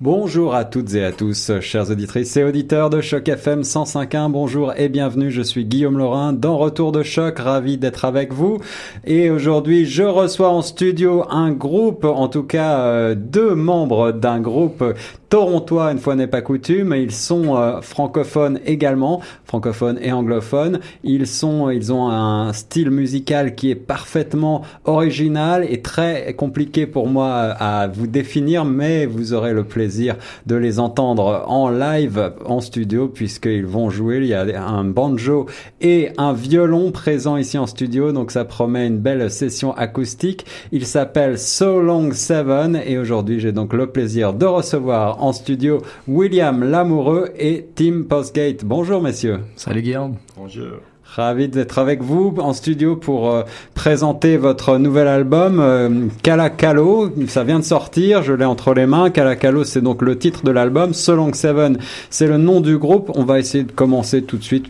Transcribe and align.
Bonjour 0.00 0.54
à 0.54 0.64
toutes 0.64 0.94
et 0.94 1.04
à 1.04 1.10
tous, 1.10 1.50
chers 1.60 1.90
auditrices 1.90 2.36
et 2.36 2.44
auditeurs 2.44 2.88
de 2.88 3.00
Choc 3.00 3.28
FM 3.28 3.62
105.1. 3.62 4.30
Bonjour 4.30 4.72
et 4.76 4.88
bienvenue. 4.88 5.32
Je 5.32 5.42
suis 5.42 5.64
Guillaume 5.64 5.98
Laurin 5.98 6.32
dans 6.32 6.56
Retour 6.56 6.92
de 6.92 7.02
Choc, 7.02 7.40
ravi 7.40 7.78
d'être 7.78 8.04
avec 8.04 8.32
vous. 8.32 8.58
Et 9.04 9.28
aujourd'hui, 9.28 9.86
je 9.86 10.04
reçois 10.04 10.50
en 10.50 10.62
studio 10.62 11.24
un 11.30 11.50
groupe, 11.50 12.04
en 12.04 12.28
tout 12.28 12.44
cas 12.44 12.78
euh, 12.78 13.16
deux 13.16 13.56
membres 13.56 14.12
d'un 14.12 14.38
groupe 14.38 14.84
torontois, 15.28 15.92
une 15.92 15.98
fois 15.98 16.14
n'est 16.14 16.26
pas 16.26 16.42
coutume. 16.42 16.94
Ils 16.96 17.12
sont 17.12 17.56
euh, 17.56 17.80
francophones 17.80 18.60
également, 18.66 19.20
francophones 19.44 19.98
et 20.02 20.12
anglophones. 20.12 20.80
Ils 21.04 21.26
sont, 21.26 21.70
ils 21.70 21.92
ont 21.92 22.08
un 22.08 22.52
style 22.52 22.90
musical 22.90 23.54
qui 23.54 23.70
est 23.70 23.74
parfaitement 23.74 24.62
original 24.84 25.66
et 25.68 25.82
très 25.82 26.34
compliqué 26.34 26.86
pour 26.86 27.08
moi 27.08 27.30
à 27.30 27.88
vous 27.88 28.06
définir, 28.06 28.64
mais 28.64 29.06
vous 29.06 29.32
aurez 29.32 29.52
le 29.52 29.64
plaisir 29.64 30.16
de 30.46 30.56
les 30.56 30.78
entendre 30.78 31.44
en 31.46 31.70
live 31.70 32.32
en 32.46 32.60
studio 32.60 33.08
puisqu'ils 33.08 33.66
vont 33.66 33.90
jouer. 33.90 34.18
Il 34.18 34.26
y 34.26 34.34
a 34.34 34.64
un 34.64 34.84
banjo 34.84 35.46
et 35.80 36.10
un 36.16 36.32
violon 36.32 36.90
présent 36.90 37.36
ici 37.36 37.58
en 37.58 37.66
studio, 37.66 38.12
donc 38.12 38.30
ça 38.30 38.44
promet 38.44 38.86
une 38.86 38.98
belle 38.98 39.30
session 39.30 39.72
acoustique. 39.76 40.46
Il 40.72 40.86
s'appelle 40.86 41.38
So 41.38 41.80
Long 41.80 42.12
Seven 42.12 42.80
et 42.84 42.98
aujourd'hui 42.98 43.40
j'ai 43.40 43.52
donc 43.52 43.72
le 43.72 43.88
plaisir 43.88 44.32
de 44.32 44.46
recevoir 44.46 45.17
en 45.18 45.32
studio 45.32 45.82
William 46.06 46.62
Lamoureux 46.62 47.30
et 47.38 47.66
Tim 47.74 48.04
Postgate. 48.08 48.64
Bonjour 48.64 49.02
messieurs. 49.02 49.40
Salut 49.56 49.82
Guillaume. 49.82 50.16
Bonjour. 50.36 50.78
Ravi 51.14 51.48
d'être 51.48 51.78
avec 51.78 52.02
vous 52.02 52.34
en 52.38 52.52
studio 52.52 52.94
pour 52.94 53.30
euh, 53.30 53.42
présenter 53.74 54.36
votre 54.36 54.76
nouvel 54.76 55.08
album 55.08 55.58
euh, 55.58 56.06
Calacalo. 56.22 57.10
Ça 57.28 57.44
vient 57.44 57.58
de 57.58 57.64
sortir, 57.64 58.22
je 58.22 58.34
l'ai 58.34 58.44
entre 58.44 58.74
les 58.74 58.86
mains. 58.86 59.08
Calacalo, 59.08 59.64
c'est 59.64 59.80
donc 59.80 60.02
le 60.02 60.18
titre 60.18 60.44
de 60.44 60.50
l'album. 60.50 60.92
So 60.92 61.16
Long 61.16 61.32
Seven, 61.32 61.78
c'est 62.10 62.26
le 62.26 62.36
nom 62.36 62.60
du 62.60 62.76
groupe. 62.76 63.10
On 63.14 63.24
va 63.24 63.38
essayer 63.38 63.64
de 63.64 63.72
commencer 63.72 64.22
tout 64.22 64.36
de 64.36 64.42
suite. 64.42 64.66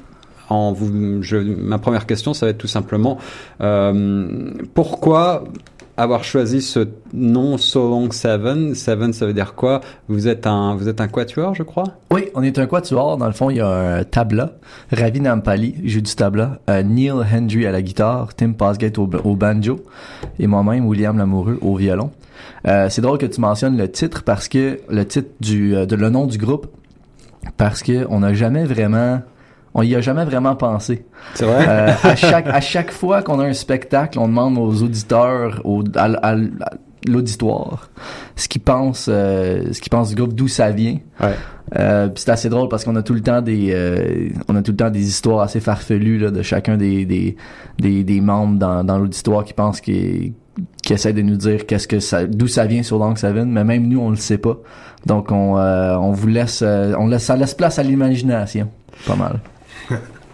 En 0.49 0.73
vous, 0.73 1.23
je, 1.23 1.37
ma 1.37 1.79
première 1.79 2.07
question, 2.07 2.33
ça 2.35 2.47
va 2.47 2.51
être 2.51 2.59
tout 2.59 2.69
simplement 2.69 3.19
euh, 3.61 4.51
pourquoi 4.75 5.45
avoir 5.99 6.23
choisi 6.23 6.63
ce 6.63 6.89
nom 7.13 7.59
So 7.59 7.91
Long 7.91 8.11
Seven. 8.13 8.75
Seven, 8.75 9.13
ça 9.13 9.27
veut 9.27 9.35
dire 9.35 9.55
quoi? 9.55 9.81
Vous 10.09 10.29
êtes 10.29 10.47
un, 10.47 10.77
vous 10.77 10.89
êtes 10.89 11.01
un 11.01 11.09
quatuor, 11.09 11.55
je 11.55 11.65
crois? 11.65 11.85
Oui, 12.13 12.27
on 12.35 12.43
est 12.43 12.59
un 12.59 12.67
quatuor. 12.67 13.19
Dans 13.19 13.27
le 13.27 13.33
fond, 13.33 13.51
il 13.51 13.57
y 13.57 13.61
a 13.61 13.99
un 13.99 14.05
tabla. 14.05 14.53
Ravi 14.93 15.21
Nampali 15.21 15.75
joue 15.85 16.01
du 16.01 16.15
tabla. 16.15 16.61
Euh, 16.71 16.83
Neil 16.85 17.11
Hendry 17.11 17.67
à 17.67 17.73
la 17.73 17.83
guitare. 17.83 18.35
Tim 18.35 18.53
Pasgate 18.53 18.97
au, 18.97 19.07
banjo. 19.07 19.81
Et 20.39 20.47
moi-même, 20.47 20.87
William 20.87 21.19
Lamoureux 21.19 21.59
au 21.61 21.75
violon. 21.75 22.11
Euh, 22.67 22.89
c'est 22.89 23.03
drôle 23.03 23.19
que 23.19 23.27
tu 23.27 23.41
mentionnes 23.41 23.77
le 23.77 23.91
titre 23.91 24.23
parce 24.23 24.49
que 24.49 24.81
le 24.89 25.05
titre 25.05 25.31
du, 25.41 25.75
euh, 25.75 25.85
de 25.85 25.97
le 25.97 26.11
nom 26.11 26.27
du 26.27 26.39
groupe, 26.39 26.69
parce 27.57 27.83
que 27.83 28.07
on 28.09 28.21
n'a 28.21 28.35
jamais 28.35 28.65
vraiment 28.65 29.21
on 29.79 29.83
y 29.83 29.95
a 29.95 30.01
jamais 30.01 30.25
vraiment 30.25 30.57
pensé. 30.57 31.05
C'est 31.35 31.45
vrai? 31.47 31.65
Euh, 31.69 31.93
à 32.03 32.17
chaque 32.17 32.49
à 32.49 32.61
chaque 32.61 32.91
fois 32.91 33.23
qu'on 33.23 33.39
a 33.41 33.45
un 33.45 33.53
spectacle, 33.53 34.19
on 34.19 34.29
demande 34.29 34.59
aux 34.59 34.83
auditeurs, 34.83 35.61
au, 35.65 35.83
à, 35.95 36.05
à, 36.05 36.35
à 36.35 36.71
l'auditoire, 37.07 37.91
ce 38.35 38.49
qu'ils 38.49 38.61
pensent, 38.61 39.09
euh, 39.09 39.73
ce 39.73 39.81
qu'ils 39.81 39.91
pensent 39.91 40.11
du 40.11 40.17
groupe, 40.17 40.35
d'où 40.35 40.49
ça 40.49 40.71
vient. 40.71 40.99
Ouais. 41.21 41.35
Euh, 41.77 42.09
c'est 42.17 42.31
assez 42.31 42.49
drôle 42.49 42.69
parce 42.69 42.85
qu'on 42.85 42.97
a 42.97 43.03
tout 43.03 43.15
le 43.15 43.21
temps 43.21 43.41
des, 43.41 43.71
euh, 43.73 44.31
on 44.49 44.57
a 44.57 44.63
tout 44.63 44.73
le 44.73 44.77
temps 44.77 44.91
des 44.91 45.07
histoires 45.07 45.43
assez 45.43 45.61
farfelues 45.61 46.19
là, 46.19 46.31
de 46.31 46.43
chacun 46.43 46.77
des 46.77 47.05
des 47.05 47.37
des, 47.79 48.05
des 48.05 48.21
membres 48.21 48.59
dans 48.59 48.83
dans 48.85 48.99
l'auditoire 48.99 49.45
qui 49.45 49.53
pensent 49.53 49.81
qu'ils 49.81 50.33
qui 50.83 50.93
essaie 50.93 51.13
de 51.13 51.23
nous 51.23 51.37
dire 51.37 51.67
qu'est-ce 51.67 51.87
que 51.87 52.01
ça, 52.01 52.27
d'où 52.27 52.49
ça 52.49 52.67
vient 52.67 52.83
sur 52.83 52.99
Long 52.99 53.15
Seven, 53.15 53.49
mais 53.49 53.63
même 53.65 53.87
nous 53.87 54.01
on 54.01 54.11
le 54.11 54.17
sait 54.17 54.39
pas. 54.39 54.57
Donc 55.07 55.31
on, 55.31 55.55
on 55.57 56.11
vous 56.11 56.27
laisse, 56.27 56.63
on 56.63 57.07
laisse, 57.07 57.25
ça 57.25 57.37
laisse 57.37 57.55
place 57.55 57.79
à 57.79 57.85
l'imagination, 57.85 58.69
pas 59.07 59.15
mal. 59.15 59.39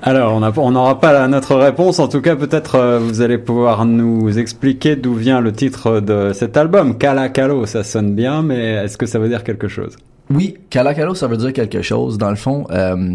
Alors, 0.03 0.35
on 0.59 0.71
n'aura 0.71 1.01
pas 1.01 1.27
notre 1.29 1.57
réponse. 1.57 1.99
En 1.99 2.09
tout 2.09 2.21
cas, 2.21 2.37
peut-être 2.37 2.75
euh, 2.75 2.99
vous 2.99 3.23
allez 3.23 3.39
pouvoir 3.39 3.87
nous 3.87 4.39
expliquer 4.39 4.97
d'où 4.97 5.15
vient 5.15 5.41
le 5.41 5.53
titre 5.53 6.01
de 6.01 6.33
cet 6.35 6.59
album. 6.59 6.99
Calacalo, 6.99 7.65
ça 7.65 7.85
sonne 7.85 8.15
bien, 8.15 8.43
mais 8.43 8.85
est-ce 8.85 8.99
que 8.99 9.07
ça 9.07 9.19
veut 9.19 9.29
dire 9.29 9.45
quelque 9.45 9.69
chose? 9.69 9.97
Oui, 10.31 10.57
Calacalo, 10.69 11.15
ça 11.15 11.27
veut 11.27 11.39
dire 11.39 11.53
quelque 11.53 11.81
chose. 11.81 12.19
Dans 12.19 12.31
le 12.31 12.37
fond, 12.37 12.67
euh, 12.71 13.15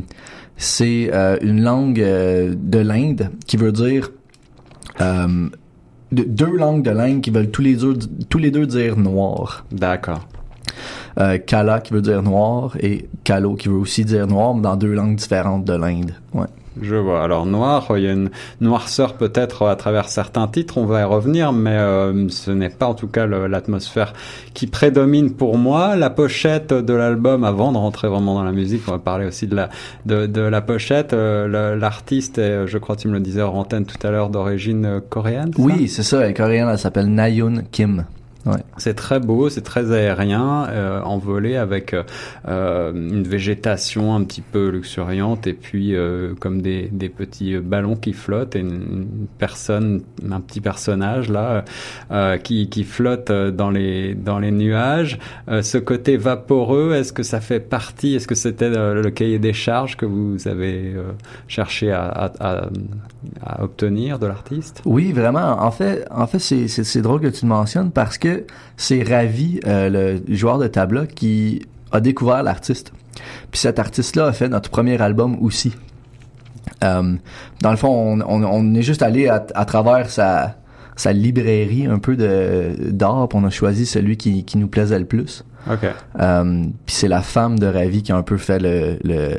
c'est 0.59 1.09
euh, 1.13 1.37
une 1.41 1.63
langue 1.63 2.01
euh, 2.01 2.53
de 2.55 2.79
l'Inde 2.79 3.31
qui 3.47 3.57
veut 3.57 3.71
dire 3.71 4.11
euh, 4.99 5.49
de, 6.11 6.23
deux 6.23 6.55
langues 6.55 6.83
de 6.83 6.91
l'Inde 6.91 7.21
qui 7.21 7.31
veulent 7.31 7.49
tous 7.49 7.61
les 7.61 7.75
deux, 7.75 7.97
tous 8.29 8.37
les 8.37 8.51
deux 8.51 8.67
dire 8.67 8.97
noir. 8.97 9.65
D'accord. 9.71 10.27
Euh, 11.19 11.37
Kala 11.37 11.79
qui 11.79 11.93
veut 11.93 12.01
dire 12.01 12.23
noir 12.23 12.75
et 12.79 13.09
Kalo 13.23 13.55
qui 13.55 13.67
veut 13.67 13.75
aussi 13.75 14.05
dire 14.05 14.27
noir, 14.27 14.53
mais 14.55 14.61
dans 14.61 14.75
deux 14.75 14.93
langues 14.93 15.15
différentes 15.15 15.65
de 15.65 15.73
l'Inde. 15.73 16.13
Ouais. 16.33 16.47
Je 16.81 16.95
vois. 16.95 17.23
Alors 17.23 17.45
noir, 17.45 17.87
il 17.97 18.03
y 18.03 18.07
a 18.07 18.13
une 18.13 18.29
noirceur 18.61 19.15
peut-être 19.15 19.67
à 19.67 19.75
travers 19.75 20.07
certains 20.07 20.47
titres, 20.47 20.77
on 20.77 20.85
va 20.85 21.01
y 21.01 21.03
revenir, 21.03 21.51
mais 21.51 21.75
euh, 21.75 22.29
ce 22.29 22.51
n'est 22.51 22.69
pas 22.69 22.85
en 22.85 22.93
tout 22.93 23.07
cas 23.07 23.25
l'atmosphère 23.25 24.13
qui 24.53 24.67
prédomine 24.67 25.31
pour 25.31 25.57
moi. 25.57 25.97
La 25.97 26.09
pochette 26.09 26.73
de 26.73 26.93
l'album, 26.93 27.43
avant 27.43 27.73
de 27.73 27.77
rentrer 27.77 28.07
vraiment 28.07 28.35
dans 28.35 28.43
la 28.43 28.53
musique, 28.53 28.83
on 28.87 28.91
va 28.91 28.99
parler 28.99 29.25
aussi 29.25 29.47
de 29.47 29.55
la 29.55 29.69
de, 30.05 30.25
de 30.25 30.41
la 30.41 30.61
pochette. 30.61 31.11
Euh, 31.11 31.75
L'artiste, 31.75 32.37
est, 32.37 32.65
je 32.67 32.77
crois 32.77 32.95
que 32.95 33.01
tu 33.01 33.07
me 33.09 33.13
le 33.13 33.19
disais 33.19 33.41
hors 33.41 33.55
antenne 33.55 33.85
tout 33.85 34.07
à 34.07 34.11
l'heure, 34.11 34.29
d'origine 34.29 35.01
coréenne. 35.09 35.51
Oui, 35.57 35.89
c'est 35.89 36.03
ça. 36.03 36.21
Elle 36.21 36.31
est 36.31 36.33
coréenne, 36.33 36.69
elle 36.71 36.79
s'appelle 36.79 37.07
Nayun 37.07 37.63
Kim. 37.71 38.05
Ouais. 38.45 38.63
C'est 38.77 38.93
très 38.93 39.19
beau, 39.19 39.49
c'est 39.49 39.63
très 39.63 39.91
aérien, 39.91 40.65
euh, 40.69 41.01
envolé 41.01 41.57
avec 41.57 41.93
euh, 42.47 42.91
une 42.93 43.27
végétation 43.27 44.15
un 44.15 44.23
petit 44.23 44.41
peu 44.41 44.69
luxuriante 44.69 45.45
et 45.45 45.53
puis 45.53 45.93
euh, 45.93 46.33
comme 46.39 46.61
des, 46.61 46.87
des, 46.89 47.09
petits 47.09 47.57
ballons 47.57 47.97
qui 47.97 48.13
flottent 48.13 48.55
et 48.55 48.59
une, 48.59 49.27
personne, 49.37 50.03
un 50.31 50.39
petit 50.39 50.61
personnage 50.61 51.29
là 51.29 51.65
euh, 52.11 52.37
qui, 52.37 52.69
qui 52.69 52.85
flotte 52.85 53.29
dans 53.29 53.71
les 53.71 54.15
dans 54.15 54.39
les 54.39 54.51
nuages. 54.51 55.19
Euh, 55.49 55.61
ce 55.61 55.77
côté 55.77 56.15
vaporeux, 56.15 56.93
est-ce 56.93 57.11
que 57.11 57.23
ça 57.23 57.41
fait 57.41 57.59
partie 57.59 58.15
Est-ce 58.15 58.27
que 58.27 58.35
c'était 58.35 58.69
le 58.69 59.09
cahier 59.09 59.39
des 59.39 59.53
charges 59.53 59.97
que 59.97 60.05
vous 60.05 60.47
avez 60.47 60.95
cherché 61.49 61.91
à, 61.91 62.05
à, 62.07 62.31
à, 62.39 62.69
à 63.45 63.63
obtenir 63.63 64.17
de 64.17 64.27
l'artiste? 64.27 64.81
Oui, 64.85 65.11
vraiment. 65.11 65.61
En 65.61 65.71
fait, 65.71 66.07
en 66.09 66.25
fait, 66.25 66.39
c'est 66.39 67.01
drôle 67.01 67.19
que 67.19 67.27
tu 67.27 67.45
le 67.45 67.49
mentionnes 67.49 67.91
parce 67.91 68.17
que 68.17 68.28
c'est 68.77 69.03
Ravi, 69.03 69.59
euh, 69.65 70.21
le 70.27 70.35
joueur 70.35 70.57
de 70.57 70.67
tabla, 70.67 71.05
qui 71.05 71.65
a 71.91 71.99
découvert 71.99 72.43
l'artiste. 72.43 72.93
Puis 73.51 73.59
cet 73.59 73.79
artiste-là 73.79 74.27
a 74.27 74.31
fait 74.31 74.49
notre 74.49 74.69
premier 74.69 75.01
album 75.01 75.37
aussi. 75.41 75.73
Euh, 76.83 77.15
dans 77.61 77.71
le 77.71 77.77
fond, 77.77 77.89
on, 77.89 78.21
on, 78.21 78.43
on 78.43 78.73
est 78.75 78.81
juste 78.81 79.01
allé 79.01 79.27
à, 79.27 79.45
à, 79.55 79.65
travers 79.65 80.09
sa, 80.09 80.57
sa 80.95 81.13
librairie 81.13 81.87
un 81.87 81.99
peu 81.99 82.15
de 82.15 82.91
d'art, 82.91 83.27
on 83.33 83.43
a 83.43 83.49
choisi 83.49 83.85
celui 83.85 84.17
qui, 84.17 84.43
qui 84.43 84.57
nous 84.57 84.67
plaisait 84.67 84.99
le 84.99 85.05
plus. 85.05 85.43
Okay. 85.69 85.91
Euh, 86.19 86.63
puis 86.85 86.95
c'est 86.95 87.07
la 87.07 87.21
femme 87.21 87.59
de 87.59 87.67
Ravi 87.67 88.03
qui 88.03 88.11
a 88.11 88.17
un 88.17 88.23
peu 88.23 88.37
fait 88.37 88.59
le, 88.59 88.97
le, 89.03 89.35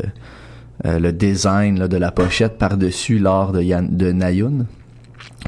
euh, 0.87 0.99
le 0.99 1.13
design 1.13 1.79
là, 1.79 1.89
de 1.89 1.97
la 1.97 2.11
pochette 2.11 2.59
par-dessus 2.59 3.19
l'art 3.19 3.53
de, 3.53 3.63
Yann, 3.63 3.89
de 3.97 4.13
Nayun. 4.13 4.67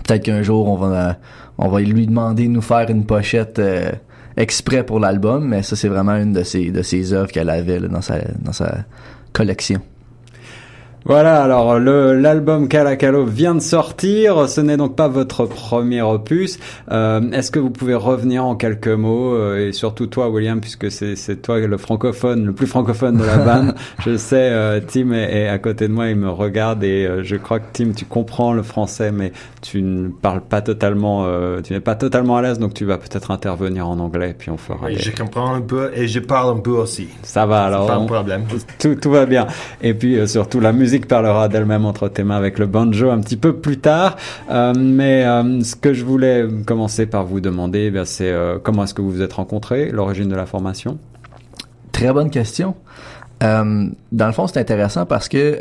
Peut-être 0.04 0.24
qu'un 0.24 0.42
jour 0.42 0.68
on 0.68 0.76
va 0.76 1.18
on 1.62 1.68
va 1.68 1.80
lui 1.80 2.06
demander 2.06 2.44
de 2.48 2.52
nous 2.52 2.60
faire 2.60 2.90
une 2.90 3.06
pochette 3.06 3.58
euh, 3.58 3.92
exprès 4.36 4.84
pour 4.84 4.98
l'album, 4.98 5.46
mais 5.46 5.62
ça 5.62 5.76
c'est 5.76 5.88
vraiment 5.88 6.16
une 6.16 6.32
de 6.32 6.42
ses 6.42 6.70
de 6.70 6.82
ses 6.82 7.12
œuvres 7.12 7.30
qu'elle 7.30 7.50
avait 7.50 7.78
là, 7.78 7.88
dans 7.88 8.02
sa 8.02 8.18
dans 8.40 8.52
sa 8.52 8.84
collection. 9.32 9.80
Voilà, 11.04 11.42
alors 11.42 11.78
l'album 11.78 12.68
Calacalo 12.68 13.24
vient 13.24 13.54
de 13.54 13.60
sortir. 13.60 14.48
Ce 14.48 14.60
n'est 14.60 14.76
donc 14.76 14.96
pas 14.96 15.08
votre 15.08 15.46
premier 15.46 16.02
opus. 16.02 16.58
Euh, 16.90 17.20
Est-ce 17.32 17.50
que 17.50 17.58
vous 17.58 17.70
pouvez 17.70 17.94
revenir 17.94 18.44
en 18.44 18.54
quelques 18.54 18.88
mots 18.88 19.34
euh, 19.34 19.68
et 19.68 19.72
surtout 19.72 20.06
toi, 20.06 20.28
William, 20.28 20.60
puisque 20.60 20.90
c'est 20.90 21.16
c'est 21.16 21.36
toi 21.42 21.58
le 21.58 21.76
francophone, 21.76 22.46
le 22.46 22.52
plus 22.52 22.66
francophone 22.66 23.16
de 23.16 23.24
la 23.24 23.38
bande. 23.38 23.74
je 24.04 24.16
sais, 24.16 24.50
euh, 24.52 24.80
Tim 24.86 25.12
est, 25.12 25.42
est, 25.44 25.48
à 25.48 25.58
côté 25.58 25.88
de 25.88 25.92
moi, 25.92 26.08
il 26.08 26.16
me 26.16 26.30
regarde 26.30 26.84
et 26.84 27.06
euh, 27.06 27.22
je 27.24 27.36
crois 27.36 27.58
que 27.60 27.66
Tim, 27.72 27.92
tu 27.96 28.04
comprends 28.04 28.52
le 28.52 28.62
français, 28.62 29.12
mais 29.12 29.32
tu 29.60 29.82
ne 29.82 30.08
parles 30.08 30.40
pas 30.42 30.60
totalement, 30.60 31.24
euh, 31.26 31.60
tu 31.62 31.72
n'es 31.72 31.80
pas 31.80 31.94
totalement 31.94 32.36
à 32.36 32.42
l'aise, 32.42 32.58
donc 32.58 32.74
tu 32.74 32.84
vas 32.84 32.98
peut-être 32.98 33.30
intervenir 33.30 33.88
en 33.88 33.98
anglais, 33.98 34.34
puis 34.38 34.50
on 34.50 34.56
fera. 34.56 34.86
Oui, 34.86 34.96
je 34.98 35.10
comprends 35.10 35.54
un 35.54 35.60
peu 35.60 35.90
et 35.94 36.06
je 36.08 36.20
parle 36.20 36.56
un 36.58 36.60
peu 36.60 36.70
aussi. 36.72 37.08
Ça 37.22 37.46
va 37.46 37.64
alors. 37.64 37.86
Pas 37.86 37.94
un 37.96 38.06
problème. 38.06 38.44
Tout 38.78 38.94
tout 38.94 39.10
va 39.10 39.26
bien. 39.26 39.46
Et 39.82 39.94
puis 39.94 40.18
euh, 40.18 40.26
surtout 40.26 40.60
la 40.60 40.72
musique 40.72 40.91
musique 40.92 41.08
parlera 41.08 41.48
d'elle-même 41.48 41.86
entre 41.86 42.08
tes 42.08 42.22
mains 42.22 42.36
avec 42.36 42.58
le 42.58 42.66
banjo 42.66 43.08
un 43.08 43.20
petit 43.20 43.38
peu 43.38 43.56
plus 43.56 43.78
tard. 43.78 44.16
Euh, 44.50 44.74
mais 44.76 45.24
euh, 45.24 45.62
ce 45.62 45.74
que 45.74 45.94
je 45.94 46.04
voulais 46.04 46.46
commencer 46.66 47.06
par 47.06 47.24
vous 47.24 47.40
demander, 47.40 47.90
eh 47.94 48.04
c'est 48.04 48.30
euh, 48.30 48.58
comment 48.62 48.84
est-ce 48.84 48.92
que 48.92 49.00
vous 49.00 49.10
vous 49.10 49.22
êtes 49.22 49.32
rencontrés, 49.32 49.88
l'origine 49.90 50.28
de 50.28 50.36
la 50.36 50.44
formation? 50.44 50.98
Très 51.92 52.12
bonne 52.12 52.28
question. 52.28 52.74
Dans 53.40 54.26
le 54.26 54.32
fond, 54.32 54.46
c'est 54.46 54.60
intéressant 54.60 55.06
parce 55.06 55.28
que 55.28 55.58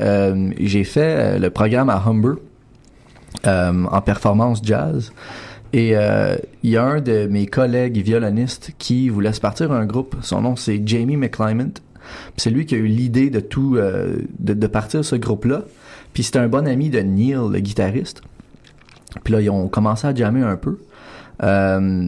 j'ai 0.59 0.83
fait 0.83 1.39
le 1.39 1.49
programme 1.49 1.89
à 1.89 2.03
Humber 2.05 2.33
en 3.45 4.01
performance 4.01 4.59
jazz. 4.61 5.13
Et 5.73 5.93
il 6.63 6.69
y 6.69 6.77
a 6.77 6.83
un 6.83 7.01
de 7.01 7.25
mes 7.25 7.47
collègues 7.47 7.97
violonistes 8.03 8.73
qui 8.77 9.09
voulait 9.09 9.33
se 9.33 9.41
partir 9.41 9.71
un 9.71 9.85
groupe. 9.85 10.15
Son 10.21 10.41
nom, 10.41 10.55
c'est 10.55 10.85
Jamie 10.85 11.17
McClymont. 11.17 11.73
C'est 12.37 12.49
lui 12.49 12.65
qui 12.65 12.75
a 12.75 12.77
eu 12.77 12.87
l'idée 12.87 13.29
de 13.29 13.39
tout, 13.39 13.75
euh, 13.75 14.17
de, 14.39 14.67
partir 14.67 15.03
ce 15.03 15.15
groupe-là. 15.15 15.63
Puis 16.13 16.23
c'était 16.23 16.39
un 16.39 16.47
bon 16.47 16.67
ami 16.67 16.89
de 16.89 16.99
Neil, 16.99 17.37
le 17.51 17.59
guitariste. 17.59 18.21
Puis 19.23 19.33
là, 19.33 19.41
ils 19.41 19.49
ont 19.49 19.67
commencé 19.67 20.07
à 20.07 20.15
jammer 20.15 20.41
un 20.41 20.55
peu. 20.55 20.79
Euh, 21.43 22.07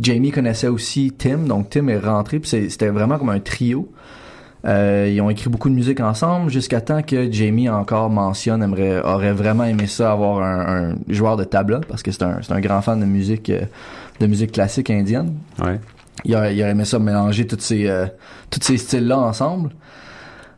Jamie 0.00 0.30
connaissait 0.30 0.68
aussi 0.68 1.12
Tim, 1.16 1.38
donc 1.38 1.70
Tim 1.70 1.88
est 1.88 1.98
rentré, 1.98 2.40
puis 2.40 2.48
c'était 2.48 2.88
vraiment 2.88 3.18
comme 3.18 3.30
un 3.30 3.40
trio. 3.40 3.90
Euh, 4.64 5.08
ils 5.10 5.20
ont 5.20 5.30
écrit 5.30 5.48
beaucoup 5.48 5.68
de 5.70 5.74
musique 5.74 6.00
ensemble 6.00 6.50
jusqu'à 6.50 6.80
temps 6.80 7.02
que 7.02 7.30
Jamie 7.30 7.68
encore 7.68 8.10
mentionne 8.10 8.62
aimerait 8.62 9.00
aurait 9.00 9.32
vraiment 9.32 9.62
aimé 9.64 9.86
ça 9.86 10.10
avoir 10.10 10.42
un, 10.42 10.96
joueur 11.08 11.36
de 11.36 11.44
tabla 11.44 11.80
parce 11.88 12.02
que 12.02 12.10
c'est 12.10 12.24
un, 12.24 12.60
grand 12.60 12.82
fan 12.82 12.98
de 12.98 13.06
musique 13.06 14.52
classique 14.52 14.90
indienne. 14.90 15.34
Il 16.24 16.34
aurait, 16.34 16.54
il 16.56 16.62
aurait 16.62 16.72
aimé 16.72 16.84
ça 16.84 16.98
mélanger 16.98 17.46
tous 17.46 17.60
ces 17.60 17.88
euh, 17.88 18.06
ces 18.60 18.76
styles 18.76 19.06
là 19.06 19.18
ensemble. 19.18 19.70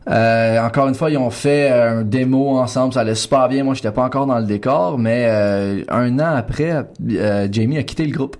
Euh, 0.09 0.59
encore 0.65 0.89
une 0.89 0.95
fois, 0.95 1.11
ils 1.11 1.19
ont 1.19 1.31
fait 1.31 1.71
un 1.71 2.03
démo 2.03 2.59
ensemble, 2.59 2.95
ça 2.95 3.01
allait 3.01 3.15
super 3.15 3.49
bien. 3.49 3.65
Moi, 3.65 3.75
j'étais 3.75 3.93
pas 3.93 4.03
encore 4.03 4.27
dans 4.27 4.39
le 4.39 4.47
décor, 4.47 4.99
mais 4.99 5.27
euh, 5.29 5.83
un 5.89 6.19
an 6.19 6.35
après, 6.37 6.85
euh, 7.12 7.49
Jamie 7.51 7.79
a 7.79 7.83
quitté 7.83 8.07
le 8.07 8.12
groupe. 8.12 8.37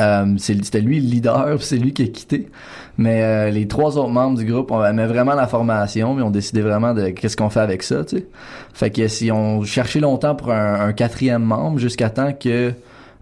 Euh, 0.00 0.34
C'était 0.38 0.80
lui 0.80 1.00
le 1.00 1.06
leader, 1.06 1.56
c'est 1.60 1.76
lui 1.76 1.92
qui 1.92 2.02
a 2.02 2.06
quitté. 2.08 2.48
Mais 2.98 3.22
euh, 3.22 3.50
les 3.50 3.66
trois 3.68 3.96
autres 3.96 4.10
membres 4.10 4.36
du 4.38 4.44
groupe, 4.44 4.70
on 4.70 4.78
vraiment 4.78 5.34
la 5.34 5.46
formation, 5.46 6.14
mais 6.14 6.22
on 6.22 6.30
décidé 6.30 6.60
vraiment 6.62 6.94
de 6.94 7.08
qu'est-ce 7.08 7.36
qu'on 7.36 7.50
fait 7.50 7.60
avec 7.60 7.82
ça, 7.82 8.04
tu 8.04 8.18
sais. 8.18 8.26
Fait 8.72 8.90
que 8.90 9.08
si 9.08 9.30
on 9.32 9.62
cherchait 9.62 10.00
longtemps 10.00 10.34
pour 10.34 10.52
un, 10.52 10.88
un 10.88 10.92
quatrième 10.92 11.42
membre, 11.42 11.78
jusqu'à 11.78 12.10
temps 12.10 12.32
que 12.32 12.72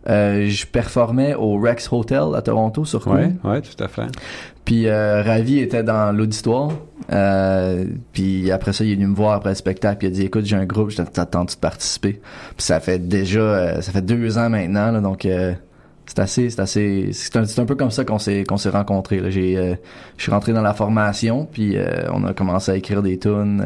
euh, 0.08 0.46
je 0.48 0.66
performais 0.66 1.34
au 1.34 1.58
Rex 1.58 1.92
Hotel 1.92 2.34
à 2.34 2.42
Toronto 2.42 2.84
sur 2.84 3.04
Queen. 3.04 3.38
ouais, 3.44 3.60
tout 3.60 3.82
à 3.82 3.88
fait. 3.88 4.08
Puis 4.64 4.86
euh, 4.86 5.22
Ravi 5.22 5.58
était 5.58 5.82
dans 5.82 6.12
l'auditoire. 6.12 6.70
Euh, 7.12 7.84
puis 8.12 8.50
après 8.50 8.72
ça, 8.72 8.84
il 8.84 8.92
est 8.92 8.94
venu 8.94 9.08
me 9.08 9.14
voir 9.14 9.32
après 9.32 9.50
le 9.50 9.54
spectacle. 9.56 9.98
Puis 9.98 10.08
il 10.08 10.10
a 10.10 10.14
dit 10.14 10.22
"Écoute, 10.22 10.44
j'ai 10.44 10.56
un 10.56 10.64
groupe, 10.64 10.90
je 10.90 11.02
t'attends 11.02 11.44
de 11.44 11.52
participer?" 11.60 12.20
Puis 12.56 12.64
ça 12.64 12.80
fait 12.80 12.98
déjà, 12.98 13.40
euh, 13.40 13.80
ça 13.80 13.92
fait 13.92 14.02
deux 14.02 14.38
ans 14.38 14.48
maintenant, 14.50 14.92
là, 14.92 15.00
donc 15.00 15.24
euh, 15.26 15.52
c'est 16.06 16.18
assez, 16.18 16.50
c'est 16.50 16.60
assez, 16.60 17.10
c'est 17.12 17.58
un, 17.60 17.64
peu 17.64 17.74
comme 17.74 17.90
ça 17.90 18.04
qu'on 18.04 18.18
s'est 18.18 18.44
qu'on 18.44 18.56
s'est 18.56 18.70
rencontrés. 18.70 19.20
là. 19.20 19.30
J'ai, 19.30 19.56
euh, 19.56 19.74
je 20.16 20.22
suis 20.22 20.32
rentré 20.32 20.52
dans 20.52 20.62
la 20.62 20.74
formation, 20.74 21.46
puis 21.50 21.76
euh, 21.76 22.08
on 22.12 22.24
a 22.24 22.34
commencé 22.34 22.70
à 22.70 22.76
écrire 22.76 23.02
des 23.02 23.18
tunes. 23.18 23.64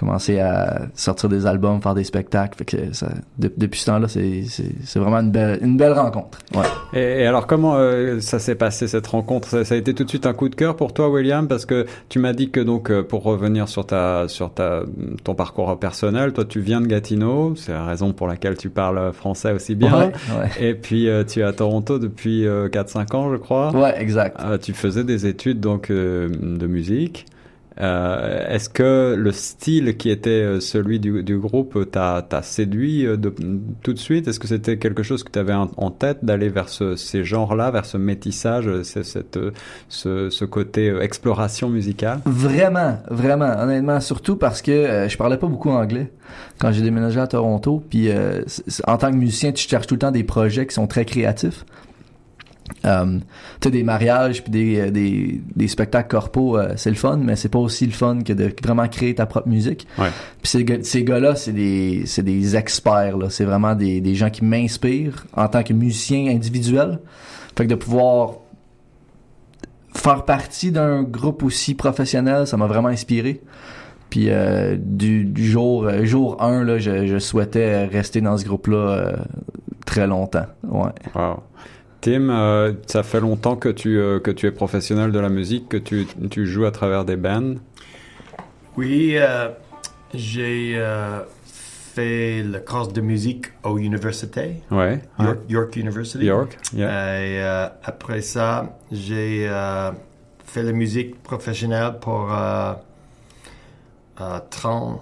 Commencé 0.00 0.40
à 0.40 0.86
sortir 0.94 1.28
des 1.28 1.44
albums, 1.44 1.82
faire 1.82 1.92
des 1.94 2.04
spectacles. 2.04 2.56
Fait 2.56 2.64
que 2.64 2.92
ça, 2.94 3.08
de- 3.38 3.52
depuis 3.54 3.80
ce 3.80 3.86
temps-là, 3.86 4.08
c'est, 4.08 4.98
vraiment 4.98 5.18
une 5.18 5.30
belle, 5.30 5.58
une 5.60 5.76
belle 5.76 5.92
rencontre. 5.92 6.38
Ouais. 6.54 6.64
Et, 6.98 7.20
et 7.22 7.26
alors 7.26 7.46
comment 7.46 7.76
euh, 7.76 8.18
ça 8.20 8.38
s'est 8.38 8.54
passé 8.54 8.88
cette 8.88 9.06
rencontre? 9.06 9.46
Ça, 9.48 9.62
ça 9.66 9.74
a 9.74 9.76
été 9.76 9.92
tout 9.92 10.04
de 10.04 10.08
suite 10.08 10.24
un 10.24 10.32
coup 10.32 10.48
de 10.48 10.54
cœur 10.54 10.74
pour 10.74 10.94
toi, 10.94 11.10
William, 11.10 11.46
parce 11.48 11.66
que 11.66 11.84
tu 12.08 12.18
m'as 12.18 12.32
dit 12.32 12.50
que 12.50 12.60
donc 12.60 12.90
euh, 12.90 13.02
pour 13.02 13.24
revenir 13.24 13.68
sur 13.68 13.84
ta 13.84 14.26
sur 14.28 14.54
ta 14.54 14.84
ton 15.22 15.34
parcours 15.34 15.78
personnel, 15.78 16.32
toi 16.32 16.46
tu 16.46 16.60
viens 16.60 16.80
de 16.80 16.86
Gatineau, 16.86 17.54
c'est 17.56 17.72
la 17.72 17.84
raison 17.84 18.14
pour 18.14 18.26
laquelle 18.26 18.56
tu 18.56 18.70
parles 18.70 19.12
français 19.12 19.52
aussi 19.52 19.74
bien. 19.74 19.94
Ouais, 19.98 20.12
ouais. 20.40 20.66
Et 20.70 20.74
puis 20.74 21.10
euh, 21.10 21.24
tu 21.24 21.40
es 21.40 21.42
à 21.42 21.52
Toronto 21.52 21.98
depuis 21.98 22.46
euh, 22.46 22.68
4-5 22.70 23.14
ans, 23.16 23.30
je 23.30 23.36
crois. 23.36 23.70
Ouais, 23.76 24.00
exact. 24.00 24.40
Tu 24.62 24.72
faisais 24.72 25.04
des 25.04 25.26
études 25.26 25.60
donc 25.60 25.90
de 25.90 26.66
musique. 26.66 27.26
Euh, 27.80 28.54
Est-ce 28.54 28.68
que 28.68 29.14
le 29.16 29.32
style 29.32 29.96
qui 29.96 30.10
était 30.10 30.30
euh, 30.30 30.60
celui 30.60 31.00
du, 31.00 31.22
du 31.22 31.38
groupe 31.38 31.90
t'a 31.90 32.42
séduit 32.42 33.06
euh, 33.06 33.16
tout 33.82 33.92
de 33.92 33.98
suite? 33.98 34.28
Est-ce 34.28 34.38
que 34.38 34.48
c'était 34.48 34.76
quelque 34.76 35.02
chose 35.02 35.24
que 35.24 35.30
tu 35.30 35.38
avais 35.38 35.54
en, 35.54 35.90
tête 35.90 36.24
d'aller 36.24 36.48
vers 36.48 36.68
ce, 36.68 36.96
ces 36.96 37.24
genres-là, 37.24 37.70
vers 37.70 37.84
ce 37.84 37.96
métissage, 37.96 38.82
ce, 38.82 39.02
cette, 39.02 39.38
ce, 39.88 40.30
ce 40.30 40.44
côté 40.44 40.94
exploration 41.00 41.68
musicale? 41.68 42.20
Vraiment, 42.24 42.98
vraiment, 43.08 43.52
honnêtement, 43.58 44.00
surtout 44.00 44.36
parce 44.36 44.62
que 44.62 44.70
euh, 44.70 45.08
je 45.08 45.16
parlais 45.16 45.36
pas 45.36 45.46
beaucoup 45.46 45.70
anglais 45.70 46.10
quand 46.58 46.72
j'ai 46.72 46.82
déménagé 46.82 47.20
à 47.20 47.26
Toronto. 47.26 47.82
Puis 47.88 48.10
euh, 48.10 48.42
en 48.86 48.96
tant 48.96 49.10
que 49.10 49.16
musicien, 49.16 49.52
tu 49.52 49.68
cherches 49.68 49.86
tout 49.86 49.94
le 49.94 50.00
temps 50.00 50.10
des 50.10 50.24
projets 50.24 50.66
qui 50.66 50.74
sont 50.74 50.86
très 50.86 51.04
créatifs. 51.04 51.64
Euh, 52.84 53.18
tu 53.60 53.70
des 53.70 53.82
mariages 53.82 54.42
puis 54.42 54.50
des, 54.50 54.78
euh, 54.80 54.90
des, 54.90 55.42
des 55.54 55.68
spectacles 55.68 56.08
corpaux, 56.08 56.56
euh, 56.56 56.72
c'est 56.76 56.88
le 56.90 56.96
fun, 56.96 57.18
mais 57.18 57.36
c'est 57.36 57.48
pas 57.50 57.58
aussi 57.58 57.84
le 57.84 57.92
fun 57.92 58.20
que 58.24 58.32
de 58.32 58.50
vraiment 58.62 58.88
créer 58.88 59.14
ta 59.14 59.26
propre 59.26 59.48
musique. 59.48 59.86
Ouais. 59.98 60.08
Puis 60.42 60.50
ces, 60.50 60.64
gars- 60.64 60.82
ces 60.82 61.04
gars-là, 61.04 61.34
c'est 61.36 61.52
des, 61.52 62.04
c'est 62.06 62.22
des 62.22 62.56
experts, 62.56 63.18
là. 63.18 63.28
C'est 63.28 63.44
vraiment 63.44 63.74
des, 63.74 64.00
des 64.00 64.14
gens 64.14 64.30
qui 64.30 64.44
m'inspirent 64.44 65.26
en 65.36 65.48
tant 65.48 65.62
que 65.62 65.72
musicien 65.74 66.28
individuel. 66.34 67.00
Fait 67.56 67.64
que 67.64 67.70
de 67.70 67.74
pouvoir 67.74 68.34
faire 69.94 70.24
partie 70.24 70.70
d'un 70.72 71.02
groupe 71.02 71.42
aussi 71.42 71.74
professionnel, 71.74 72.46
ça 72.46 72.56
m'a 72.56 72.66
vraiment 72.66 72.88
inspiré. 72.88 73.40
Puis 74.08 74.26
euh, 74.28 74.76
du, 74.78 75.24
du 75.24 75.44
jour 75.48 75.84
euh, 75.84 76.04
jour 76.04 76.42
1, 76.42 76.64
là, 76.64 76.78
je, 76.78 77.06
je 77.06 77.18
souhaitais 77.18 77.84
rester 77.86 78.20
dans 78.20 78.36
ce 78.38 78.44
groupe-là 78.44 78.76
euh, 78.76 79.16
très 79.86 80.06
longtemps. 80.06 80.46
Ouais. 80.66 80.90
Wow. 81.14 81.42
Tim, 82.00 82.30
euh, 82.30 82.72
ça 82.86 83.02
fait 83.02 83.20
longtemps 83.20 83.56
que 83.56 83.68
tu, 83.68 83.98
euh, 83.98 84.20
que 84.20 84.30
tu 84.30 84.46
es 84.46 84.50
professionnel 84.50 85.12
de 85.12 85.18
la 85.18 85.28
musique, 85.28 85.68
que 85.68 85.76
tu, 85.76 86.06
tu 86.30 86.46
joues 86.46 86.64
à 86.64 86.70
travers 86.70 87.04
des 87.04 87.16
bands. 87.16 87.56
Oui, 88.76 89.14
euh, 89.16 89.48
j'ai 90.14 90.80
fait 91.94 92.42
le 92.42 92.58
cours 92.60 92.88
de 92.88 93.00
musique 93.00 93.46
au 93.64 93.76
université, 93.78 94.62
Ouais. 94.70 95.00
York, 95.18 95.38
York 95.48 95.76
University. 95.76 96.24
York. 96.24 96.56
Yeah. 96.72 97.20
Et 97.22 97.42
après 97.84 98.22
ça, 98.22 98.78
j'ai 98.90 99.50
fait 100.44 100.62
la 100.62 100.72
musique 100.72 101.22
professionnelle 101.22 101.94
pour 102.00 102.32
euh, 102.32 102.72
euh, 104.20 104.38
30, 104.50 105.00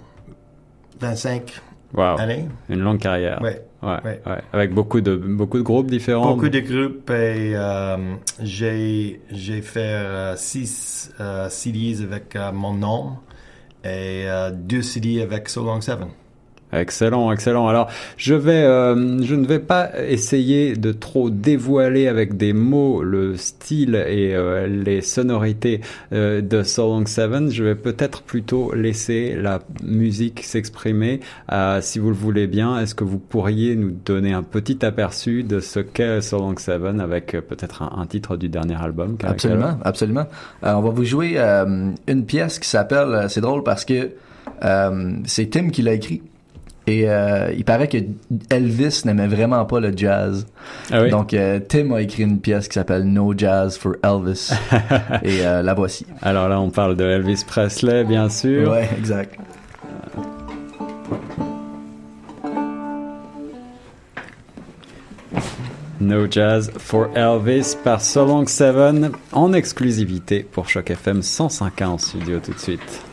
25 0.99 1.61
Wow. 1.93 2.19
années. 2.19 2.47
Une 2.69 2.81
longue 2.81 2.99
carrière. 2.99 3.41
Ouais. 3.41 3.63
Ouais, 3.81 3.97
Ouais. 4.03 4.21
ouais. 4.25 4.41
Avec 4.51 4.73
beaucoup 4.73 4.99
de, 5.01 5.15
beaucoup 5.15 5.57
de 5.57 5.63
groupes 5.63 5.89
différents. 5.89 6.33
Beaucoup 6.35 6.49
de 6.49 6.59
groupes 6.59 7.09
et 7.11 7.53
euh, 7.55 8.15
j'ai 8.41 9.21
j'ai 9.31 9.61
fait 9.61 9.79
euh, 9.79 10.35
six 10.35 11.11
euh, 11.19 11.47
CDs 11.49 12.03
avec 12.03 12.35
euh, 12.35 12.51
mon 12.51 12.73
nom 12.73 13.13
et 13.83 14.25
euh, 14.27 14.51
deux 14.51 14.81
CD 14.81 15.21
avec 15.21 15.47
So 15.49 15.63
Long 15.63 15.79
Seven. 15.81 16.09
Excellent, 16.71 17.31
excellent. 17.31 17.67
Alors, 17.67 17.89
je 18.15 18.35
vais, 18.35 18.63
euh, 18.63 19.21
je 19.23 19.33
ne 19.33 19.45
vais 19.47 19.59
pas 19.59 19.89
essayer 20.07 20.75
de 20.75 20.91
trop 20.91 21.31
dévoiler 21.31 22.07
avec 22.07 22.37
des 22.37 22.53
mots 22.53 23.01
le 23.01 23.37
style 23.37 23.95
et 23.95 24.35
euh, 24.35 24.67
les 24.67 25.01
sonorités 25.01 25.81
euh, 26.13 26.41
de 26.41 26.61
So 26.61 26.87
Long 26.87 27.07
Seven. 27.07 27.49
Je 27.49 27.63
vais 27.63 27.75
peut-être 27.75 28.21
plutôt 28.21 28.73
laisser 28.75 29.35
la 29.35 29.59
musique 29.83 30.43
s'exprimer. 30.43 31.21
Euh, 31.51 31.79
si 31.81 31.97
vous 31.97 32.09
le 32.09 32.15
voulez 32.15 32.45
bien, 32.45 32.79
est-ce 32.79 32.93
que 32.93 33.03
vous 33.03 33.19
pourriez 33.19 33.75
nous 33.75 33.95
donner 34.05 34.33
un 34.33 34.43
petit 34.43 34.85
aperçu 34.85 35.41
de 35.41 35.59
ce 35.59 35.79
qu'est 35.79 36.21
So 36.21 36.37
Long 36.37 36.55
Seven 36.55 37.01
avec 37.01 37.31
peut-être 37.31 37.81
un, 37.81 37.99
un 37.99 38.05
titre 38.05 38.37
du 38.37 38.47
dernier 38.47 38.75
album 38.75 39.17
Absolument, 39.23 39.79
absolument. 39.83 40.27
On 40.61 40.81
va 40.81 40.89
vous 40.89 41.03
jouer 41.03 41.39
une 41.39 42.25
pièce 42.25 42.59
qui 42.59 42.69
s'appelle, 42.69 43.25
c'est 43.29 43.41
drôle 43.41 43.63
parce 43.63 43.85
que 43.85 44.11
c'est 45.25 45.49
Tim 45.49 45.69
qui 45.69 45.81
l'a 45.81 45.93
écrit. 45.93 46.21
Et 46.89 47.07
euh, 47.07 47.53
il 47.55 47.63
paraît 47.65 47.87
que 47.87 47.99
Elvis 48.49 49.03
n'aimait 49.05 49.27
vraiment 49.27 49.63
pas 49.65 49.79
le 49.79 49.95
jazz. 49.95 50.47
Ah 50.91 51.03
oui? 51.03 51.11
Donc 51.11 51.35
euh, 51.35 51.59
Tim 51.59 51.91
a 51.91 52.01
écrit 52.01 52.23
une 52.23 52.39
pièce 52.39 52.67
qui 52.67 52.73
s'appelle 52.73 53.03
No 53.03 53.35
Jazz 53.37 53.77
for 53.77 53.93
Elvis. 54.01 54.49
Et 55.23 55.45
euh, 55.45 55.61
la 55.61 55.75
voici. 55.75 56.07
Alors 56.23 56.49
là, 56.49 56.59
on 56.59 56.71
parle 56.71 56.95
de 56.95 57.03
Elvis 57.03 57.43
Presley, 57.45 58.05
bien 58.05 58.27
sûr. 58.27 58.71
Ouais, 58.71 58.89
exact. 58.97 59.35
No 66.01 66.25
Jazz 66.27 66.71
for 66.79 67.09
Elvis 67.15 67.75
par 67.83 68.01
So 68.01 68.25
Long 68.25 68.47
Seven 68.47 69.11
en 69.31 69.53
exclusivité 69.53 70.41
pour 70.41 70.67
Choc 70.67 70.89
FM 70.89 71.19
105.1 71.19 71.85
en 71.85 71.97
studio 71.99 72.39
tout 72.43 72.53
de 72.53 72.59
suite. 72.59 73.03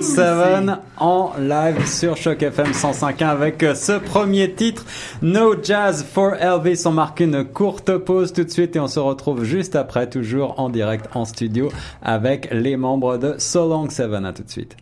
So 0.00 0.04
Long 0.14 0.14
Seven 0.14 0.78
en 0.98 1.32
live 1.40 1.86
sur 1.86 2.16
Choc 2.16 2.42
FM 2.42 2.72
105.1 2.72 3.26
avec 3.26 3.62
euh, 3.62 3.74
ce 3.74 3.92
premier 3.92 4.52
titre 4.52 4.84
No 5.22 5.54
Jazz 5.60 6.04
for 6.04 6.34
Elvis. 6.34 6.82
On 6.86 6.92
marque 6.92 7.20
une 7.20 7.44
courte 7.44 7.96
pause 7.98 8.32
tout 8.32 8.44
de 8.44 8.50
suite 8.50 8.76
et 8.76 8.80
on 8.80 8.88
se 8.88 9.00
retrouve 9.00 9.44
juste 9.44 9.76
après, 9.76 10.08
toujours 10.08 10.58
en 10.60 10.68
direct 10.70 11.06
en 11.14 11.24
studio 11.24 11.70
avec 12.02 12.48
les 12.52 12.76
membres 12.76 13.16
de 13.16 13.36
So 13.38 13.68
Long 13.68 13.88
Seven. 13.88 14.24
À 14.24 14.32
tout 14.32 14.44
de 14.44 14.50
suite. 14.50 14.76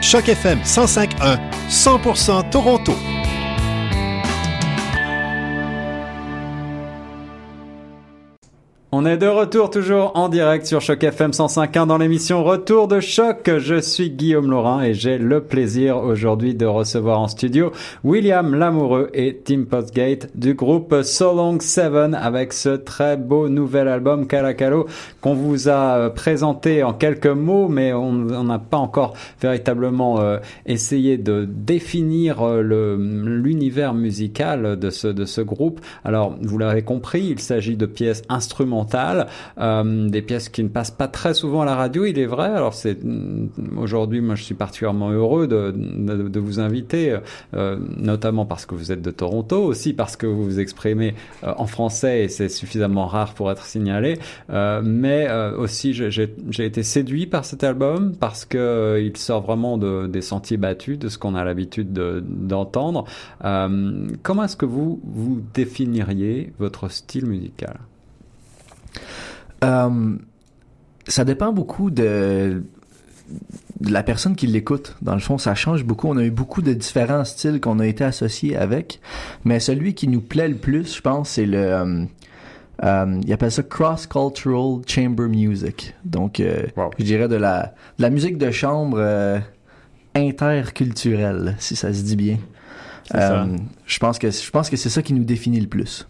Choc 0.00 0.28
FM 0.28 0.60
105.1, 0.60 1.38
100% 1.68 2.50
Toronto. 2.50 2.92
On 8.96 9.04
est 9.06 9.16
de 9.16 9.26
retour 9.26 9.70
toujours 9.70 10.12
en 10.14 10.28
direct 10.28 10.66
sur 10.66 10.80
Choc 10.80 11.02
FM 11.02 11.32
105.1 11.32 11.88
dans 11.88 11.98
l'émission 11.98 12.44
Retour 12.44 12.86
de 12.86 13.00
Choc. 13.00 13.50
Je 13.58 13.80
suis 13.80 14.08
Guillaume 14.08 14.48
Laurin 14.48 14.84
et 14.84 14.94
j'ai 14.94 15.18
le 15.18 15.40
plaisir 15.40 15.96
aujourd'hui 15.96 16.54
de 16.54 16.64
recevoir 16.64 17.18
en 17.18 17.26
studio 17.26 17.72
William 18.04 18.54
Lamoureux 18.54 19.10
et 19.12 19.40
Tim 19.44 19.64
Postgate 19.68 20.28
du 20.36 20.54
groupe 20.54 21.02
So 21.02 21.34
Long 21.34 21.58
Seven 21.58 22.14
avec 22.14 22.52
ce 22.52 22.68
très 22.68 23.16
beau 23.16 23.48
nouvel 23.48 23.88
album 23.88 24.28
Calacalo 24.28 24.86
qu'on 25.20 25.34
vous 25.34 25.68
a 25.68 25.96
euh, 25.96 26.08
présenté 26.08 26.84
en 26.84 26.92
quelques 26.92 27.26
mots 27.26 27.66
mais 27.66 27.92
on 27.92 28.12
n'a 28.44 28.60
pas 28.60 28.78
encore 28.78 29.14
véritablement 29.42 30.20
euh, 30.20 30.38
essayé 30.66 31.18
de 31.18 31.48
définir 31.50 32.42
euh, 32.46 32.62
l'univers 32.62 33.92
musical 33.92 34.78
de 34.78 34.90
ce, 34.90 35.08
de 35.08 35.24
ce 35.24 35.40
groupe. 35.40 35.80
Alors 36.04 36.36
vous 36.40 36.58
l'avez 36.58 36.82
compris, 36.82 37.24
il 37.24 37.40
s'agit 37.40 37.76
de 37.76 37.86
pièces 37.86 38.22
instrumentales 38.28 38.83
euh, 38.94 40.08
des 40.08 40.22
pièces 40.22 40.48
qui 40.48 40.62
ne 40.62 40.68
passent 40.68 40.90
pas 40.90 41.08
très 41.08 41.34
souvent 41.34 41.62
à 41.62 41.64
la 41.64 41.74
radio, 41.74 42.04
il 42.04 42.18
est 42.18 42.26
vrai. 42.26 42.48
Alors 42.48 42.74
c'est 42.74 43.02
mm, 43.02 43.48
aujourd'hui, 43.78 44.20
moi 44.20 44.34
je 44.34 44.42
suis 44.42 44.54
particulièrement 44.54 45.10
heureux 45.10 45.46
de, 45.46 45.72
de, 45.74 46.40
vous 46.40 46.60
inviter, 46.60 47.18
euh, 47.54 47.78
notamment 47.96 48.46
parce 48.46 48.66
que 48.66 48.74
vous 48.74 48.92
êtes 48.92 49.02
de 49.02 49.10
Toronto, 49.10 49.62
aussi 49.62 49.92
parce 49.92 50.16
que 50.16 50.26
vous 50.26 50.44
vous 50.44 50.60
exprimez 50.60 51.14
euh, 51.44 51.52
en 51.56 51.66
français 51.66 52.24
et 52.24 52.28
c'est 52.28 52.48
suffisamment 52.48 53.06
rare 53.06 53.34
pour 53.34 53.50
être 53.50 53.64
signalé. 53.64 54.18
mais 54.50 55.28
aussi 55.58 55.92
j'ai 55.94 56.64
été 56.64 56.82
séduit 56.82 57.26
par 57.26 57.44
cet 57.44 57.64
album 57.64 58.14
parce 58.18 58.44
que 58.44 59.00
il 59.02 59.16
sort 59.16 59.42
vraiment 59.42 59.78
de, 59.78 60.06
des 60.06 60.20
sentiers 60.20 60.56
battus, 60.56 60.98
de 60.98 61.08
ce 61.08 61.18
qu'on 61.18 61.34
a 61.34 61.44
l'habitude 61.44 61.92
d'entendre. 61.92 63.04
comment 63.40 64.44
est-ce 64.44 64.56
que 64.56 64.66
vous 64.66 65.00
vous 65.04 65.42
définiriez 65.54 66.52
votre 66.58 66.88
style 66.88 67.26
musical? 67.26 67.78
Euh, 69.62 70.16
ça 71.06 71.24
dépend 71.24 71.52
beaucoup 71.52 71.90
de, 71.90 72.62
la 73.80 74.02
personne 74.02 74.36
qui 74.36 74.46
l'écoute. 74.46 74.96
Dans 75.02 75.14
le 75.14 75.20
fond, 75.20 75.38
ça 75.38 75.54
change 75.54 75.84
beaucoup. 75.84 76.08
On 76.08 76.16
a 76.16 76.24
eu 76.24 76.30
beaucoup 76.30 76.62
de 76.62 76.72
différents 76.72 77.24
styles 77.24 77.60
qu'on 77.60 77.78
a 77.78 77.86
été 77.86 78.04
associés 78.04 78.56
avec, 78.56 79.00
mais 79.44 79.60
celui 79.60 79.94
qui 79.94 80.08
nous 80.08 80.20
plaît 80.20 80.48
le 80.48 80.56
plus, 80.56 80.96
je 80.96 81.00
pense, 81.00 81.30
c'est 81.30 81.46
le 81.46 81.58
euh, 81.58 82.04
euh, 82.82 83.20
il 83.24 83.32
appelle 83.32 83.52
ça 83.52 83.62
cross-cultural 83.62 84.82
chamber 84.86 85.28
music. 85.28 85.94
Donc, 86.04 86.42
je 86.42 87.04
dirais 87.04 87.28
de 87.28 87.36
la, 87.36 87.74
de 87.98 88.02
la 88.02 88.10
musique 88.10 88.36
de 88.36 88.50
chambre 88.50 89.40
interculturelle, 90.14 91.54
si 91.60 91.76
ça 91.76 91.94
se 91.94 92.02
dit 92.02 92.16
bien. 92.16 92.38
je 93.12 93.98
pense 94.00 94.18
que 94.18 94.30
je 94.30 94.50
pense 94.50 94.70
que 94.70 94.76
c'est 94.76 94.90
ça 94.90 95.02
qui 95.02 95.14
nous 95.14 95.24
définit 95.24 95.60
le 95.60 95.68
plus. 95.68 96.08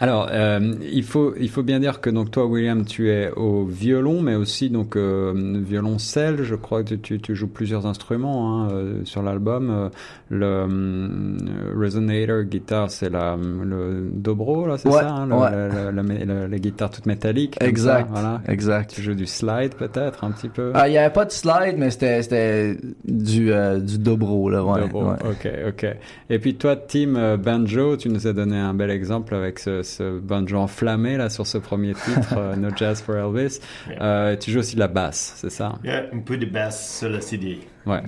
Alors, 0.00 0.28
euh, 0.30 0.74
il 0.90 1.04
faut 1.04 1.34
il 1.38 1.50
faut 1.50 1.62
bien 1.62 1.80
dire 1.80 2.00
que 2.00 2.10
donc 2.10 2.30
toi, 2.30 2.46
William, 2.46 2.84
tu 2.84 3.10
es 3.10 3.30
au 3.32 3.64
violon, 3.64 4.22
mais 4.22 4.34
aussi 4.34 4.70
donc 4.70 4.96
euh, 4.96 5.32
violoncelle. 5.64 6.42
Je 6.42 6.54
crois 6.54 6.82
que 6.82 6.94
tu, 6.94 7.20
tu 7.20 7.34
joues 7.34 7.48
plusieurs 7.48 7.86
instruments 7.86 8.62
hein, 8.62 8.68
euh, 8.72 9.00
sur 9.04 9.22
l'album. 9.22 9.70
Euh, 9.70 9.88
le 10.30 10.46
euh, 10.46 11.74
resonator 11.76 12.42
guitare, 12.44 12.90
c'est 12.90 13.10
la 13.10 13.36
le 13.36 14.10
dobro 14.12 14.66
là, 14.66 14.78
c'est 14.78 14.90
ça, 14.90 15.08
hein, 15.08 15.26
le, 15.26 15.90
la, 15.90 16.48
la, 16.48 16.58
guitare 16.58 16.90
toute 16.90 17.06
métallique. 17.06 17.56
Exact. 17.60 18.06
Ça, 18.06 18.08
voilà. 18.10 18.40
Exact. 18.48 18.90
Tu 18.94 19.02
joues 19.02 19.14
du 19.14 19.26
slide 19.26 19.74
peut-être 19.74 20.24
un 20.24 20.30
petit 20.30 20.48
peu? 20.48 20.72
Ah, 20.74 20.88
il 20.88 20.94
y 20.94 20.98
avait 20.98 21.12
pas 21.12 21.24
de 21.24 21.30
slide, 21.30 21.76
mais 21.78 21.90
c'était 21.90 22.22
c'était 22.22 22.76
du 23.04 23.52
du 23.80 23.98
dobro 23.98 24.50
là. 24.50 24.64
Ouais, 24.64 24.80
dobro. 24.80 25.12
Ok, 25.24 25.48
ok. 25.68 25.86
Et 26.30 26.38
puis 26.38 26.54
toi, 26.56 26.76
Tim 26.76 27.36
banjo, 27.36 27.96
tu 27.96 28.08
nous 28.08 28.26
as 28.26 28.32
donné 28.32 28.58
un 28.58 28.74
bel 28.74 28.90
exemple 28.90 29.34
avec 29.34 29.58
ce, 29.64 29.82
ce 29.82 30.18
banjo 30.18 30.58
enflammé 30.58 31.16
là 31.16 31.30
sur 31.30 31.46
ce 31.46 31.58
premier 31.58 31.94
titre, 31.94 32.34
euh, 32.36 32.56
No 32.56 32.68
Jazz 32.74 33.00
for 33.00 33.16
Elvis. 33.16 33.60
Euh, 34.00 34.36
tu 34.36 34.50
joues 34.50 34.60
aussi 34.60 34.74
de 34.74 34.80
la 34.80 34.88
basse, 34.88 35.34
c'est 35.36 35.50
ça? 35.50 35.78
Yeah, 35.82 36.04
un 36.12 36.20
peu 36.20 36.36
de 36.36 36.46
basse 36.46 36.98
sur 36.98 37.08
le 37.08 37.20
CD. 37.20 37.60
Ouais. 37.86 38.02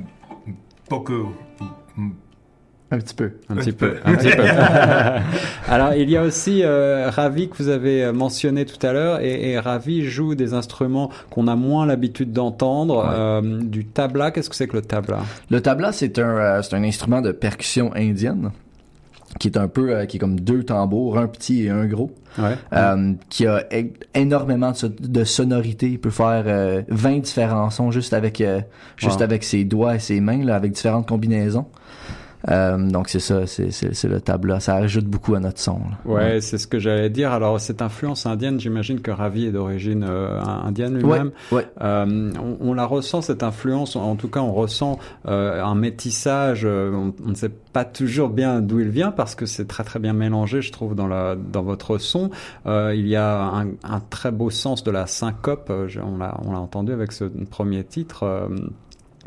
Beaucoup. 0.89 1.33
Un 2.93 2.99
petit 2.99 3.15
peu. 3.15 3.33
Un, 3.49 3.57
petit, 3.57 3.73
peu. 3.73 3.97
Un 4.05 4.15
petit 4.15 4.31
peu. 4.31 4.45
Alors, 5.73 5.95
il 5.95 6.09
y 6.09 6.17
a 6.17 6.23
aussi 6.23 6.63
euh, 6.63 7.11
Ravi 7.11 7.49
que 7.49 7.57
vous 7.57 7.69
avez 7.69 8.13
mentionné 8.13 8.65
tout 8.65 8.85
à 8.87 8.93
l'heure, 8.93 9.21
et, 9.21 9.51
et, 9.51 9.59
Ravi 9.59 10.05
joue 10.05 10.37
des 10.37 10.55
instruments 10.55 11.11
qu'on 11.31 11.49
a 11.49 11.57
moins 11.57 11.85
l'habitude 11.85 12.33
d'entendre. 12.33 13.05
Euh, 13.13 13.61
du 13.61 13.87
tabla, 13.87 14.31
qu'est-ce 14.31 14.49
que 14.49 14.55
c'est 14.55 14.69
que 14.69 14.77
le 14.77 14.83
tabla? 14.83 15.19
Le 15.51 15.61
tabla, 15.61 15.91
c'est 15.91 16.19
un, 16.21 16.37
euh, 16.37 16.63
c'est 16.63 16.77
un 16.77 16.85
instrument 16.85 17.23
de 17.23 17.33
percussion 17.33 17.91
indienne 17.97 18.53
qui 19.39 19.49
est 19.49 19.57
un 19.57 19.69
peu 19.69 19.95
euh, 19.95 20.07
qui 20.07 20.17
est 20.17 20.21
comme 20.21 20.41
deux 20.41 20.63
tambours, 20.65 21.19
un 21.19 21.27
petit 21.27 21.65
et 21.65 21.71
un 21.71 21.87
gros, 21.87 22.11
ouais. 22.39 22.57
euh, 22.73 23.13
qui 23.29 23.47
a 23.47 23.65
énormément 24.15 24.73
de, 24.73 24.89
de 25.07 25.25
sonorité. 25.25 25.89
Il 25.91 26.01
peut 26.01 26.11
faire 26.11 26.45
euh, 26.47 26.83
20 26.89 27.19
différents 27.21 27.71
sons 27.71 27.91
juste 27.91 28.13
avec 28.13 28.41
euh, 28.41 28.61
juste 28.97 29.23
avec 29.23 29.45
ses 29.45 29.65
doigts 29.65 29.97
et 29.97 29.99
ses 29.99 30.21
mains, 30.21 30.45
là, 30.45 30.57
avec 30.57 30.73
différentes 30.73 31.09
combinaisons. 31.09 31.67
Euh, 32.49 32.77
donc 32.79 33.09
c'est 33.09 33.21
ça, 33.21 33.47
c'est 33.47 34.05
le 34.05 34.21
tableau. 34.21 34.59
Ça 34.61 34.77
ajoute 34.77 35.07
beaucoup 35.07 35.35
à 35.35 35.41
notre 35.41 35.59
son. 35.59 35.81
Ouais, 36.05 36.15
ouais. 36.15 36.41
c'est 36.41 36.59
ce 36.59 36.67
que 36.67 36.79
j'allais 36.79 37.11
dire. 37.11 37.33
Alors 37.33 37.61
cette 37.61 37.83
influence 37.83 38.27
indienne, 38.27 38.61
j'imagine 38.61 39.01
que 39.01 39.11
Ravi 39.11 39.47
est 39.47 39.53
d'origine 39.53 40.05
euh, 40.09 40.41
indienne 40.41 40.99
lui-même. 40.99 41.33
Ouais, 41.51 41.67
euh, 41.81 42.33
on, 42.39 42.69
on, 42.69 42.75
la 42.75 42.85
ressent 42.85 43.23
cette 43.23 43.43
influence. 43.43 43.97
En 43.97 44.17
tout 44.17 44.29
cas, 44.29 44.41
on 44.41 44.53
ressent 44.53 44.99
un 45.25 45.75
métissage. 45.75 46.65
On, 46.65 47.15
on, 47.25 47.31
ne 47.31 47.35
sait 47.35 47.49
pas 47.49 47.85
toujours 47.85 48.29
bien 48.29 48.61
d'où 48.61 48.81
il 48.81 48.89
vient 48.89 49.11
parce 49.11 49.35
que 49.35 49.47
c'est 49.47 49.67
très 49.67 49.85
très 49.85 49.99
bien 49.99 50.13
mélangé, 50.13 50.63
je 50.63 50.73
trouve, 50.73 50.95
dans 50.95 51.09
la 51.09 51.37
dans 51.37 51.63
votre 51.63 51.99
son. 51.99 52.31
il 52.67 53.07
y 53.07 53.17
a 53.17 53.43
un, 53.43 53.67
un, 53.85 54.01
très 54.11 54.31
beau 54.31 54.51
sens 54.51 54.85
de 54.85 54.91
la 54.91 55.07
syncope. 55.07 55.71
on 55.71 56.19
l'a 56.19 56.39
on 56.45 56.53
l'a 56.53 56.61
entendu 56.61 56.93
avec 56.93 57.13
ce 57.13 57.25
premier 57.25 57.85
titre. 57.85 58.49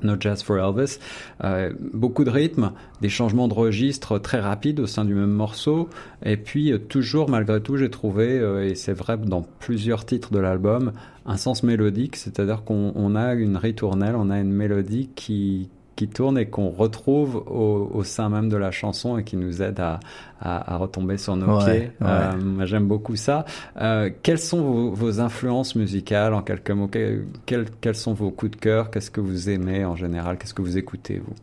No 0.04 0.16
Jazz 0.20 0.44
for 0.44 0.58
Elvis. 0.58 1.00
Euh, 1.44 1.72
beaucoup 1.94 2.24
de 2.24 2.30
rythme, 2.30 2.72
des 3.02 3.10
changements 3.10 3.48
de 3.48 3.54
registre 3.54 4.20
très 4.20 4.40
rapides 4.40 4.80
au 4.80 4.88
sein 4.88 5.06
du 5.06 5.14
même 5.14 5.32
morceau. 5.32 5.90
Et 6.24 6.38
puis, 6.38 6.72
euh, 6.72 6.78
toujours, 6.78 7.30
malgré 7.30 7.62
tout, 7.62 7.78
j'ai 7.78 7.90
trouvé, 7.90 8.40
euh, 8.40 8.68
et 8.68 8.76
c'est 8.76 8.94
vrai 8.94 9.18
dans 9.18 9.42
plusieurs 9.60 10.06
titres 10.06 10.32
de 10.32 10.40
l'album, 10.40 10.94
un 11.26 11.38
sens 11.38 11.64
mélodique, 11.64 12.16
c'est-à-dire 12.16 12.64
qu'on 12.64 13.16
a 13.16 13.34
une 13.34 13.58
ritournelle, 13.58 14.16
on 14.16 14.30
a 14.30 14.40
une 14.40 14.52
mélodie 14.52 15.10
qui, 15.16 15.70
qui 16.00 16.08
tourne 16.08 16.38
et 16.38 16.46
qu'on 16.46 16.70
retrouve 16.70 17.36
au, 17.36 17.92
au, 17.94 18.06
sein 18.06 18.30
même 18.30 18.48
de 18.48 18.56
la 18.56 18.72
chanson 18.72 19.18
et 19.18 19.26
qui 19.26 19.36
nous 19.36 19.62
aide 19.62 19.82
à, 19.82 20.00
à, 20.40 20.76
à 20.76 20.78
retomber 20.78 21.18
sur 21.18 21.36
nos 21.36 21.58
ouais, 21.58 21.66
pieds. 21.66 21.92
Ouais. 22.00 22.08
Euh, 22.08 22.66
j'aime 22.66 22.88
beaucoup 22.88 23.18
ça. 23.18 23.44
Euh, 23.82 24.10
quelles 24.24 24.40
sont 24.40 24.62
vos, 24.62 24.92
vos, 24.92 25.20
influences 25.20 25.76
musicales 25.76 26.34
en 26.34 26.42
quelques 26.42 26.72
mots? 26.72 26.88
Quels, 26.88 27.26
quels, 27.46 27.66
quels 27.82 27.96
sont 27.96 28.14
vos 28.14 28.32
coups 28.32 28.52
de 28.52 28.56
cœur? 28.56 28.92
Qu'est-ce 28.92 29.12
que 29.12 29.20
vous 29.20 29.50
aimez 29.50 29.84
en 29.84 29.98
général? 29.98 30.38
Qu'est-ce 30.38 30.54
que 30.54 30.62
vous 30.62 30.78
écoutez, 30.78 31.20
vous? 31.20 31.36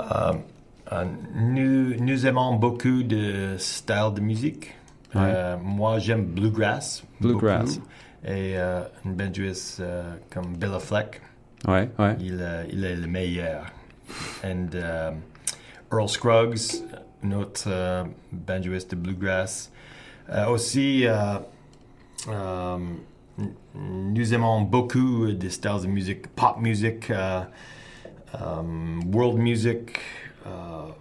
Euh, 0.00 0.32
euh 0.90 1.04
nous, 1.36 1.94
nous 2.00 2.26
aimons 2.26 2.56
beaucoup 2.56 3.04
de 3.04 3.54
styles 3.56 4.14
de 4.16 4.20
musique. 4.20 4.74
Ouais. 5.14 5.20
Euh, 5.22 5.56
moi, 5.62 6.00
j'aime 6.00 6.24
bluegrass. 6.24 7.04
Bluegrass. 7.20 7.76
Beaucoup. 7.76 7.88
Et 8.24 8.58
euh, 8.58 8.80
une 9.04 9.14
banjoiste 9.14 9.80
comme 10.30 10.56
Billa 10.56 10.80
Fleck. 10.80 11.20
Ouais, 11.68 11.88
ouais. 12.00 12.16
Il, 12.18 12.44
il 12.72 12.84
est 12.84 12.96
le 12.96 13.06
meilleur. 13.06 13.62
And 14.42 14.74
um, 14.74 15.22
Earl 15.90 16.08
Scruggs, 16.08 16.82
notre 17.22 17.68
uh, 17.68 18.08
banjoiste 18.32 18.90
de 18.90 18.96
bluegrass. 18.96 19.70
Uh, 20.28 20.50
aussi, 20.50 21.06
uh, 21.06 21.40
um, 22.28 23.00
nous 23.74 24.34
aimons 24.34 24.62
beaucoup 24.62 25.32
des 25.32 25.50
styles 25.50 25.82
de 25.82 25.86
musique, 25.86 26.26
pop 26.34 26.58
music, 26.58 27.10
um, 28.32 29.02
world 29.12 29.38
music, 29.38 30.00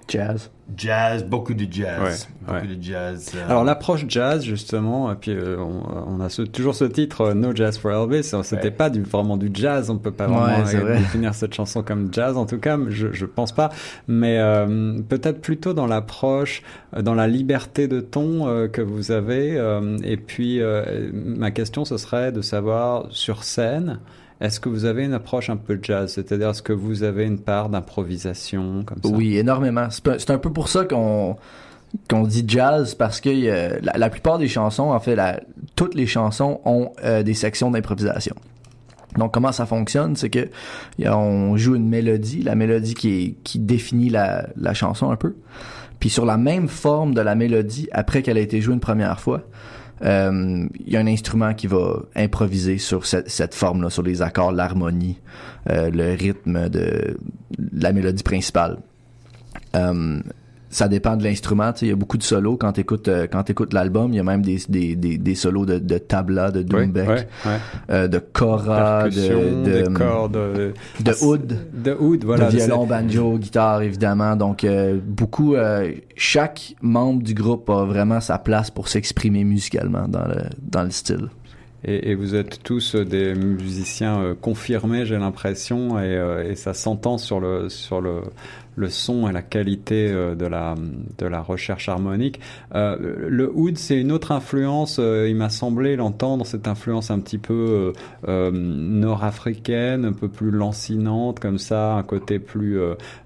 Jazz. 0.08 0.52
jazz, 0.78 1.24
beaucoup 1.25 1.56
de 1.56 1.66
jazz. 1.72 2.28
Ouais, 2.48 2.54
beaucoup 2.54 2.68
ouais. 2.68 2.75
de 2.75 2.84
jazz. 2.84 3.32
euh, 3.36 3.50
Alors 3.50 3.64
l'approche 3.64 4.06
jazz 4.08 4.44
justement, 4.44 5.12
et 5.12 5.16
puis 5.16 5.32
euh, 5.32 5.58
on, 5.58 6.18
on 6.18 6.20
a 6.22 6.30
ce- 6.30 6.44
toujours 6.44 6.75
ce 6.75 6.86
titre 6.86 7.22
euh, 7.22 7.34
No 7.34 7.56
Jazz 7.56 7.80
for 7.80 7.92
Elvis. 7.92 8.24
C'était 8.44 8.66
Ouais. 8.66 8.72
pas 8.72 8.92
du, 8.92 9.01
vraiment 9.01 9.36
du 9.36 9.50
jazz, 9.51 9.90
on 9.90 9.98
peut 9.98 10.12
pas 10.12 10.27
vraiment 10.27 10.60
euh, 10.60 10.79
vrai. 10.79 10.98
définir 11.00 11.34
cette 11.34 11.55
chanson 11.55 11.81
comme 11.81 12.10
jazz 12.14 12.38
en 12.38 12.46
tout 12.46 12.60
cas. 12.60 12.77
Je, 12.90 13.12
je 13.14 13.25
pense 13.25 13.51
pas, 13.51 13.72
mais 14.08 14.38
euh, 14.38 15.00
peut-être 15.10 15.42
plutôt 15.42 15.74
dans 15.74 15.88
l'approche, 15.88 16.62
euh, 16.96 17.01
dans 17.01 17.16
la 17.16 17.27
liberté 17.27 17.88
de 17.88 18.00
ton 18.00 18.48
euh, 18.48 18.68
que 18.68 18.84
vous 18.84 19.10
avez. 19.10 19.58
euh, 19.58 19.98
et 20.03 20.18
puis 20.18 20.62
euh, 20.62 21.10
ma 21.14 21.50
question 21.50 21.84
ce 21.84 21.98
serait 21.98 22.31
de 22.31 22.42
savoir 22.42 23.08
sur 23.10 23.44
scène. 23.44 24.00
Est-ce 24.41 24.59
que 24.59 24.67
vous 24.67 24.85
avez 24.85 25.05
une 25.05 25.13
approche 25.13 25.50
un 25.50 25.55
peu 25.55 25.79
jazz, 25.81 26.13
c'est-à-dire 26.13 26.50
est-ce 26.50 26.61
que 26.61 26.74
vous 26.74 27.03
avez 27.03 27.25
une 27.25 27.39
part 27.39 27.69
d'improvisation 27.69 28.83
comme 28.85 29.01
ça? 29.01 29.09
Oui, 29.09 29.37
énormément. 29.37 29.87
C'est 29.89 30.31
un 30.31 30.37
peu 30.37 30.51
pour 30.51 30.67
ça 30.67 30.83
qu'on 30.85 31.37
dit 32.24 32.43
jazz 32.45 32.95
parce 32.95 33.21
que 33.21 33.29
euh, 33.29 33.79
la, 33.81 34.09
plupart 34.09 34.37
des 34.37 34.50
chansons, 34.50 34.91
en 34.91 35.00
fait, 35.00 35.17
toutes 35.75 35.95
les 35.95 36.05
chansons 36.05 36.59
ont 36.65 36.91
euh, 37.03 37.24
des 37.24 37.33
sections 37.33 37.71
d'improvisation. 37.71 38.35
Donc 39.17 39.33
comment 39.33 39.53
ça 39.53 39.65
fonctionne, 39.65 40.17
c'est 40.17 40.29
que 40.29 40.50
on 41.05 41.55
joue 41.55 41.75
une 41.75 41.87
mélodie, 41.87 42.41
la 42.41 42.55
mélodie 42.55 42.93
qui 42.95 43.59
définit 43.59 44.09
la, 44.09 44.48
la 44.57 44.74
chanson 44.74 45.09
un 45.11 45.15
peu. 45.15 45.35
Puis 46.00 46.09
sur 46.09 46.25
la 46.25 46.37
même 46.37 46.67
forme 46.67 47.13
de 47.13 47.21
la 47.21 47.35
mélodie, 47.35 47.87
après 47.93 48.21
qu'elle 48.21 48.37
a 48.37 48.41
été 48.41 48.59
jouée 48.59 48.74
une 48.74 48.79
première 48.79 49.19
fois, 49.19 49.43
euh, 50.03 50.68
y 50.86 50.98
a 50.98 51.00
un 51.00 51.08
instrument 51.08 51.53
qui 51.53 51.68
va 51.68 52.01
improviser 52.16 52.77
sur 52.77 53.05
cette, 53.05 53.29
cette 53.29 53.55
forme-là, 53.55 53.90
sur 53.90 54.03
les 54.03 54.22
accords, 54.22 54.51
l'harmonie, 54.51 55.20
euh, 55.70 55.90
le 55.90 56.14
rythme 56.14 56.70
de 56.70 57.18
la 57.72 57.94
mélodie 57.94 58.24
principale. 58.24 58.77
Euh, 59.75 60.20
ça 60.75 60.90
dépend 60.90 61.16
de 61.16 61.24
l'instrument. 61.24 61.72
tu 61.72 61.79
sais, 61.79 61.85
Il 61.85 61.90
y 61.90 61.94
a 61.94 61.96
beaucoup 61.96 62.18
de 62.18 62.24
solos 62.24 62.57
quand 62.57 62.74
tu 62.74 62.81
écoutes, 62.81 63.09
quand 63.31 63.44
t'écoutes 63.44 63.74
l'album. 63.74 64.11
Il 64.11 64.18
y 64.18 64.20
a 64.20 64.24
même 64.24 64.42
des, 64.42 64.59
des, 64.68 64.96
des, 64.98 65.18
des 65.18 65.35
solos 65.35 65.66
de, 65.66 65.79
de 65.79 65.98
tabla, 65.98 66.51
de 66.51 66.66
Oui, 66.75 66.92
ouais, 66.94 67.07
ouais. 67.07 67.27
euh, 67.90 68.07
de 68.09 68.20
Percussion, 68.20 69.40
de, 69.40 69.64
de, 69.72 69.81
des 69.88 69.94
cordes, 69.94 70.35
euh, 70.35 70.72
de 71.00 71.24
oud, 71.24 71.57
de 71.74 71.94
oud, 71.98 72.24
voilà. 72.25 72.50
de 72.51 72.57
violon, 72.57 72.85
banjo, 72.85 73.38
guitare, 73.38 73.81
évidemment. 73.83 74.35
Donc, 74.35 74.64
euh, 74.66 75.00
beaucoup, 75.01 75.55
euh, 75.55 75.94
chaque 76.18 76.75
membre 76.81 77.24
du 77.24 77.33
groupe 77.33 77.70
a 77.70 77.85
vraiment 77.85 78.20
sa 78.20 78.38
place 78.38 78.70
pour 78.70 78.90
s'exprimer 78.90 79.44
musicalement 79.46 80.07
dans 80.09 80.25
le, 80.27 80.44
dans 80.61 80.83
le 80.83 80.92
style. 80.92 81.29
Et, 81.88 82.09
et 82.11 82.16
vous 82.16 82.33
êtes 82.33 82.64
tous 82.64 82.96
euh, 82.96 83.05
des 83.05 83.35
musiciens 83.35 84.20
euh, 84.20 84.33
confirmés, 84.40 85.05
j'ai 85.05 85.18
l'impression, 85.18 86.00
et, 86.00 86.03
euh, 86.18 86.50
et 86.50 86.55
ça 86.55 86.74
s'entend 86.74 87.18
sur 87.20 87.40
le 87.40 87.70
sur 87.70 88.01
le 88.01 88.22
le 88.75 88.90
son 88.90 89.27
et 89.29 89.31
la 89.31 89.42
qualité 89.42 90.09
euh, 90.11 90.35
de 90.35 90.46
la 90.46 90.75
de 91.18 91.25
la 91.25 91.42
recherche 91.42 91.88
harmonique. 91.90 92.40
Euh, 92.74 92.96
le 93.29 93.51
oud, 93.53 93.77
c'est 93.77 94.00
une 94.00 94.11
autre 94.11 94.31
influence. 94.31 94.98
euh, 95.00 95.27
il 95.29 95.35
m'a 95.35 95.50
semblé 95.50 95.96
l'entendre 95.96 96.46
cette 96.46 96.68
influence 96.68 97.11
un 97.11 97.20
petit 97.20 97.38
peu 97.38 97.94
euh, 98.27 98.51
nord-africaine, 98.51 100.05
un 100.05 100.14
peu 100.14 100.27
plus 100.27 100.51
lancinante 100.51 101.40
comme 101.40 101.57
ça, 101.59 101.94
un 101.94 102.03
côté 102.03 102.40
plus 102.40 102.79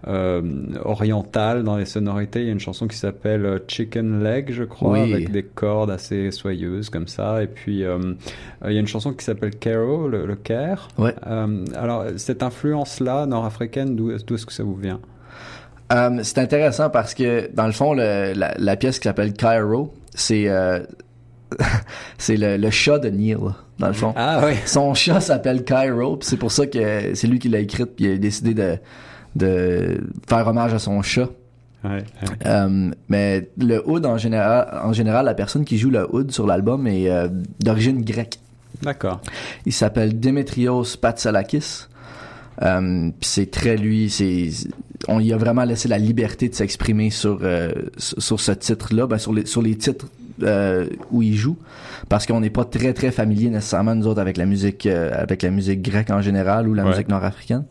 euh, 0.07 0.41
oriental 0.83 1.63
dans 1.63 1.77
les 1.77 1.85
sonorités. 1.85 2.41
Il 2.41 2.45
y 2.47 2.49
a 2.49 2.53
une 2.53 2.59
chanson 2.59 2.87
qui 2.87 2.97
s'appelle 2.97 3.61
Chicken 3.67 4.23
Leg, 4.23 4.51
je 4.51 4.63
crois, 4.63 4.91
Oui. 4.93 5.13
avec 5.13 5.31
des 5.31 5.43
cordes 5.43 5.91
assez 5.91 6.31
soyeuses 6.31 6.89
comme 6.89 7.07
ça. 7.07 7.41
Et 7.43 7.47
puis 7.47 7.77
il 7.79 7.81
y 7.81 8.77
a 8.77 8.79
une 8.79 8.87
chanson 8.87 9.13
qui 9.13 9.23
s'appelle 9.23 9.55
Caro, 9.55 10.07
le, 10.07 10.25
le. 10.25 10.37
Ouais. 10.97 11.13
Euh, 11.27 11.65
alors 11.75 12.05
cette 12.17 12.41
influence-là 12.43 13.25
nord-africaine, 13.25 13.95
d'où 13.95 14.11
d'où 14.25 14.35
est-ce 14.35 14.45
que 14.45 14.53
ça 14.53 14.63
vous 14.63 14.75
vient? 14.75 14.99
Euh, 15.91 16.19
c'est 16.23 16.37
intéressant 16.37 16.89
parce 16.89 17.13
que 17.13 17.49
dans 17.53 17.65
le 17.65 17.71
fond, 17.71 17.93
le- 17.93 18.33
la, 18.35 18.53
la 18.57 18.75
pièce 18.75 18.99
qui 18.99 19.07
s'appelle 19.07 19.33
Cairo, 19.33 19.93
c'est 20.13 20.47
euh, 20.47 20.79
c'est 22.17 22.37
le, 22.37 22.57
le 22.57 22.69
chat 22.69 22.99
de 22.99 23.09
Neil 23.09 23.37
dans 23.79 23.87
le 23.87 23.93
fond. 23.93 24.13
Ah 24.15 24.41
oui. 24.45 24.53
Son 24.65 24.93
chat 24.93 25.19
s'appelle 25.19 25.63
Cairo, 25.63 26.17
puis 26.17 26.27
c'est 26.27 26.37
pour 26.37 26.51
ça 26.51 26.67
que 26.67 27.15
c'est 27.15 27.27
lui 27.27 27.39
qui 27.39 27.49
l'a 27.49 27.59
écrite, 27.59 27.95
puis 27.95 28.05
il 28.05 28.11
a 28.13 28.17
décidé 28.17 28.53
de 28.53 28.77
de 29.35 29.99
faire 30.27 30.47
hommage 30.47 30.73
à 30.73 30.79
son 30.79 31.01
chat. 31.01 31.29
Ouais, 31.83 31.91
ouais. 31.91 32.01
Euh, 32.45 32.91
mais 33.07 33.49
le 33.57 33.81
oud 33.87 34.05
en 34.05 34.17
général, 34.17 34.79
en 34.83 34.91
général, 34.91 35.25
la 35.25 35.33
personne 35.33 35.63
qui 35.63 35.77
joue 35.77 35.89
le 35.89 36.13
oud 36.13 36.29
sur 36.31 36.45
l'album 36.45 36.85
est 36.87 37.09
euh, 37.09 37.29
d'origine 37.61 38.03
grecque. 38.03 38.39
D'accord. 38.83 39.21
Il 39.65 39.71
s'appelle 39.73 40.19
Demetrios 40.19 40.83
Patsalakis. 41.01 41.85
Euh, 42.61 43.09
puis 43.19 43.29
c'est 43.29 43.51
très 43.51 43.77
lui, 43.77 44.09
c'est 44.09 44.49
on 45.07 45.19
y 45.19 45.31
a 45.31 45.37
vraiment 45.37 45.63
laissé 45.63 45.87
la 45.87 45.97
liberté 45.97 46.49
de 46.49 46.55
s'exprimer 46.55 47.09
sur 47.09 47.39
euh, 47.43 47.71
sur 47.97 48.39
ce 48.39 48.51
titre-là, 48.51 49.07
ben 49.07 49.17
sur 49.17 49.31
les 49.33 49.45
sur 49.45 49.61
les 49.61 49.75
titres 49.75 50.07
euh, 50.43 50.87
où 51.11 51.21
il 51.21 51.35
joue, 51.35 51.55
parce 52.09 52.25
qu'on 52.25 52.41
n'est 52.41 52.49
pas 52.49 52.65
très 52.65 52.93
très 52.93 53.11
familier 53.11 53.49
nécessairement 53.49 53.95
nous 53.95 54.07
autres 54.07 54.19
avec 54.21 54.35
la 54.37 54.45
musique 54.45 54.85
euh, 54.85 55.09
avec 55.13 55.41
la 55.41 55.51
musique 55.51 55.81
grecque 55.81 56.09
en 56.09 56.21
général 56.21 56.67
ou 56.67 56.73
la 56.73 56.83
Ouais. 56.83 56.89
musique 56.89 57.07
nord-africaine. 57.09 57.63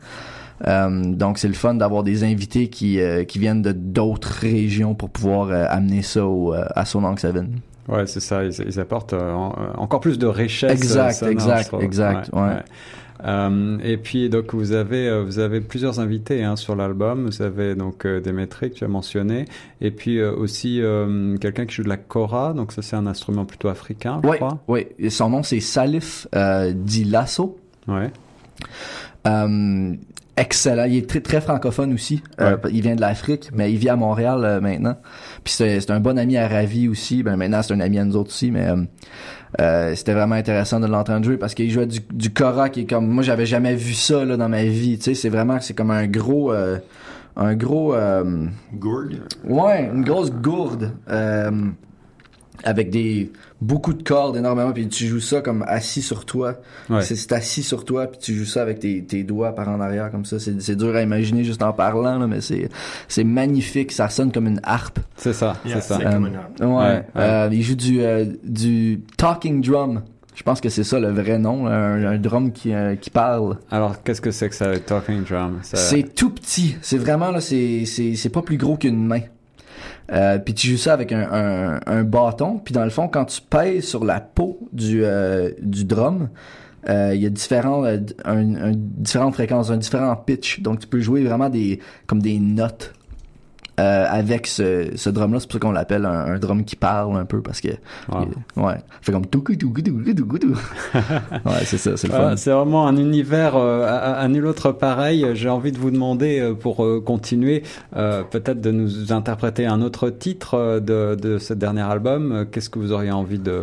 Euh, 0.66 1.04
donc 1.14 1.38
c'est 1.38 1.48
le 1.48 1.54
fun 1.54 1.74
d'avoir 1.74 2.02
des 2.02 2.24
invités 2.24 2.68
qui 2.68 2.98
euh, 3.00 3.24
qui 3.24 3.38
viennent 3.38 3.62
de 3.62 3.72
d'autres 3.72 4.32
régions 4.40 4.94
pour 4.94 5.10
pouvoir 5.10 5.50
euh, 5.50 5.66
amener 5.68 6.02
ça 6.02 6.26
au, 6.26 6.54
euh, 6.54 6.64
à 6.74 6.84
son 6.84 7.14
Seven. 7.16 7.60
Ouais, 7.88 8.06
c'est 8.06 8.20
ça. 8.20 8.42
Ils, 8.44 8.52
ils 8.66 8.80
apportent 8.80 9.12
en- 9.12 9.54
encore 9.76 10.00
plus 10.00 10.18
de 10.18 10.26
richesse. 10.26 10.72
Exact, 10.72 11.12
sonore, 11.12 11.32
exact, 11.32 11.74
exact, 11.80 12.30
ouais. 12.34 12.56
Euh, 13.24 13.78
et 13.82 13.96
puis 13.96 14.28
donc 14.28 14.54
vous 14.54 14.72
avez 14.72 15.08
euh, 15.08 15.22
vous 15.24 15.40
avez 15.40 15.60
plusieurs 15.60 15.98
invités 15.98 16.44
hein, 16.44 16.56
sur 16.56 16.76
l'album. 16.76 17.26
Vous 17.26 17.42
avez 17.42 17.74
donc 17.74 18.06
euh, 18.06 18.20
Démétrie 18.20 18.70
que 18.70 18.76
tu 18.76 18.84
as 18.84 18.88
mentionné, 18.88 19.46
et 19.80 19.90
puis 19.90 20.18
euh, 20.18 20.32
aussi 20.32 20.80
quelqu'un 21.40 21.66
qui 21.66 21.74
joue 21.74 21.82
de 21.82 21.88
la 21.88 21.96
kora. 21.96 22.52
Donc 22.52 22.72
ça 22.72 22.82
c'est 22.82 22.96
un 22.96 23.06
instrument 23.06 23.44
plutôt 23.44 23.68
africain, 23.68 24.20
je 24.22 24.30
crois. 24.30 24.58
oui. 24.68 24.86
Et 24.98 25.10
Son 25.10 25.30
nom 25.30 25.42
c'est 25.42 25.60
Salif 25.60 26.28
euh, 26.34 26.72
Di 26.74 27.04
Lasso. 27.04 27.58
Ouais. 27.88 28.10
Excellent. 30.36 30.84
Il 30.84 30.96
est 30.98 31.08
très, 31.08 31.20
très 31.20 31.40
francophone 31.40 31.92
aussi. 31.92 32.22
Ouais. 32.38 32.54
il 32.70 32.80
vient 32.80 32.94
de 32.94 33.00
l'Afrique, 33.00 33.50
mais 33.52 33.72
il 33.72 33.78
vit 33.78 33.88
à 33.88 33.96
Montréal 33.96 34.60
maintenant. 34.62 34.96
Puis 35.42 35.52
c'est 35.54 35.80
c'est 35.80 35.90
un 35.90 35.98
bon 35.98 36.16
ami 36.16 36.36
à 36.36 36.46
Ravi 36.46 36.88
aussi. 36.88 37.24
Ben 37.24 37.36
maintenant 37.36 37.60
c'est 37.62 37.74
un 37.74 37.80
ami 37.80 37.98
à 37.98 38.04
nous 38.04 38.14
autres 38.16 38.30
aussi, 38.30 38.52
mais 38.52 38.68
euh, 39.60 39.94
c'était 39.94 40.12
vraiment 40.12 40.34
intéressant 40.34 40.80
de 40.80 40.86
l'entendre 40.86 41.24
jouer 41.24 41.36
parce 41.36 41.54
qu'il 41.54 41.70
jouait 41.70 41.86
du, 41.86 42.00
du 42.12 42.30
kora 42.30 42.68
qui 42.68 42.80
est 42.80 42.86
comme 42.86 43.06
moi 43.06 43.22
j'avais 43.22 43.46
jamais 43.46 43.74
vu 43.74 43.94
ça 43.94 44.24
là 44.24 44.36
dans 44.36 44.48
ma 44.48 44.64
vie. 44.64 44.98
Tu 44.98 45.04
sais, 45.04 45.14
c'est 45.14 45.28
vraiment 45.28 45.58
c'est 45.60 45.74
comme 45.74 45.90
un 45.90 46.06
gros 46.06 46.52
euh, 46.52 46.78
un 47.36 47.54
gros 47.54 47.94
euh, 47.94 48.46
Gourd. 48.74 49.10
Ouais, 49.44 49.90
une 49.92 50.04
grosse 50.04 50.30
gourde 50.30 50.92
euh, 51.08 51.50
avec 52.64 52.90
des 52.90 53.30
beaucoup 53.60 53.92
de 53.92 54.02
cordes 54.02 54.36
énormément 54.36 54.72
puis 54.72 54.88
tu 54.88 55.06
joues 55.06 55.20
ça 55.20 55.40
comme 55.40 55.64
assis 55.66 56.02
sur 56.02 56.24
toi. 56.24 56.54
Ouais. 56.90 57.02
C'est 57.02 57.16
c'est 57.16 57.32
assis 57.32 57.62
sur 57.62 57.84
toi 57.84 58.06
puis 58.08 58.18
tu 58.20 58.34
joues 58.34 58.44
ça 58.44 58.62
avec 58.62 58.80
tes, 58.80 59.02
tes 59.04 59.22
doigts 59.24 59.54
par 59.54 59.68
en 59.68 59.80
arrière 59.80 60.10
comme 60.10 60.24
ça. 60.24 60.38
C'est 60.38 60.60
c'est 60.60 60.76
dur 60.76 60.94
à 60.94 61.02
imaginer 61.02 61.44
juste 61.44 61.62
en 61.62 61.72
parlant 61.72 62.18
là, 62.18 62.26
mais 62.26 62.40
c'est 62.40 62.68
c'est 63.08 63.24
magnifique. 63.24 63.92
Ça 63.92 64.08
sonne 64.08 64.32
comme 64.32 64.46
une 64.46 64.60
harpe. 64.62 64.98
C'est 65.16 65.32
ça. 65.32 65.56
Yeah, 65.64 65.80
c'est 65.80 65.88
ça. 65.94 65.98
c'est 65.98 66.04
comme 66.10 66.26
une 66.26 66.36
harpe. 66.36 66.60
Ouais. 66.60 66.66
Ouais, 66.66 67.04
Euh, 67.16 67.48
il 67.52 67.62
joue 67.62 67.74
du 67.76 68.00
euh, 68.02 68.24
du 68.44 69.00
talking 69.16 69.60
drum. 69.62 70.02
Je 70.34 70.44
pense 70.44 70.60
que 70.60 70.68
c'est 70.68 70.84
ça 70.84 71.00
le 71.00 71.08
vrai 71.10 71.36
nom, 71.40 71.66
un, 71.66 72.04
un 72.06 72.16
drum 72.18 72.52
qui 72.52 72.72
euh, 72.72 72.94
qui 72.94 73.10
parle. 73.10 73.56
Alors 73.72 74.02
qu'est-ce 74.04 74.20
que 74.20 74.30
c'est 74.30 74.48
que 74.48 74.54
ça, 74.54 74.70
le 74.70 74.78
talking 74.78 75.24
drum? 75.24 75.58
Ça- 75.62 75.76
C'est 75.76 76.14
tout 76.14 76.30
petit. 76.30 76.76
C'est 76.80 76.98
vraiment 76.98 77.32
là, 77.32 77.40
c'est 77.40 77.84
c'est 77.86 78.14
c'est 78.14 78.28
pas 78.28 78.42
plus 78.42 78.56
gros 78.56 78.76
qu'une 78.76 79.04
main. 79.04 79.20
Euh, 80.12 80.38
puis 80.38 80.54
tu 80.54 80.68
joues 80.68 80.76
ça 80.78 80.94
avec 80.94 81.12
un, 81.12 81.80
un, 81.86 82.02
bâton. 82.02 82.58
Puis 82.58 82.72
dans 82.72 82.84
le 82.84 82.90
fond, 82.90 83.08
quand 83.08 83.26
tu 83.26 83.40
pèses 83.42 83.86
sur 83.86 84.04
la 84.04 84.20
peau 84.20 84.58
du 84.72 85.04
euh, 85.04 85.50
du 85.60 85.84
drum, 85.84 86.28
euh, 86.88 87.12
il 87.14 87.20
y 87.20 87.26
a 87.26 87.30
différents 87.30 87.84
euh, 87.84 87.98
un- 88.24 88.72
différentes 88.74 89.34
fréquences, 89.34 89.70
un 89.70 89.76
différent 89.76 90.16
pitch. 90.16 90.60
Donc 90.60 90.80
tu 90.80 90.86
peux 90.86 91.00
jouer 91.00 91.24
vraiment 91.24 91.50
des 91.50 91.80
comme 92.06 92.22
des 92.22 92.38
notes. 92.38 92.94
Euh, 93.78 94.06
avec 94.08 94.46
ce, 94.46 94.90
ce 94.96 95.10
drum-là, 95.10 95.40
c'est 95.40 95.46
pour 95.46 95.54
ça 95.54 95.58
qu'on 95.60 95.72
l'appelle 95.72 96.04
un, 96.04 96.10
un 96.34 96.38
drum 96.38 96.64
qui 96.64 96.76
parle 96.76 97.16
un 97.16 97.24
peu 97.24 97.40
parce 97.42 97.60
que 97.60 97.68
Wow. 98.10 98.26
il- 98.56 98.62
ouais, 98.62 98.74
fait 99.02 99.12
comme 99.12 99.26
tout 99.26 99.40
tout 99.40 99.54
tout 99.56 99.70
tout 99.72 100.14
tout 100.14 100.38
tout. 100.38 100.58
Ouais, 101.44 101.64
c'est 101.64 101.78
ça, 101.78 101.96
c'est 101.96 102.08
le 102.08 102.14
Ah, 102.14 102.30
fun. 102.30 102.36
c'est 102.36 102.50
vraiment 102.50 102.86
un 102.86 102.96
univers 102.96 103.56
euh, 103.56 103.84
à, 103.86 104.14
à- 104.20 104.28
nul 104.28 104.46
autre 104.46 104.72
pareil. 104.72 105.26
J'ai 105.34 105.48
envie 105.48 105.72
de 105.72 105.78
vous 105.78 105.90
demander, 105.90 106.40
euh, 106.40 106.54
pour 106.54 106.84
euh, 106.84 107.00
continuer, 107.00 107.62
euh, 107.96 108.22
peut-être 108.24 108.60
de 108.60 108.70
nous 108.70 109.12
interpréter 109.12 109.66
un 109.66 109.82
autre 109.82 110.10
titre 110.10 110.54
euh, 110.54 110.80
de, 110.80 111.14
de 111.14 111.38
ce 111.38 111.54
dernier 111.54 111.82
album. 111.82 112.46
Qu'est-ce 112.50 112.70
que 112.70 112.78
vous 112.78 112.92
auriez 112.92 113.10
envie 113.12 113.38
de, 113.38 113.62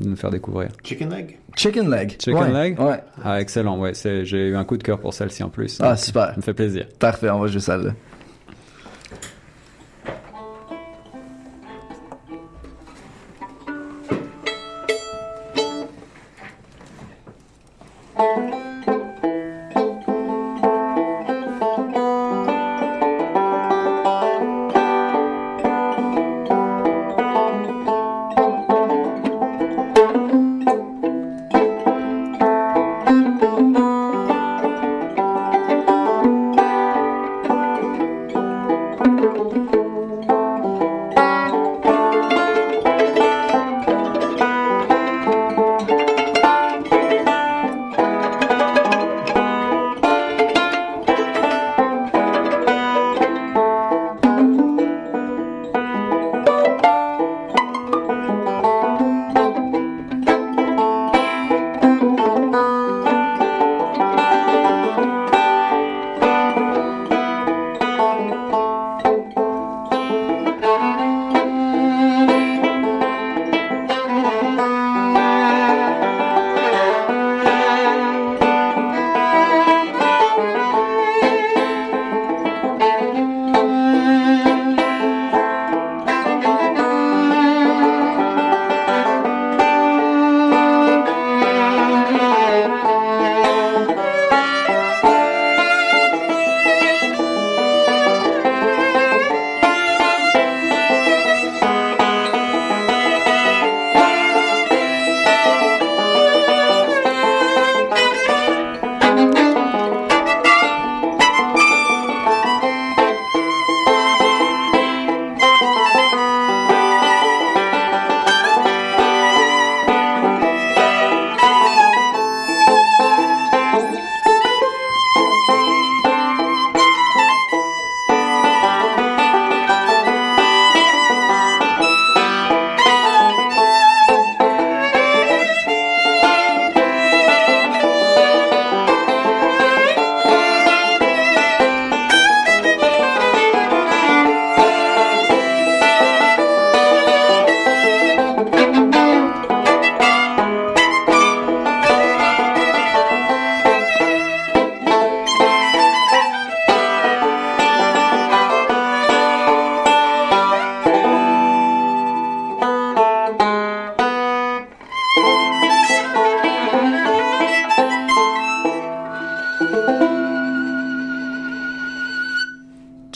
de 0.00 0.08
nous 0.08 0.16
faire 0.16 0.30
découvrir? 0.30 0.68
Chicken 0.82 1.10
leg. 1.10 1.38
Chicken 1.56 1.90
leg. 1.90 2.16
Chicken 2.20 2.34
Ouais, 2.36 2.52
leg? 2.52 2.80
Ouais. 2.80 3.00
Ah, 3.24 3.40
excellent. 3.40 3.78
Ouais, 3.78 3.92
j'ai 3.94 4.48
eu 4.48 4.56
un 4.56 4.64
coup 4.64 4.76
de 4.76 4.82
cœur 4.82 4.98
pour 4.98 5.14
celle-ci 5.14 5.42
en 5.42 5.48
plus. 5.48 5.78
Ah, 5.80 5.96
super. 5.96 6.26
Ça 6.30 6.34
me 6.36 6.42
fait 6.42 6.54
plaisir. 6.54 6.86
Parfait, 6.98 7.30
on 7.30 7.38
va 7.40 7.46
jouer 7.46 7.60
ça 7.60 7.78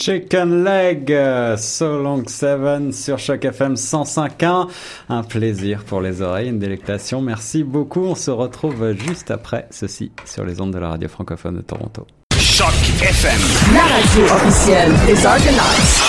Chicken 0.08 0.64
Leg, 0.64 1.12
euh, 1.12 1.58
So 1.58 2.02
Long 2.02 2.22
Seven 2.26 2.94
sur 2.94 3.18
Choc 3.18 3.44
FM 3.44 3.74
105.1. 3.74 4.66
Un 5.10 5.22
plaisir 5.22 5.84
pour 5.84 6.00
les 6.00 6.22
oreilles, 6.22 6.48
une 6.48 6.58
délectation. 6.58 7.20
Merci 7.20 7.62
beaucoup. 7.62 8.04
On 8.04 8.14
se 8.14 8.30
retrouve 8.30 8.94
juste 8.94 9.30
après 9.30 9.66
ceci 9.70 10.10
sur 10.24 10.46
les 10.46 10.62
ondes 10.62 10.72
de 10.72 10.78
la 10.78 10.88
radio 10.88 11.10
francophone 11.10 11.56
de 11.56 11.60
Toronto. 11.60 12.06
Choc 12.38 12.72
FM. 13.02 13.74
La 13.74 13.82
radio 13.82 14.34
officielle 14.34 14.92
des 15.06 15.26
Argonauts. 15.26 16.07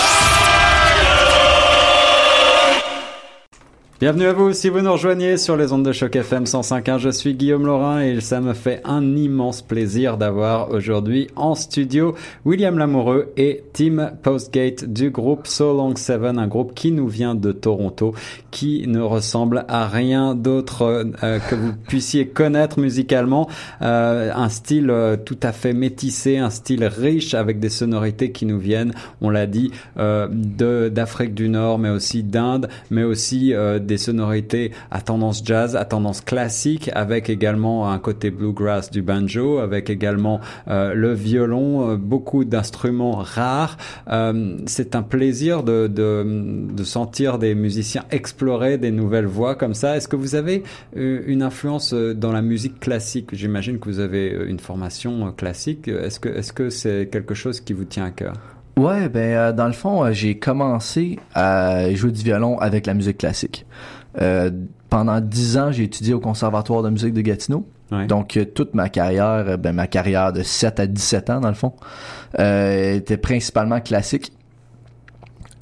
Bienvenue 4.00 4.28
à 4.28 4.32
vous 4.34 4.54
si 4.54 4.70
vous 4.70 4.80
nous 4.80 4.94
rejoignez 4.94 5.36
sur 5.36 5.58
les 5.58 5.74
ondes 5.74 5.84
de 5.84 5.92
choc 5.92 6.16
FM 6.16 6.46
105.1. 6.46 7.00
Je 7.00 7.10
suis 7.10 7.34
Guillaume 7.34 7.66
Laurin 7.66 8.00
et 8.00 8.22
ça 8.22 8.40
me 8.40 8.54
fait 8.54 8.80
un 8.86 9.18
immense 9.18 9.62
plaisir 9.62 10.16
d'avoir 10.16 10.72
aujourd'hui 10.72 11.28
en 11.36 11.54
studio 11.54 12.16
William 12.46 12.78
Lamoureux 12.78 13.34
et 13.36 13.62
Tim 13.74 14.12
Postgate 14.24 14.86
du 14.86 15.10
groupe 15.10 15.48
So 15.48 15.76
Long 15.76 15.98
Seven, 15.98 16.40
un 16.40 16.48
groupe 16.48 16.74
qui 16.74 16.94
nous 16.94 17.10
vient 17.10 17.36
de 17.36 17.52
Toronto, 17.52 18.16
qui 18.52 18.88
ne 18.88 19.02
ressemble 19.02 19.66
à 19.68 19.90
rien 19.90 20.34
d'autre 20.34 21.04
euh, 21.22 21.40
que 21.50 21.56
vous 21.56 21.74
puissiez 21.74 22.26
connaître 22.26 22.80
musicalement. 22.80 23.50
Euh, 23.82 24.32
un 24.34 24.48
style 24.48 24.92
euh, 24.92 25.18
tout 25.18 25.40
à 25.44 25.52
fait 25.52 25.74
métissé, 25.74 26.38
un 26.38 26.52
style 26.52 26.86
riche 26.86 27.34
avec 27.34 27.60
des 27.60 27.68
sonorités 27.68 28.32
qui 28.32 28.46
nous 28.46 28.60
viennent, 28.60 28.94
on 29.20 29.30
l'a 29.30 29.46
dit, 29.46 29.72
d'Afrique 29.98 31.34
du 31.34 31.50
Nord, 31.50 31.80
mais 31.80 31.90
aussi 31.90 32.24
d'Inde, 32.24 32.70
mais 32.92 33.04
aussi 33.04 33.54
des 33.90 33.98
sonorités 33.98 34.72
à 34.92 35.02
tendance 35.02 35.42
jazz, 35.44 35.76
à 35.76 35.84
tendance 35.84 36.22
classique, 36.22 36.90
avec 36.94 37.30
également 37.30 37.92
un 37.92 38.00
côté 38.00 38.30
bluegrass 38.32 38.92
du 38.92 39.02
banjo, 39.02 39.58
avec 39.58 39.90
également 39.90 40.40
euh, 40.68 40.94
le 40.94 41.14
violon, 41.14 41.90
euh, 41.90 41.98
beaucoup 41.98 42.46
d'instruments 42.46 43.18
rares. 43.36 43.78
Euh, 44.10 44.58
c'est 44.68 44.96
un 44.96 45.02
plaisir 45.16 45.64
de, 45.64 45.88
de, 45.88 46.08
de 46.80 46.84
sentir 46.84 47.40
des 47.40 47.56
musiciens 47.56 48.06
explorer 48.12 48.78
des 48.78 48.92
nouvelles 48.92 49.32
voies 49.40 49.56
comme 49.56 49.74
ça. 49.74 49.98
Est-ce 49.98 50.08
que 50.08 50.16
vous 50.16 50.36
avez 50.36 50.64
euh, 50.96 51.24
une 51.26 51.42
influence 51.42 51.94
euh, 51.94 52.14
dans 52.14 52.32
la 52.32 52.44
musique 52.44 52.80
classique? 52.80 53.30
J'imagine 53.34 53.80
que 53.80 53.90
vous 53.90 54.00
avez 54.00 54.26
une 54.48 54.60
formation 54.60 55.32
classique. 55.32 55.88
Est-ce 55.88 56.20
que 56.20 56.30
est-ce 56.30 56.54
que 56.54 56.70
c'est 56.70 57.10
quelque 57.12 57.34
chose 57.34 57.60
qui 57.60 57.74
vous 57.74 57.86
tient 57.86 58.06
à 58.06 58.12
cœur? 58.12 58.59
Ouais, 58.80 59.10
ben 59.10 59.34
euh, 59.34 59.52
dans 59.52 59.68
le 59.68 59.74
fond, 59.74 60.06
euh, 60.06 60.14
j'ai 60.14 60.38
commencé 60.40 61.20
à 61.36 61.94
jouer 61.94 62.12
du 62.12 62.24
violon 62.24 62.58
avec 62.60 62.86
la 62.86 62.94
musique 62.94 63.18
classique. 63.18 63.66
Euh, 64.22 64.50
pendant 64.90 65.20
dix 65.20 65.58
ans, 65.58 65.72
j'ai 65.74 65.84
étudié 65.84 66.14
au 66.14 66.22
Conservatoire 66.22 66.82
de 66.82 66.90
musique 66.90 67.14
de 67.14 67.20
Gatineau. 67.20 67.68
Ouais. 67.92 68.08
Donc 68.08 68.38
euh, 68.38 68.46
toute 68.46 68.74
ma 68.76 68.88
carrière, 68.88 69.58
ben 69.58 69.74
ma 69.74 69.88
carrière 69.88 70.32
de 70.32 70.44
7 70.44 70.80
à 70.80 70.88
17 70.88 71.30
ans 71.30 71.40
dans 71.42 71.50
le 71.50 71.56
fond, 71.56 71.74
euh, 72.40 72.96
était 72.96 73.18
principalement 73.18 73.82
classique. 73.82 74.32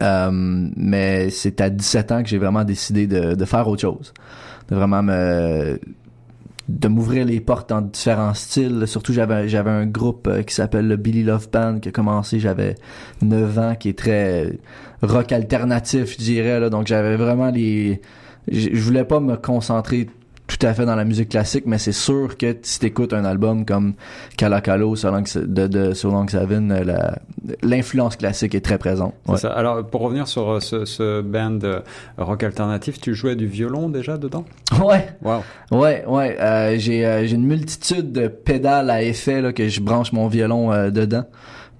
Euh, 0.04 0.30
mais 0.32 1.32
c'est 1.32 1.60
à 1.60 1.72
17 1.72 2.12
ans 2.12 2.22
que 2.22 2.30
j'ai 2.30 2.38
vraiment 2.38 2.64
décidé 2.64 3.08
de, 3.08 3.34
de 3.34 3.46
faire 3.46 3.68
autre 3.68 3.82
chose. 3.82 4.14
De 4.70 4.76
vraiment 4.76 5.02
me 5.02 5.80
de 6.68 6.88
m'ouvrir 6.88 7.26
les 7.26 7.40
portes 7.40 7.70
dans 7.70 7.82
différents 7.82 8.34
styles. 8.34 8.84
Surtout, 8.88 9.14
j'avais 9.14 9.48
j'avais 9.48 9.70
un 9.70 9.86
groupe 9.86 10.28
euh, 10.28 10.44
qui 10.44 10.54
s'appelle 10.54 10.88
le 10.88 10.98
Billy 10.98 11.24
Love 11.24 11.50
Band 11.52 11.80
qui 11.80 11.90
a 11.90 11.92
commencé, 11.92 12.40
j'avais 12.40 12.76
9 13.22 13.60
ans, 13.60 13.76
qui 13.76 13.90
est 13.90 13.98
très 13.98 14.60
rock 15.02 15.32
alternatif, 15.32 16.14
je 16.14 16.18
dirais. 16.18 16.60
Là. 16.60 16.70
Donc, 16.70 16.88
j'avais 16.88 17.16
vraiment 17.16 17.50
les... 17.50 18.02
Je 18.50 18.70
je 18.74 18.82
voulais 18.82 19.06
pas 19.06 19.20
me 19.20 19.36
concentrer 19.36 20.08
tout 20.48 20.66
à 20.66 20.74
fait 20.74 20.86
dans 20.86 20.96
la 20.96 21.04
musique 21.06 21.30
classique, 21.30 21.64
mais 21.66 21.78
c'est 21.78 21.92
sûr 21.92 22.38
que 22.38 22.56
si 22.62 22.80
t'écoutes 22.80 23.12
un 23.14 23.26
album 23.26 23.66
comme 23.66 23.94
Calacalo 24.38 24.96
de, 24.96 25.68
de 25.68 25.94
So 25.94 26.10
Long 26.10 26.28
Seven, 26.28 26.72
euh, 26.72 26.84
la- 26.84 27.20
l'influence 27.62 28.16
classique 28.16 28.56
est 28.56 28.62
très 28.62 28.78
présente. 28.78 29.14
Ouais. 29.28 29.38
ça. 29.38 29.50
Alors, 29.52 29.86
pour 29.86 30.02
revenir 30.02 30.28
sur 30.28 30.50
euh, 30.50 30.60
ce, 30.60 30.86
ce 30.86 31.22
band 31.22 31.60
euh, 31.64 31.82
rock 32.18 32.44
alternatif, 32.44 33.00
tu 33.00 33.14
jouais 33.14 33.36
du 33.36 33.46
violon 33.48 33.90
déjà 33.90 34.18
dedans? 34.18 34.46
Ouais. 34.84 35.08
Wow. 35.22 35.42
Ouais, 35.72 36.06
ouais. 36.08 36.38
euh, 36.40 36.76
j'ai 36.78 37.06
euh, 37.06 37.26
j'ai 37.26 37.36
une 37.36 37.46
multitude 37.46 38.12
de 38.12 38.28
pédales 38.28 38.90
à 38.90 39.02
effet 39.04 39.42
là, 39.42 39.52
que 39.52 39.68
je 39.68 39.82
branche 39.82 40.12
mon 40.14 40.28
violon 40.28 40.72
euh, 40.72 40.92
dedans. 40.92 41.26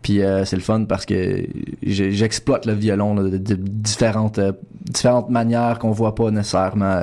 Puis 0.02 0.22
euh, 0.22 0.46
c'est 0.46 0.56
le 0.56 0.62
fun 0.62 0.84
parce 0.86 1.06
que 1.06 1.46
j'exploite 1.84 2.66
le 2.66 2.74
violon 2.74 3.16
là, 3.16 3.24
de, 3.24 3.56
différentes 3.56 4.40
euh, 4.40 4.52
différentes 4.82 5.30
manières 5.30 5.80
qu'on 5.80 5.92
voit 5.92 6.16
pas 6.16 6.32
nécessairement 6.32 7.02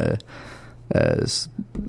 euh, 0.96 1.16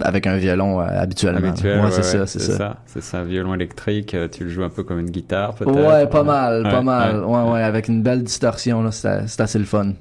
avec 0.01 0.27
un 0.27 0.37
violon 0.37 0.79
euh, 0.81 0.85
habituellement. 0.85 1.47
Habituel, 1.49 1.79
ouais, 1.79 1.85
ouais, 1.85 1.91
c'est 1.91 1.97
ouais, 1.97 2.03
ça, 2.03 2.27
c'est 2.27 2.39
ça. 2.39 2.77
C'est 2.85 3.01
ça, 3.01 3.23
violon 3.23 3.53
électrique, 3.53 4.13
euh, 4.13 4.27
tu 4.27 4.43
le 4.43 4.49
joues 4.49 4.63
un 4.63 4.69
peu 4.69 4.83
comme 4.83 4.99
une 4.99 5.09
guitare 5.09 5.53
peut-être 5.55 5.75
Ouais, 5.75 6.07
pas 6.07 6.23
mal, 6.23 6.63
pas 6.63 6.77
Ouais, 6.79 6.83
mal. 6.83 7.23
ouais. 7.23 7.25
Ouais, 7.43 7.51
ouais, 7.51 7.61
avec 7.63 7.87
une 7.87 8.01
belle 8.03 8.23
distorsion 8.23 8.81
là, 8.83 8.91
c'est 8.91 9.27
c'est 9.27 9.41
assez 9.41 9.59
le 9.59 9.65
fun. 9.65 9.93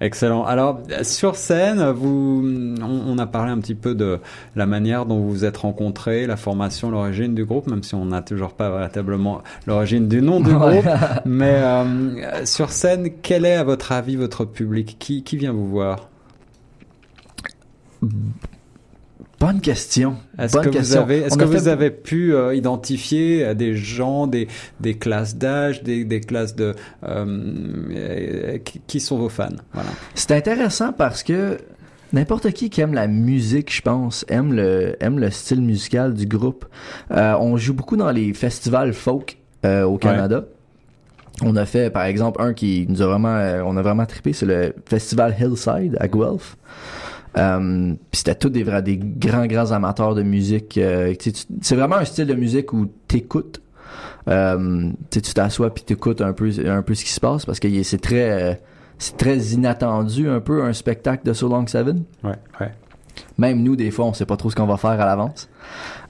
Excellent. 0.00 0.44
Alors, 0.44 0.80
sur 1.02 1.36
scène, 1.36 1.82
vous, 1.90 2.42
on, 2.82 3.12
on 3.14 3.18
a 3.18 3.26
parlé 3.26 3.52
un 3.52 3.58
petit 3.58 3.74
peu 3.74 3.94
de 3.94 4.18
la 4.56 4.66
manière 4.66 5.06
dont 5.06 5.18
vous 5.18 5.30
vous 5.30 5.44
êtes 5.44 5.58
rencontrés, 5.58 6.26
la 6.26 6.36
formation, 6.36 6.90
l'origine 6.90 7.34
du 7.34 7.44
groupe, 7.44 7.66
même 7.68 7.82
si 7.82 7.94
on 7.94 8.06
n'a 8.06 8.22
toujours 8.22 8.54
pas 8.54 8.70
véritablement 8.70 9.42
l'origine 9.66 10.08
du 10.08 10.22
nom 10.22 10.40
du 10.40 10.52
groupe. 10.54 10.86
Mais 11.24 11.54
euh, 11.62 12.44
sur 12.46 12.70
scène, 12.70 13.10
quel 13.22 13.44
est 13.44 13.54
à 13.56 13.64
votre 13.64 13.92
avis 13.92 14.16
votre 14.16 14.44
public? 14.44 14.96
Qui, 14.98 15.22
qui 15.22 15.36
vient 15.36 15.52
vous 15.52 15.68
voir? 15.68 16.08
Bonne 19.40 19.62
question. 19.62 20.16
Est-ce 20.38 20.58
que 20.58 20.68
vous 20.68 20.96
avez, 20.96 21.18
est-ce 21.20 21.38
que 21.38 21.44
vous 21.44 21.68
avez 21.68 21.90
pu 21.90 22.34
euh, 22.34 22.54
identifier 22.54 23.42
euh, 23.42 23.54
des 23.54 23.74
gens, 23.74 24.26
des, 24.26 24.48
des 24.80 24.98
classes 24.98 25.34
d'âge, 25.34 25.82
des, 25.82 26.04
des 26.04 26.20
classes 26.20 26.54
de 26.54 26.74
euh, 27.04 28.58
qui, 28.58 28.82
qui 28.86 29.00
sont 29.00 29.16
vos 29.16 29.30
fans? 29.30 29.48
Voilà. 29.72 29.88
C'est 30.14 30.32
intéressant 30.32 30.92
parce 30.92 31.22
que 31.22 31.56
n'importe 32.12 32.50
qui 32.52 32.68
qui 32.68 32.82
aime 32.82 32.92
la 32.92 33.06
musique, 33.06 33.74
je 33.74 33.80
pense, 33.80 34.26
aime 34.28 34.52
le 34.52 34.96
aime 35.00 35.18
le 35.18 35.30
style 35.30 35.62
musical 35.62 36.12
du 36.12 36.26
groupe. 36.26 36.66
Euh, 37.10 37.34
on 37.40 37.56
joue 37.56 37.72
beaucoup 37.72 37.96
dans 37.96 38.10
les 38.10 38.34
festivals 38.34 38.92
folk 38.92 39.38
euh, 39.64 39.84
au 39.84 39.96
Canada. 39.96 40.44
On 41.42 41.56
a 41.56 41.64
fait 41.64 41.88
par 41.88 42.04
exemple 42.04 42.42
un 42.42 42.52
qui 42.52 42.84
nous 42.90 43.00
a 43.00 43.06
vraiment 43.06 43.36
euh, 43.36 43.62
on 43.64 43.78
a 43.78 43.82
vraiment 43.82 44.04
trippé, 44.04 44.34
c'est 44.34 44.44
le 44.44 44.74
festival 44.84 45.34
Hillside 45.40 45.96
à 45.98 46.08
Guelph. 46.08 46.58
Euh, 47.38 47.94
puis 48.10 48.18
c'était 48.18 48.34
tous 48.34 48.48
des 48.48 48.64
vrais 48.64 48.82
des 48.82 48.96
grands 48.98 49.46
grands 49.46 49.70
amateurs 49.70 50.14
de 50.14 50.22
musique. 50.22 50.76
euh, 50.78 51.14
c'est 51.62 51.76
vraiment 51.76 51.96
un 51.96 52.04
style 52.04 52.26
de 52.26 52.34
musique 52.34 52.72
où 52.72 52.86
t'écoutes. 53.08 53.62
Euh, 54.28 54.90
tu 55.10 55.20
t'assois 55.20 55.72
puis 55.72 55.82
t'écoutes 55.84 56.20
un 56.20 56.32
peu 56.32 56.50
un 56.66 56.82
peu 56.82 56.94
ce 56.94 57.04
qui 57.04 57.10
se 57.10 57.20
passe 57.20 57.46
parce 57.46 57.58
que 57.58 57.82
c'est 57.82 58.00
très 58.00 58.30
euh, 58.30 58.54
c'est 58.98 59.16
très 59.16 59.38
inattendu 59.38 60.28
un 60.28 60.40
peu 60.40 60.62
un 60.62 60.72
spectacle 60.72 61.26
de 61.26 61.32
So 61.32 61.48
Long 61.48 61.66
Seven. 61.66 62.04
Ouais, 62.22 62.36
ouais. 62.60 62.72
Même 63.38 63.62
nous, 63.62 63.76
des 63.76 63.90
fois, 63.90 64.06
on 64.06 64.12
sait 64.12 64.26
pas 64.26 64.36
trop 64.36 64.50
ce 64.50 64.56
qu'on 64.56 64.66
va 64.66 64.76
faire 64.76 64.90
à 64.90 65.06
l'avance. 65.06 65.48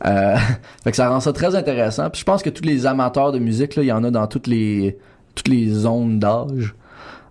Euh, 0.04 0.37
fait 0.85 0.90
que 0.90 0.96
ça 0.96 1.09
rend 1.09 1.20
ça 1.20 1.33
très 1.33 1.54
intéressant. 1.54 2.11
Puis 2.11 2.20
je 2.20 2.24
pense 2.24 2.42
que 2.42 2.50
tous 2.50 2.64
les 2.64 2.87
amateurs 2.87 3.33
de 3.33 3.38
musique, 3.38 3.76
là, 3.76 3.83
il 3.83 3.87
y 3.87 3.92
en 3.92 4.02
a 4.04 4.11
dans 4.11 4.26
toutes 4.26 4.46
les 4.46 4.98
toutes 5.35 5.48
les 5.48 5.68
zones 5.68 6.18
d'âge. 6.18 6.74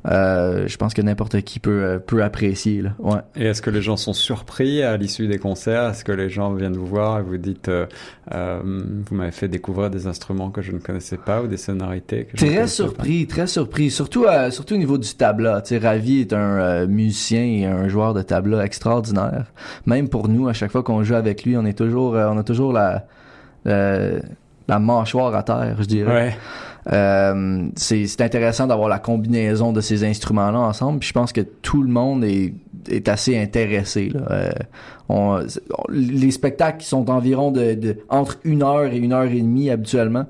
Euh, 0.08 0.66
je 0.66 0.78
pense 0.78 0.94
que 0.94 1.02
n'importe 1.02 1.42
qui 1.42 1.60
peut 1.60 1.84
euh, 1.84 2.00
peut 2.00 2.24
apprécier. 2.24 2.82
Là. 2.82 2.92
Ouais. 3.00 3.20
Et 3.36 3.46
est-ce 3.48 3.62
que 3.62 3.70
les 3.70 3.82
gens 3.82 3.98
sont 3.98 4.14
surpris 4.14 4.82
à 4.82 4.96
l'issue 4.96 5.28
des 5.28 5.40
concerts? 5.40 5.90
Est-ce 5.90 6.06
que 6.06 6.14
les 6.14 6.30
gens 6.30 6.54
viennent 6.54 6.78
vous 6.78 6.86
voir 6.88 7.20
et 7.20 7.22
vous 7.22 7.36
dites, 7.38 7.68
euh, 7.68 7.86
euh, 8.34 8.62
vous 8.64 9.16
m'avez 9.16 9.32
fait 9.32 9.50
découvrir 9.50 9.90
des 9.90 10.08
instruments 10.08 10.52
que 10.52 10.62
je 10.62 10.72
ne 10.72 10.80
connaissais 10.80 11.18
pas 11.18 11.42
ou 11.42 11.48
des 11.48 11.58
sonorités 11.58 12.26
que 12.26 12.38
Très 12.38 12.68
surpris, 12.68 13.28
très 13.28 13.46
surpris. 13.46 13.92
Surtout, 13.92 14.24
euh, 14.24 14.52
surtout 14.52 14.76
au 14.76 14.78
niveau 14.78 14.98
du 14.98 15.14
tabla. 15.14 15.62
Tu 15.62 15.70
sais, 15.70 15.78
Ravi 15.80 16.22
est 16.22 16.32
un 16.32 16.38
euh, 16.60 16.88
musicien 16.88 17.42
et 17.44 17.66
un 17.66 17.90
joueur 17.90 18.14
de 18.14 18.22
tabla 18.22 18.64
extraordinaire. 18.64 19.48
Même 19.86 20.08
pour 20.08 20.30
nous, 20.30 20.48
à 20.48 20.54
chaque 20.54 20.72
fois 20.72 20.82
qu'on 20.82 21.04
joue 21.04 21.16
avec 21.16 21.44
lui, 21.44 21.58
on 21.58 21.66
est 21.66 21.78
toujours, 21.78 22.16
euh, 22.16 22.30
on 22.32 22.38
a 22.38 22.44
toujours 22.44 22.72
la, 22.72 23.06
la, 23.66 24.12
la 24.70 24.80
mâchoire 24.80 25.36
à 25.36 25.44
terre, 25.44 25.76
je 25.80 25.86
dirais. 25.86 26.14
Ouais. 26.14 26.38
Euh, 26.92 27.68
c'est 27.76 28.22
intéressant 28.22 28.66
d'avoir 28.68 28.90
la 28.90 29.00
combinaison 29.00 29.72
de 29.74 29.82
ces 29.82 30.04
instruments-là 30.04 30.60
ensemble. 30.60 31.00
Puis 31.00 31.10
je 31.10 31.14
pense 31.14 31.32
que 31.32 31.42
tout 31.42 31.84
le 31.84 31.90
monde 31.90 32.24
est, 32.24 32.54
est 32.90 33.08
assez 33.08 33.38
intéressé. 33.38 34.10
Là. 34.10 34.22
Euh, 34.32 34.50
on- 35.08 35.40
les 35.90 36.32
spectacles 36.32 36.84
sont 36.84 37.10
environ 37.12 37.52
de, 37.52 37.74
de 37.76 37.98
entre 38.10 38.38
une 38.44 38.64
heure 38.64 38.86
et 38.92 38.98
une 38.98 39.14
heure 39.14 39.26
et 39.32 39.42
demie 39.42 39.70
habituellement. 39.70 40.26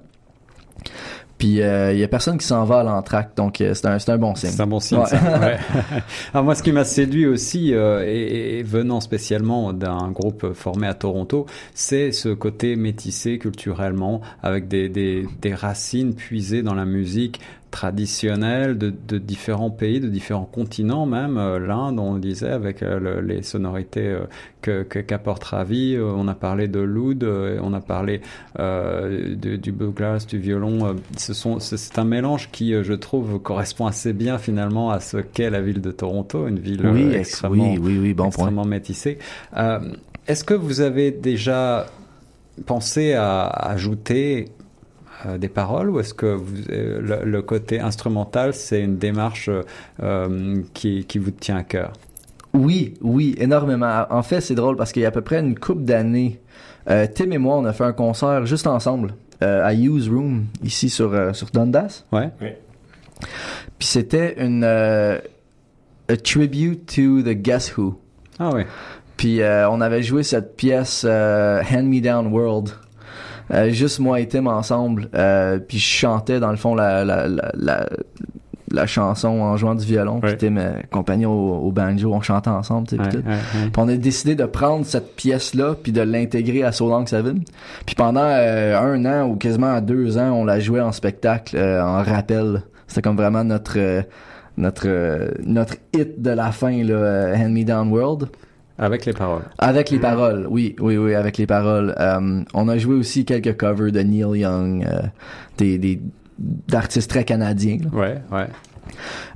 Puis 1.39 1.47
il 1.47 1.97
y 1.97 2.04
a 2.04 2.08
personne 2.08 2.38
qui 2.38 2.45
s'en 2.45 2.65
va 2.65 2.82
à 2.82 2.84
l'entracte, 2.84 3.36
donc 3.38 3.62
euh, 3.62 3.73
c'est 3.73 3.88
un, 3.88 3.97
c'est 3.97 4.12
un 4.12 4.17
bon 4.17 4.36
signe. 4.36 4.49
C'est 4.52 4.62
un 4.62 4.67
bon 4.67 4.80
signe, 4.80 4.99
Ouais. 4.99 5.06
ça. 5.08 5.39
Ouais. 5.39 5.58
Alors 6.34 6.43
moi, 6.43 6.54
ce 6.54 6.62
qui 6.62 6.71
m'a 6.73 6.84
séduit 6.84 7.25
aussi, 7.25 7.73
euh, 7.73 8.04
et, 8.06 8.60
et 8.60 8.63
venant 8.63 8.99
spécialement 8.99 9.71
d'un 9.73 10.12
groupe 10.12 10.54
formé 10.54 10.86
à 10.88 10.93
Toronto, 10.93 11.45
c'est 11.73 12.12
ce 12.12 12.30
côté 12.30 12.75
métissé 12.75 13.39
culturellement, 13.39 14.21
avec 14.43 14.67
des, 14.67 14.89
des, 14.89 15.25
des 15.41 15.54
racines 15.56 16.13
puisées 16.13 16.62
dans 16.62 16.75
la 16.75 16.86
musique 16.86 17.39
traditionnelles 17.71 18.77
de, 18.77 18.93
de 19.08 19.17
différents 19.17 19.69
pays, 19.69 19.99
de 19.99 20.08
différents 20.10 20.45
continents 20.51 21.05
même. 21.05 21.38
Euh, 21.38 21.60
L'Inde, 21.60 21.99
on 21.99 22.15
disait, 22.17 22.49
avec 22.49 22.82
euh, 22.84 22.99
le- 22.99 23.21
les 23.21 23.41
sonorités 23.43 24.08
euh, 24.08 24.21
que 24.62 24.84
qu'apporte 24.84 25.43
Ravi. 25.43 25.97
On 25.99 26.27
a 26.27 26.34
parlé 26.36 26.67
de 26.67 26.79
l'oud, 26.79 27.23
on 27.23 27.73
a 27.73 27.79
parlé 27.79 28.21
euh, 28.60 29.36
de- 29.36 29.55
du 29.55 29.71
bluegrass, 29.71 30.27
du 30.27 30.38
violon. 30.38 30.95
Ce 31.17 31.34
sont, 31.34 31.60
c'est- 31.60 31.97
un 31.99 32.03
mélange 32.05 32.49
qui, 32.51 32.73
je 32.84 32.93
trouve, 32.93 33.39
correspond 33.39 33.86
assez 33.88 34.13
bien 34.13 34.38
finalement 34.38 34.91
à 34.91 34.99
ce 34.99 35.17
qu'est 35.17 35.49
la 35.49 35.62
ville 35.62 35.82
de 35.82 35.91
Toronto, 35.91 36.47
une 36.47 36.60
ville 36.60 36.86
Oui, 36.86 37.03
ex- 37.08 37.29
extrêmement, 37.29 37.71
oui, 37.73 37.79
oui, 37.82 37.97
oui, 38.01 38.13
bon 38.13 38.23
point. 38.23 38.27
extrêmement 38.29 38.65
métissée. 38.65 39.17
Euh, 39.58 39.79
Est-ce 40.27 40.43
que 40.43 40.53
vous 40.53 40.82
avez 40.82 41.12
déjà 41.12 41.88
pensé 42.65 43.13
à 43.13 43.45
ajouter 43.47 44.49
euh, 45.25 45.38
des 45.38 45.49
paroles 45.49 45.89
ou 45.89 45.99
est-ce 45.99 46.13
que 46.13 46.27
vous, 46.27 46.55
euh, 46.71 46.99
le, 47.01 47.29
le 47.29 47.41
côté 47.41 47.79
instrumental, 47.79 48.53
c'est 48.53 48.82
une 48.82 48.97
démarche 48.97 49.49
euh, 50.01 50.62
qui, 50.73 51.05
qui 51.05 51.19
vous 51.19 51.32
tient 51.32 51.58
à 51.58 51.63
cœur? 51.63 51.93
Oui, 52.53 52.95
oui, 53.01 53.36
énormément. 53.38 54.05
En 54.10 54.23
fait, 54.23 54.41
c'est 54.41 54.55
drôle 54.55 54.75
parce 54.75 54.91
qu'il 54.91 55.01
y 55.03 55.05
a 55.05 55.10
à 55.10 55.12
peu 55.12 55.21
près 55.21 55.39
une 55.39 55.58
couple 55.58 55.84
d'années, 55.84 56.39
euh, 56.89 57.05
Tim 57.13 57.32
et 57.32 57.38
moi, 57.38 57.58
on 57.58 57.65
a 57.65 57.73
fait 57.73 57.84
un 57.84 57.93
concert 57.93 58.45
juste 58.45 58.65
ensemble 58.65 59.13
euh, 59.43 59.63
à 59.63 59.73
Use 59.73 60.10
Room, 60.10 60.45
ici 60.63 60.89
sur, 60.89 61.13
euh, 61.13 61.34
sur 61.34 61.49
Dundas. 61.51 62.05
Ouais. 62.12 62.32
Puis 63.77 63.88
c'était 63.88 64.43
une 64.43 64.63
euh, 64.63 65.19
a 66.08 66.17
tribute 66.17 66.88
to 66.88 67.21
the 67.21 67.36
Guess 67.36 67.77
Who. 67.77 67.99
Ah 68.39 68.49
oui. 68.53 68.63
Puis 69.17 69.41
euh, 69.41 69.69
on 69.69 69.79
avait 69.82 70.01
joué 70.01 70.23
cette 70.23 70.55
pièce 70.55 71.05
euh, 71.08 71.62
Hand 71.71 71.86
Me 71.86 72.01
Down 72.01 72.27
World. 72.27 72.71
Euh, 73.51 73.69
juste 73.71 73.99
moi 73.99 74.19
et 74.19 74.27
Tim 74.27 74.45
ensemble. 74.47 75.09
Euh, 75.15 75.59
puis 75.59 75.79
je 75.79 75.88
chantais 75.88 76.39
dans 76.39 76.51
le 76.51 76.57
fond 76.57 76.75
la, 76.75 77.03
la, 77.03 77.27
la, 77.27 77.51
la, 77.55 77.89
la 78.71 78.85
chanson 78.85 79.27
en 79.41 79.57
jouant 79.57 79.75
du 79.75 79.85
violon. 79.85 80.19
Puis 80.19 80.38
Tim 80.38 80.57
euh, 80.57 80.73
compagnon 80.91 81.31
au, 81.31 81.67
au 81.67 81.71
banjo, 81.71 82.13
on 82.13 82.21
chantait 82.21 82.49
ensemble. 82.51 82.88
tu 82.88 82.97
sais, 82.97 83.01
puis 83.03 83.71
on 83.77 83.88
a 83.88 83.95
décidé 83.95 84.35
de 84.35 84.45
prendre 84.45 84.85
cette 84.85 85.15
pièce-là 85.15 85.75
puis 85.81 85.91
de 85.91 86.01
l'intégrer 86.01 86.63
à 86.63 86.71
So 86.71 86.88
Long 86.88 87.05
Seven. 87.05 87.43
Puis 87.85 87.95
pendant 87.95 88.21
euh, 88.25 88.79
un 88.79 89.05
an 89.05 89.27
ou 89.27 89.35
quasiment 89.35 89.81
deux 89.81 90.17
ans, 90.17 90.31
on 90.33 90.45
la 90.45 90.59
jouait 90.59 90.81
en 90.81 90.91
spectacle, 90.91 91.57
euh, 91.57 91.81
en 91.83 92.03
rappel. 92.03 92.62
C'était 92.88 93.01
comme 93.01 93.17
vraiment 93.17 93.43
notre 93.43 94.03
notre 94.57 94.88
notre 95.45 95.75
hit 95.95 96.21
de 96.21 96.31
la 96.31 96.51
fin 96.51 96.83
là, 96.83 97.33
Hand 97.35 97.51
Me 97.51 97.63
Down 97.63 97.89
World. 97.91 98.29
Avec 98.80 99.06
les 99.06 99.13
paroles. 99.13 99.44
Avec 99.58 99.89
les 99.89 100.00
paroles, 100.00 100.48
oui, 100.50 100.76
oui, 100.80 100.98
oui, 100.98 101.13
avec 101.13 101.38
les 101.38 101.46
paroles. 101.46 101.94
Euh, 102.00 102.42
on 102.54 102.68
a 102.70 102.78
joué 102.78 102.96
aussi 102.96 103.26
quelques 103.26 103.58
covers 103.58 103.92
de 103.92 104.00
Neil 104.00 104.39
Young, 104.39 104.86
euh, 104.86 105.02
des, 105.58 105.78
des 105.78 106.02
d'artistes 106.39 107.10
très 107.10 107.26
canadiens. 107.26 107.78
là. 107.84 108.00
Ouais, 108.00 108.22
ouais. 108.32 108.48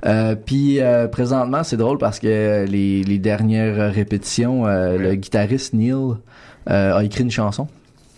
Euh, 0.06 0.34
puis 0.34 0.80
euh, 0.80 1.06
présentement, 1.06 1.62
c'est 1.62 1.76
drôle 1.76 1.98
parce 1.98 2.18
que 2.18 2.64
les, 2.66 3.04
les 3.04 3.18
dernières 3.18 3.92
répétitions, 3.92 4.64
le 4.64 5.14
guitariste 5.14 5.74
Neil 5.74 6.14
a 6.66 7.04
écrit 7.04 7.22
une 7.22 7.30
chanson 7.30 7.68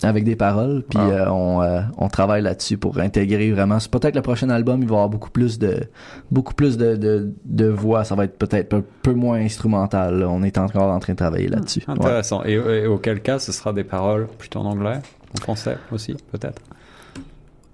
avec 0.03 0.25
des 0.25 0.37
paroles, 0.37 0.85
puis 0.89 0.99
Ah. 1.01 1.09
euh, 1.09 1.31
on, 1.31 1.63
euh, 1.63 1.81
on 1.97 2.09
travaille 2.09 2.43
là-dessus 2.43 2.77
pour 2.77 2.99
intégrer 2.99 3.51
vraiment. 3.53 3.81
C'est 3.81 3.91
peut-être 3.91 4.15
le 4.15 4.21
prochain 4.23 4.51
album, 4.51 4.83
il 4.83 4.89
va 4.89 4.93
y 4.93 4.97
avoir 4.97 5.09
beaucoup 5.09 5.31
plus 5.31 5.59
de 5.59 5.85
beaucoup 6.31 6.53
plus 6.55 6.77
de, 6.77 6.97
de, 6.97 7.33
de 7.47 7.67
voix. 7.67 8.05
Ça 8.05 8.15
va 8.15 8.25
être 8.25 8.37
peut-être 8.37 8.75
un 8.75 8.83
peu 9.03 9.13
moins 9.15 9.39
instrumental. 9.39 10.19
là. 10.19 10.29
On 10.29 10.43
est 10.43 10.59
encore 10.59 10.91
en 10.93 10.99
train 10.99 11.15
de 11.15 11.19
travailler 11.19 11.49
là-dessus. 11.49 11.83
Ouais. 11.89 11.95
Intéressant. 11.95 12.45
Et, 12.45 12.53
et 12.55 12.87
auquel 12.87 13.21
cas, 13.23 13.39
ce 13.39 13.53
sera 13.53 13.73
des 13.73 13.85
paroles 13.85 14.27
plutôt 14.39 14.59
en 14.61 14.67
anglais, 14.67 14.99
en 15.35 15.41
français 15.41 15.79
aussi, 15.91 16.15
peut-être? 16.31 16.61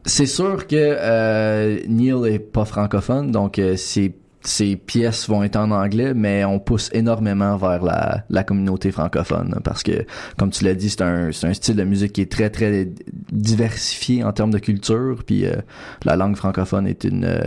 C'est 0.04 0.26
sûr 0.26 0.66
que 0.66 0.76
euh, 0.76 1.78
Neil 1.88 2.14
est 2.34 2.38
pas 2.40 2.64
francophone, 2.64 3.30
donc 3.30 3.58
euh, 3.58 3.76
ses 4.44 4.76
pièces 4.76 5.28
vont 5.28 5.42
être 5.42 5.56
en 5.56 5.70
anglais, 5.70 6.14
mais 6.14 6.44
on 6.44 6.58
pousse 6.58 6.90
énormément 6.92 7.56
vers 7.56 7.82
la, 7.82 8.24
la 8.28 8.44
communauté 8.44 8.90
francophone 8.90 9.60
parce 9.64 9.82
que, 9.82 10.04
comme 10.36 10.50
tu 10.50 10.64
l'as 10.64 10.74
dit, 10.74 10.90
c'est 10.90 11.02
un, 11.02 11.28
un 11.28 11.54
style 11.54 11.76
de 11.76 11.84
musique 11.84 12.12
qui 12.12 12.20
est 12.22 12.30
très 12.30 12.50
très 12.50 12.88
diversifié 13.30 14.24
en 14.24 14.32
termes 14.32 14.50
de 14.50 14.58
culture, 14.58 15.22
puis 15.26 15.46
euh, 15.46 15.52
la 16.04 16.16
langue 16.16 16.36
francophone 16.36 16.86
est 16.86 17.04
une 17.04 17.24
euh, 17.24 17.40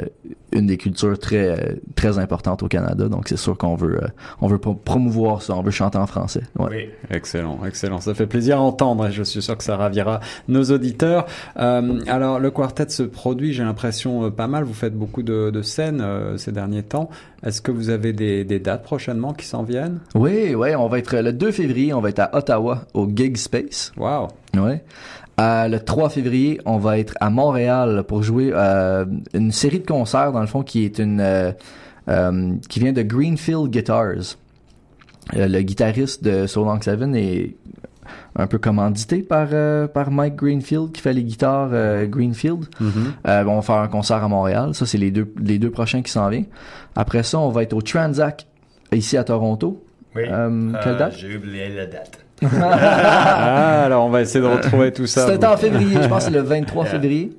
une 0.52 0.68
des 0.68 0.78
cultures 0.78 1.20
très 1.20 1.78
très 1.96 2.18
importantes 2.18 2.64
au 2.64 2.68
Canada, 2.70 3.10
donc 3.10 3.28
c'est 3.28 3.38
sûr 3.38 3.58
qu'on 3.58 3.76
veut 3.76 4.02
euh, 4.04 4.08
on 4.40 4.48
veut 4.48 4.58
pro- 4.58 4.74
promouvoir 4.74 5.42
ça, 5.42 5.54
on 5.56 5.62
veut 5.62 5.72
chanter 5.72 5.98
en 5.98 6.08
français. 6.08 6.44
Ouais. 6.58 6.68
Oui. 6.70 6.90
Excellent, 7.10 7.60
excellent. 7.66 8.00
Ça 8.00 8.14
fait 8.14 8.28
plaisir 8.28 8.58
à 8.58 8.62
entendre 8.62 9.08
et 9.08 9.12
je 9.12 9.24
suis 9.24 9.42
sûr 9.42 9.58
que 9.58 9.64
ça 9.64 9.76
ravira 9.76 10.22
nos 10.48 10.64
auditeurs. 10.64 11.26
Euh, 11.58 12.00
alors, 12.08 12.40
le 12.40 12.52
quartet 12.52 12.88
se 12.90 13.04
produit, 13.04 13.52
j'ai 13.54 13.64
l'impression, 13.64 14.26
euh, 14.26 14.30
pas 14.30 14.48
mal. 14.48 14.64
Vous 14.64 14.74
faites 14.74 14.96
beaucoup 14.96 15.24
de, 15.24 15.50
de 15.50 15.62
scènes 15.62 16.04
ces 16.38 16.52
derniers 16.52 16.84
temps? 16.86 17.10
Est-ce 17.44 17.62
que 17.62 17.72
vous 17.72 17.90
avez 17.90 18.14
des, 18.14 18.44
des 18.44 18.60
dates 18.60 18.84
prochainement 18.84 19.34
qui 19.34 19.46
s'en 19.46 19.64
viennent? 19.64 20.00
Oui, 20.16 20.56
oui, 20.56 20.76
on 20.76 20.88
va 20.88 21.00
être 21.00 21.16
le 21.18 21.34
2 21.34 21.52
février, 21.52 21.94
on 21.94 22.02
va 22.02 22.10
être 22.10 22.20
à 22.20 22.36
Ottawa 22.36 22.86
au 22.94 23.08
Gig 23.14 23.38
Space. 23.38 23.92
Waouh 23.98 24.28
Ouais. 24.58 24.84
Euh, 25.40 25.68
le 25.68 25.80
3 25.80 26.10
février, 26.10 26.62
on 26.66 26.78
va 26.78 26.98
être 26.98 27.14
à 27.20 27.30
Montréal 27.30 28.04
pour 28.08 28.24
jouer 28.24 28.52
euh, 28.54 29.06
une 29.34 29.52
série 29.52 29.80
de 29.80 29.86
concerts 29.86 30.32
dans 30.32 30.40
le 30.42 30.48
fond 30.48 30.64
qui 30.64 30.86
est 30.86 30.98
une 30.98 31.20
euh, 31.20 31.52
euh, 32.08 32.54
qui 32.70 32.80
vient 32.80 32.94
de 32.94 33.02
Greenfield 33.02 33.70
Guitars. 33.70 34.38
Euh, 35.36 35.48
le 35.48 35.62
guitariste 35.62 36.24
de 36.24 36.46
So 36.48 36.64
Long 36.64 36.80
Seven 36.82 37.16
est 37.16 37.56
un 38.36 38.48
peu 38.48 38.58
commandité 38.58 39.22
par 39.22 39.48
euh, 39.54 39.88
par 39.88 40.12
Mike 40.12 40.36
Greenfield 40.36 40.92
qui 40.92 41.02
fait 41.02 41.14
les 41.14 41.24
guitares 41.24 41.70
euh, 41.74 42.06
Greenfield. 42.06 42.66
Euh, 43.28 43.44
on 43.46 43.56
va 43.56 43.62
faire 43.62 43.76
un 43.76 43.88
concert 43.88 44.24
à 44.24 44.28
Montréal. 44.28 44.74
Ça 44.74 44.86
c'est 44.86 44.98
les 44.98 45.12
deux 45.12 45.32
les 45.42 45.60
deux 45.60 45.72
prochains 45.72 46.02
qui 46.02 46.12
s'en 46.12 46.30
viennent. 46.30 46.46
Après 46.96 47.24
ça, 47.24 47.40
on 47.40 47.50
va 47.50 47.64
être 47.64 47.74
au 47.74 47.82
Transac 47.82 48.48
ici 48.94 49.18
à 49.18 49.24
Toronto. 49.24 49.84
Oui. 50.16 50.24
Euh, 50.30 50.72
quelle 50.84 50.98
date? 50.98 51.16
J'ai 51.18 51.36
oublié 51.38 51.70
la 51.70 51.86
date. 51.86 52.20
Ah, 52.52 53.84
alors 53.86 54.06
on 54.06 54.10
va 54.10 54.22
essayer 54.22 54.42
de 54.42 54.50
retrouver 54.50 54.92
tout 54.92 55.08
ça. 55.08 55.26
C'était 55.28 55.46
en 55.46 55.58
février, 55.58 55.98
je 56.02 56.08
pense 56.08 56.26
que 56.26 56.32
c'est 56.32 56.38
le 56.38 56.42
23 56.44 56.86
février. 56.86 57.32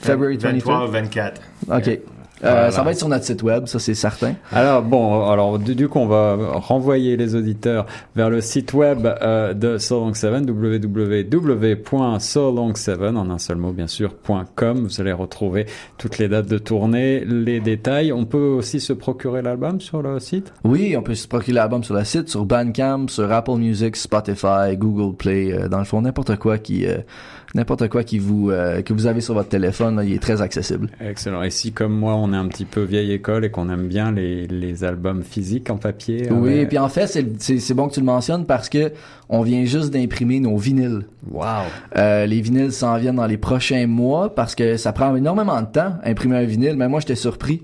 February 0.00 0.36
23 0.38 0.86
23. 0.86 0.88
ou 0.88 0.90
24. 0.90 1.40
OK. 1.76 1.98
Euh. 2.44 2.70
Ça 2.70 2.82
va 2.82 2.92
être 2.92 2.98
sur 2.98 3.08
notre 3.08 3.24
site 3.24 3.42
web, 3.42 3.66
ça 3.66 3.78
c'est 3.78 3.94
certain. 3.94 4.34
Alors 4.52 4.82
bon, 4.82 5.26
alors 5.28 5.58
du, 5.58 5.74
du 5.74 5.88
coup, 5.88 5.98
on 5.98 6.06
va 6.06 6.36
renvoyer 6.54 7.16
les 7.16 7.34
auditeurs 7.34 7.86
vers 8.16 8.30
le 8.30 8.40
site 8.40 8.72
web 8.72 9.06
euh, 9.06 9.52
de 9.54 9.78
So 9.78 10.00
Long 10.00 10.14
7, 10.14 10.48
www.solong7 10.48 13.16
en 13.16 13.30
un 13.30 13.38
seul 13.38 13.56
mot 13.56 13.72
bien 13.72 13.86
sûr 13.86 14.14
.com. 14.54 14.86
Vous 14.86 15.00
allez 15.00 15.12
retrouver 15.12 15.66
toutes 15.98 16.18
les 16.18 16.28
dates 16.28 16.46
de 16.46 16.58
tournée, 16.58 17.24
les 17.24 17.60
détails. 17.60 18.12
On 18.12 18.24
peut 18.24 18.38
aussi 18.38 18.80
se 18.80 18.92
procurer 18.92 19.42
l'album 19.42 19.80
sur 19.80 20.02
le 20.02 20.18
site? 20.20 20.52
Oui, 20.64 20.96
on 20.96 21.02
peut 21.02 21.14
se 21.14 21.28
procurer 21.28 21.54
l'album 21.54 21.84
sur 21.84 21.94
le 21.94 22.04
site, 22.04 22.28
sur 22.28 22.44
Bandcamp, 22.44 23.08
sur 23.08 23.32
Apple 23.32 23.56
Music, 23.56 23.96
Spotify, 23.96 24.76
Google 24.76 25.16
Play, 25.16 25.52
euh, 25.52 25.68
dans 25.68 25.78
le 25.78 25.84
fond 25.84 26.00
n'importe 26.00 26.36
quoi 26.36 26.58
qui 26.58 26.86
euh, 26.86 26.98
n'importe 27.54 27.88
quoi 27.88 28.04
qui 28.04 28.18
vous 28.18 28.50
euh, 28.50 28.82
que 28.82 28.92
vous 28.92 29.06
avez 29.06 29.20
sur 29.20 29.34
votre 29.34 29.48
téléphone, 29.48 29.96
là, 29.96 30.04
il 30.04 30.12
est 30.12 30.22
très 30.22 30.42
accessible. 30.42 30.88
Excellent. 31.00 31.42
Et 31.42 31.50
si 31.50 31.72
comme 31.72 31.96
moi, 31.96 32.14
on 32.14 32.32
est 32.32 32.36
un 32.36 32.46
petit 32.48 32.64
peu 32.64 32.82
vieille 32.82 33.12
école 33.12 33.44
et 33.44 33.50
qu'on 33.50 33.68
aime 33.68 33.88
bien 33.88 34.12
les, 34.12 34.46
les 34.46 34.84
albums 34.84 35.22
physiques 35.22 35.70
en 35.70 35.76
papier. 35.76 36.28
Oui, 36.30 36.52
euh, 36.52 36.62
et 36.62 36.66
puis 36.66 36.78
en 36.78 36.88
fait, 36.88 37.06
c'est 37.06 37.26
c'est 37.40 37.58
c'est 37.58 37.74
bon 37.74 37.88
que 37.88 37.94
tu 37.94 38.00
le 38.00 38.06
mentionnes 38.06 38.46
parce 38.46 38.68
que 38.68 38.92
on 39.28 39.42
vient 39.42 39.64
juste 39.64 39.90
d'imprimer 39.92 40.40
nos 40.40 40.56
vinyles. 40.56 41.06
Wow. 41.30 41.44
Euh, 41.96 42.26
les 42.26 42.40
vinyles 42.40 42.72
s'en 42.72 42.96
viennent 42.98 43.16
dans 43.16 43.26
les 43.26 43.38
prochains 43.38 43.86
mois 43.86 44.34
parce 44.34 44.54
que 44.54 44.76
ça 44.76 44.92
prend 44.92 45.14
énormément 45.14 45.60
de 45.60 45.66
temps 45.66 45.94
imprimer 46.04 46.36
un 46.36 46.44
vinyle. 46.44 46.76
Mais 46.76 46.88
moi, 46.88 47.00
j'étais 47.00 47.14
surpris. 47.14 47.62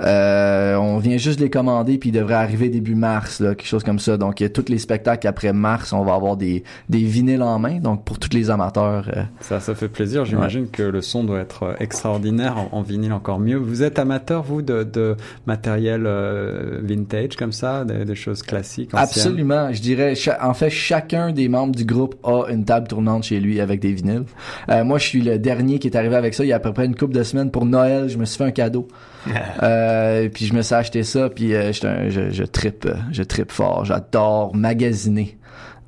Euh, 0.00 0.74
on 0.76 0.98
vient 0.98 1.16
juste 1.18 1.38
de 1.38 1.44
les 1.44 1.50
commander 1.50 1.98
puis 1.98 2.08
ils 2.08 2.12
devraient 2.12 2.34
arriver 2.34 2.68
début 2.68 2.94
mars, 2.94 3.40
là, 3.40 3.54
quelque 3.54 3.68
chose 3.68 3.84
comme 3.84 3.98
ça. 3.98 4.16
Donc, 4.16 4.42
euh, 4.42 4.48
tous 4.48 4.68
les 4.68 4.78
spectacles 4.78 5.26
après 5.28 5.52
mars, 5.52 5.92
on 5.92 6.04
va 6.04 6.14
avoir 6.14 6.36
des, 6.36 6.64
des 6.88 6.98
vinyles 6.98 7.42
en 7.42 7.58
main. 7.58 7.78
Donc, 7.78 8.04
pour 8.04 8.18
tous 8.18 8.30
les 8.32 8.50
amateurs, 8.50 9.08
euh, 9.16 9.22
Ça, 9.40 9.60
ça 9.60 9.74
fait 9.74 9.88
plaisir. 9.88 10.24
J'imagine 10.24 10.68
que 10.68 10.82
le 10.82 11.00
son 11.00 11.22
doit 11.24 11.40
être 11.40 11.62
euh, 11.62 11.74
extraordinaire 11.78 12.56
en, 12.58 12.78
en 12.78 12.82
vinyle 12.82 13.12
encore 13.12 13.38
mieux. 13.38 13.56
Vous 13.56 13.82
êtes 13.82 13.98
amateur, 13.98 14.42
vous, 14.42 14.62
de, 14.62 14.82
de 14.82 15.16
matériel 15.46 16.04
euh, 16.06 16.80
vintage 16.82 17.36
comme 17.36 17.52
ça, 17.52 17.84
des, 17.84 18.04
des 18.04 18.14
choses 18.16 18.42
classiques 18.42 18.94
anciennes? 18.94 19.04
Absolument. 19.04 19.72
Je 19.72 19.80
dirais, 19.80 20.14
en 20.42 20.54
fait, 20.54 20.70
chacun 20.70 21.32
des 21.32 21.48
membres 21.48 21.74
du 21.74 21.84
groupe 21.84 22.16
a 22.24 22.46
une 22.50 22.64
table 22.64 22.88
tournante 22.88 23.24
chez 23.24 23.38
lui 23.38 23.60
avec 23.60 23.80
des 23.80 23.92
vinyles. 23.92 24.24
Euh, 24.70 24.82
moi, 24.84 24.98
je 24.98 25.04
suis 25.06 25.22
le 25.22 25.38
dernier 25.38 25.78
qui 25.78 25.86
est 25.88 25.96
arrivé 25.96 26.16
avec 26.16 26.34
ça 26.34 26.44
il 26.44 26.48
y 26.48 26.52
a 26.52 26.56
à 26.56 26.60
peu 26.60 26.72
près 26.72 26.86
une 26.86 26.96
couple 26.96 27.14
de 27.14 27.22
semaines 27.22 27.50
pour 27.50 27.64
Noël. 27.64 28.08
Je 28.08 28.18
me 28.18 28.24
suis 28.24 28.38
fait 28.38 28.44
un 28.44 28.50
cadeau. 28.50 28.88
Euh, 29.62 30.28
puis 30.28 30.46
je 30.46 30.54
me 30.54 30.62
suis 30.62 30.74
acheté 30.74 31.02
ça, 31.02 31.30
puis 31.30 31.54
euh, 31.54 31.70
un- 31.84 32.08
je, 32.10 32.30
je 32.30 32.44
trippe, 32.44 32.84
euh, 32.86 32.94
je 33.12 33.22
trippe 33.22 33.52
fort. 33.52 33.84
J'adore 33.84 34.54
magasiner 34.54 35.38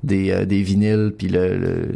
des, 0.03 0.31
euh, 0.31 0.45
des 0.45 0.61
vinyles, 0.63 1.13
puis 1.17 1.27
le, 1.27 1.57
le, 1.57 1.87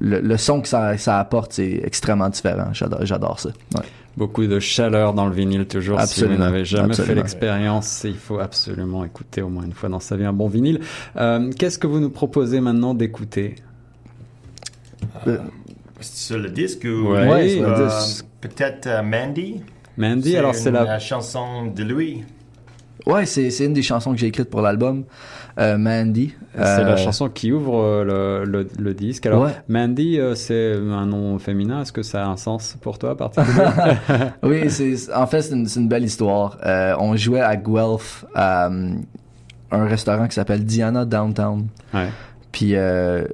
le, 0.00 0.20
le 0.20 0.36
son 0.36 0.60
que 0.60 0.68
ça, 0.68 0.96
ça 0.98 1.18
apporte, 1.18 1.52
c'est 1.52 1.80
extrêmement 1.84 2.28
différent. 2.30 2.68
J'adore, 2.72 3.04
j'adore 3.04 3.40
ça. 3.40 3.50
Ouais. 3.74 3.82
Beaucoup 4.16 4.46
de 4.46 4.58
chaleur 4.58 5.12
dans 5.12 5.26
le 5.26 5.34
vinyle, 5.34 5.66
toujours. 5.66 5.98
Si 6.00 6.04
Absolument. 6.04 6.36
vous 6.36 6.40
n'avez 6.40 6.64
jamais 6.64 6.94
fait 6.94 7.14
l'expérience, 7.14 8.02
il 8.04 8.16
faut 8.16 8.38
absolument 8.38 9.04
écouter 9.04 9.42
au 9.42 9.50
moins 9.50 9.64
une 9.64 9.74
fois 9.74 9.90
dans 9.90 10.00
sa 10.00 10.16
vie 10.16 10.24
un 10.24 10.32
bon 10.32 10.48
vinyle. 10.48 10.80
Euh, 11.18 11.50
Qu'est-ce 11.58 11.78
que 11.78 11.86
vous 11.86 12.00
nous 12.00 12.08
proposez 12.10 12.60
maintenant 12.62 12.94
d'écouter? 12.94 13.56
Euh, 15.26 15.36
Sur 16.00 16.38
le 16.38 16.48
disque 16.48 16.84
ou 16.84 17.08
Ouais, 17.12 17.28
Ouais, 17.28 17.48
sur 17.50 17.62
le 17.68 17.68
Euh, 17.74 17.88
disque. 17.88 18.24
Peut-être 18.40 18.86
euh, 18.86 19.02
Mandy? 19.02 19.60
Mandy, 19.96 20.36
alors 20.36 20.54
c'est 20.54 20.70
la... 20.70 20.96
euh, 20.96 20.98
chanson 20.98 21.66
de 21.66 21.82
lui. 21.82 22.24
Ouais, 23.06 23.24
c'est 23.24 23.50
c'est 23.50 23.66
une 23.66 23.72
des 23.72 23.82
chansons 23.82 24.10
que 24.12 24.16
j'ai 24.18 24.26
écrites 24.26 24.50
pour 24.50 24.62
l'album, 24.62 25.04
euh, 25.60 25.78
Mandy. 25.78 26.34
C'est 26.54 26.60
la 26.60 26.92
Euh, 26.94 26.96
chanson 26.96 27.28
qui 27.28 27.52
ouvre 27.52 27.78
euh, 27.80 28.42
le, 28.44 28.50
le, 28.50 28.68
le 28.78 28.94
disque. 28.94 29.26
Alors, 29.26 29.44
Ouais. 29.44 29.52
Mandy, 29.68 30.18
euh, 30.18 30.34
c'est 30.34 30.72
un 30.74 31.06
nom 31.06 31.38
féminin. 31.38 31.82
Est-ce 31.82 31.92
que 31.92 32.02
ça 32.02 32.24
a 32.24 32.28
un 32.28 32.36
sens 32.36 32.76
pour 32.80 32.98
toi 32.98 33.16
particulier 33.16 33.62
Oui, 34.42 34.70
c'est 34.70 35.12
en 35.14 35.26
fait 35.28 35.42
c'est 35.42 35.54
une, 35.54 35.88
belle 35.88 36.04
histoire. 36.04 36.58
Euh, 36.66 36.96
on 36.98 37.14
jouait 37.16 37.40
à 37.42 37.54
Guelph, 37.56 38.24
à 38.34 38.66
euh, 38.66 38.90
un 39.70 39.84
restaurant 39.84 40.26
qui 40.26 40.34
s'appelle 40.34 40.64
Diana 40.64 41.04
Downtown. 41.04 41.68
Ouais. 41.94 42.08
Puis 42.50 42.74
euh, 42.74 43.24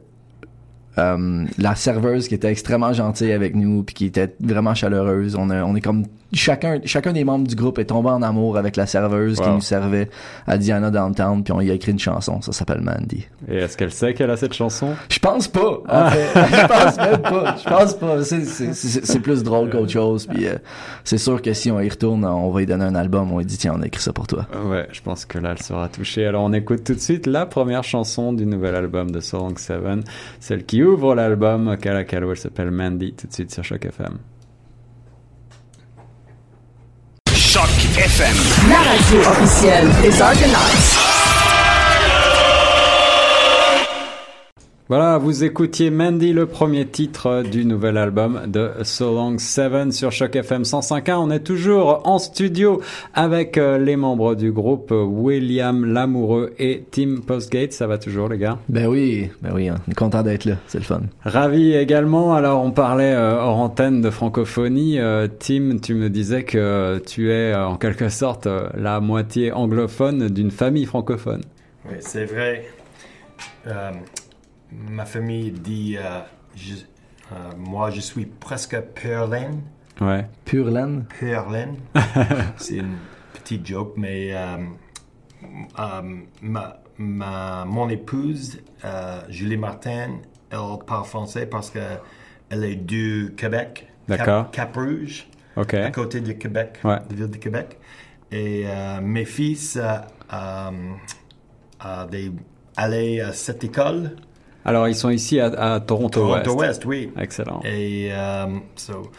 euh, 0.99 1.47
la 1.57 1.75
serveuse 1.77 2.29
qui 2.29 2.35
était 2.35 2.51
extrêmement 2.51 2.93
gentille 2.93 3.33
avec 3.33 3.55
nous, 3.55 3.85
puis 3.85 3.95
qui 3.95 4.05
était 4.07 4.35
vraiment 4.41 4.75
chaleureuse. 4.75 5.35
On, 5.37 5.49
a- 5.49 5.65
on 5.65 5.75
est 5.77 5.81
comme 5.81 6.05
chacun, 6.33 6.81
chacun 6.85 7.13
des 7.13 7.25
membres 7.25 7.47
du 7.47 7.55
groupe 7.55 7.79
est 7.79 7.87
tombé 7.87 8.11
en 8.11 8.23
amour 8.23 8.57
avec 8.57 8.77
la 8.77 8.87
serveuse 8.87 9.41
qui 9.41 9.49
nous 9.49 9.61
servait 9.61 10.09
à 10.47 10.59
Diana 10.59 10.91
Downtown, 10.91 11.43
puis 11.43 11.53
on 11.53 11.61
y 11.61 11.71
a 11.71 11.75
écrit 11.75 11.93
une 11.93 11.99
chanson. 11.99 12.41
Ça 12.41 12.53
s'appelle 12.53 12.81
Mandy. 12.81 13.27
Et 13.49 13.57
est-ce 13.57 13.77
qu'elle 13.77 13.93
sait 13.93 14.15
qu'elle 14.15 14.31
a 14.31 14.37
cette 14.37 14.55
chanson? 14.55 14.95
Je 15.09 15.19
pense 15.19 15.49
pas. 15.49 15.81
En 15.89 16.11
fait. 16.11 16.29
je 16.35 16.67
pense 16.67 16.97
même 16.97 17.23
pas. 17.23 17.57
Je 17.57 17.69
pense 17.69 17.95
pas. 17.95 18.23
C'est, 18.23 19.21
plus 19.21 19.43
drôle 19.43 19.71
qu'autre 19.71 19.93
chose. 19.93 20.27
Puis 20.27 20.47
euh, 20.47 20.57
c'est 21.05 21.19
sûr 21.19 21.41
que 21.41 21.53
si 21.53 21.71
on 21.71 21.81
y 21.81 21.89
retourne, 21.89 22.25
on 22.25 22.51
va 22.51 22.61
lui 22.61 22.67
donner 22.67 22.85
un 22.85 22.95
album. 22.95 23.31
On 23.33 23.39
lui 23.39 23.47
dit 23.47 23.59
tiens, 23.59 23.75
on 23.77 23.83
a 23.83 23.87
écrit 23.87 24.03
ça 24.03 24.13
pour 24.13 24.27
toi. 24.27 24.47
Ouais, 24.67 24.89
je 24.93 25.01
pense 25.01 25.25
que 25.25 25.39
là, 25.39 25.53
elle 25.53 25.63
sera 25.63 25.89
touchée. 25.89 26.27
Alors, 26.27 26.45
on 26.45 26.53
écoute 26.53 26.85
tout 26.85 26.95
de 26.95 27.01
suite 27.01 27.27
la 27.27 27.47
première 27.47 27.85
chanson 27.85 28.33
du 28.33 28.47
nouvel 28.47 28.75
album 28.75 29.11
de 29.11 29.21
Song 29.21 29.57
7, 29.57 29.79
celle 30.41 30.65
qui 30.65 30.83
ouvre 30.83 31.15
l'album 31.15 31.77
Kala 31.77 32.05
Kalo, 32.05 32.31
elle 32.31 32.37
s'appelle 32.37 32.71
Mandy, 32.71 33.13
tout 33.13 33.27
de 33.27 33.33
suite 33.33 33.53
sur 33.53 33.65
Choc 33.65 33.85
FM. 33.85 34.19
FM. 37.97 38.37
La 38.71 38.79
radio 38.79 39.21
officielle 39.31 39.89
des 40.03 40.23
Argonauts. 40.23 41.02
Voilà, 44.95 45.17
vous 45.17 45.43
écoutiez 45.43 45.89
Mandy, 45.91 46.35
le 46.35 46.45
premier 46.45 46.85
titre 46.85 47.45
du 47.51 47.65
nouvel 47.65 47.97
album 47.97 48.43
de 48.47 48.73
So 48.83 49.15
Long 49.15 49.39
7 49.39 49.91
sur 49.91 50.13
Choc 50.13 50.37
FM 50.37 50.65
105.1. 50.65 51.15
On 51.15 51.31
est 51.31 51.41
toujours 51.41 52.03
en 52.07 52.19
studio 52.19 52.83
avec 53.15 53.57
euh, 53.57 53.79
les 53.79 53.97
membres 53.97 54.35
du 54.35 54.53
groupe 54.53 54.93
William 54.93 55.87
Lamoureux 55.87 56.53
et 56.59 56.85
Tim 56.91 57.21
Postgate. 57.27 57.73
Ça 57.73 57.87
va 57.87 57.97
toujours, 57.97 58.29
les 58.29 58.37
gars? 58.37 58.59
Ben 58.69 58.87
oui, 58.87 59.31
ben 59.41 59.53
oui, 59.55 59.71
on 59.71 59.91
est 59.91 59.95
content 59.95 60.23
d'être 60.23 60.45
là. 60.45 60.57
C'est 60.67 60.77
le 60.77 60.85
fun. 60.85 61.01
Ravi 61.25 61.73
également. 61.73 62.35
Alors, 62.35 62.63
on 62.63 62.71
parlait 62.71 63.15
euh, 63.15 63.41
hors 63.41 63.61
antenne 63.61 64.03
de 64.03 64.11
francophonie. 64.11 65.01
Euh, 65.01 65.27
Tim, 65.27 65.79
tu 65.83 65.95
me 65.95 66.11
disais 66.11 66.45
que 66.45 67.01
tu 67.07 67.33
es 67.33 67.55
en 67.55 67.77
quelque 67.77 68.11
sorte 68.11 68.47
la 68.75 69.01
moitié 69.01 69.53
anglophone 69.53 70.29
d'une 70.29 70.51
famille 70.51 70.85
francophone. 70.85 71.41
Oui, 71.89 71.97
c'est 72.01 72.27
vrai. 72.27 72.67
Euh, 73.67 73.91
ma 74.89 75.05
famille 75.05 75.51
dit, 75.51 75.97
euh, 75.99 76.21
je- 76.57 76.75
euh, 77.33 77.51
moi 77.59 77.91
je 77.91 78.01
suis 78.01 78.27
presque 78.27 78.79
Perlin. 78.81 79.53
Ouais. 80.01 80.27
Pure 80.45 80.71
laine. 80.71 81.77
C'est 82.57 82.77
une 82.77 82.97
petite 83.35 83.67
joke, 83.67 83.95
mais 83.97 84.35
euh, 84.35 84.57
euh, 85.79 86.03
ma, 86.43 86.77
ma- 86.99 87.65
mon 87.67 87.89
épouse, 87.89 88.59
euh, 88.85 89.21
Julie 89.29 89.57
Martin, 89.57 90.19
elle 90.51 90.59
parle 90.87 91.05
français 91.05 91.47
parce 91.47 91.71
que 91.71 91.79
elle 92.51 92.65
est 92.65 92.77
du 92.77 93.35
Québec. 93.37 93.87
Cap- 94.09 94.19
D'accord. 94.19 94.51
Cap-Rouge. 94.51 95.27
Ok. 95.57 95.75
à 95.75 95.91
côté 95.91 96.21
du 96.21 96.37
Québec, 96.39 96.79
Ouais. 96.83 96.99
de 97.09 97.11
la 97.11 97.17
ville 97.17 97.31
de 97.31 97.37
Québec. 97.37 97.79
Et 98.31 98.65
euh, 98.67 99.01
mes 99.03 99.27
fils 99.27 99.77
euh, 99.77 99.99
euh, 100.33 100.71
euh, 101.85 102.31
allaient 102.77 103.21
à 103.21 103.33
cette 103.35 103.63
école, 103.63 104.17
Alors, 104.65 104.89
ils 104.89 104.95
sont 104.95 105.11
ici 105.11 105.41
à, 105.41 105.47
à 105.47 105.81
Toronto, 105.81 106.21
Toronto 106.21 106.51
West. 106.55 106.85
West, 106.85 106.85
oui. 106.87 107.11
Excellent. 107.19 107.61
Et 107.65 108.09
euh, 108.13 108.47
so, 108.77 109.11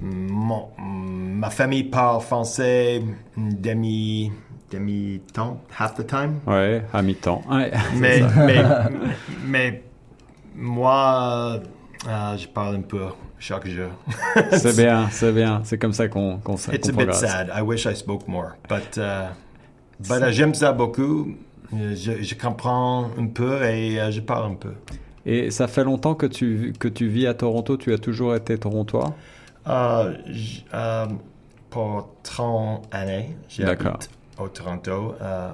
mon- 0.00 0.68
ma 0.78 1.50
famille 1.50 1.84
parle 1.84 2.20
français 2.20 3.02
demi 3.36 4.32
demi 4.70 5.20
temps, 5.32 5.60
half 5.78 5.94
the 5.94 6.06
time. 6.06 6.40
Ouais, 6.46 6.82
à 6.92 7.00
mi-temps. 7.00 7.42
Ouais. 7.50 7.70
Mais 7.96 8.20
mais 8.46 8.62
mais 9.46 9.82
moi, 10.54 11.60
euh, 12.06 12.36
je 12.36 12.46
parle 12.48 12.76
un 12.76 12.80
peu 12.82 13.00
chaque 13.38 13.66
jour. 13.66 13.88
c'est 14.52 14.76
bien, 14.76 15.08
c'est 15.10 15.32
bien. 15.32 15.62
C'est 15.64 15.78
comme 15.78 15.92
ça 15.94 16.08
qu'on 16.08 16.38
qu'on 16.38 16.56
It's 16.56 16.66
qu'on 16.66 16.72
a 16.74 16.76
bit 16.78 16.92
progresse. 16.92 17.20
sad. 17.20 17.50
I 17.56 17.62
wish 17.62 17.86
I 17.86 17.94
spoke 17.94 18.28
more. 18.28 18.56
But, 18.68 18.98
uh, 18.98 19.28
but 20.00 20.22
uh, 20.22 20.30
j'aime 20.32 20.52
ça 20.54 20.72
beaucoup. 20.72 21.28
Je, 21.72 22.22
je 22.22 22.34
comprends 22.34 23.10
un 23.18 23.26
peu 23.26 23.62
et 23.64 24.00
euh, 24.00 24.10
je 24.10 24.20
parle 24.20 24.52
un 24.52 24.54
peu. 24.54 24.72
Et 25.26 25.50
ça 25.50 25.68
fait 25.68 25.84
longtemps 25.84 26.14
que 26.14 26.24
tu, 26.26 26.72
que 26.78 26.88
tu 26.88 27.08
vis 27.08 27.26
à 27.26 27.34
Toronto. 27.34 27.76
Tu 27.76 27.92
as 27.92 27.98
toujours 27.98 28.34
été 28.34 28.56
torontois? 28.56 29.14
Euh, 29.66 30.16
j- 30.26 30.64
euh, 30.72 31.06
pour 31.68 32.08
30 32.22 32.88
années, 32.94 33.36
j'habite 33.48 34.08
au 34.38 34.48
Toronto 34.48 35.14
euh, 35.20 35.50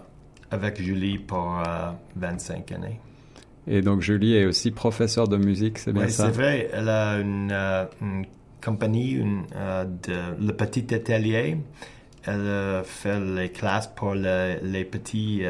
avec 0.53 0.81
Julie 0.81 1.19
pour 1.19 1.59
euh, 1.67 1.91
25 2.15 2.71
années. 2.73 3.01
Et 3.67 3.81
donc, 3.83 4.01
Julie 4.03 4.37
est 4.37 4.45
aussi 4.45 4.71
professeure 4.71 5.27
de 5.27 5.37
musique, 5.39 5.79
c'est 5.79 5.93
bien 5.93 6.07
ça? 6.09 6.27
c'est 6.27 6.31
vrai. 6.37 6.71
Elle 6.73 6.89
a 6.89 7.15
une, 7.19 7.51
une 8.03 8.27
compagnie, 8.65 9.13
une, 9.13 9.43
de, 9.47 10.13
le 10.41 10.53
petit 10.53 10.95
atelier. 10.95 11.57
Elle 12.27 12.83
fait 12.85 13.19
les 13.21 13.49
classes 13.51 13.89
pour 13.89 14.15
le- 14.15 14.59
les 14.63 14.85
petits 14.85 15.43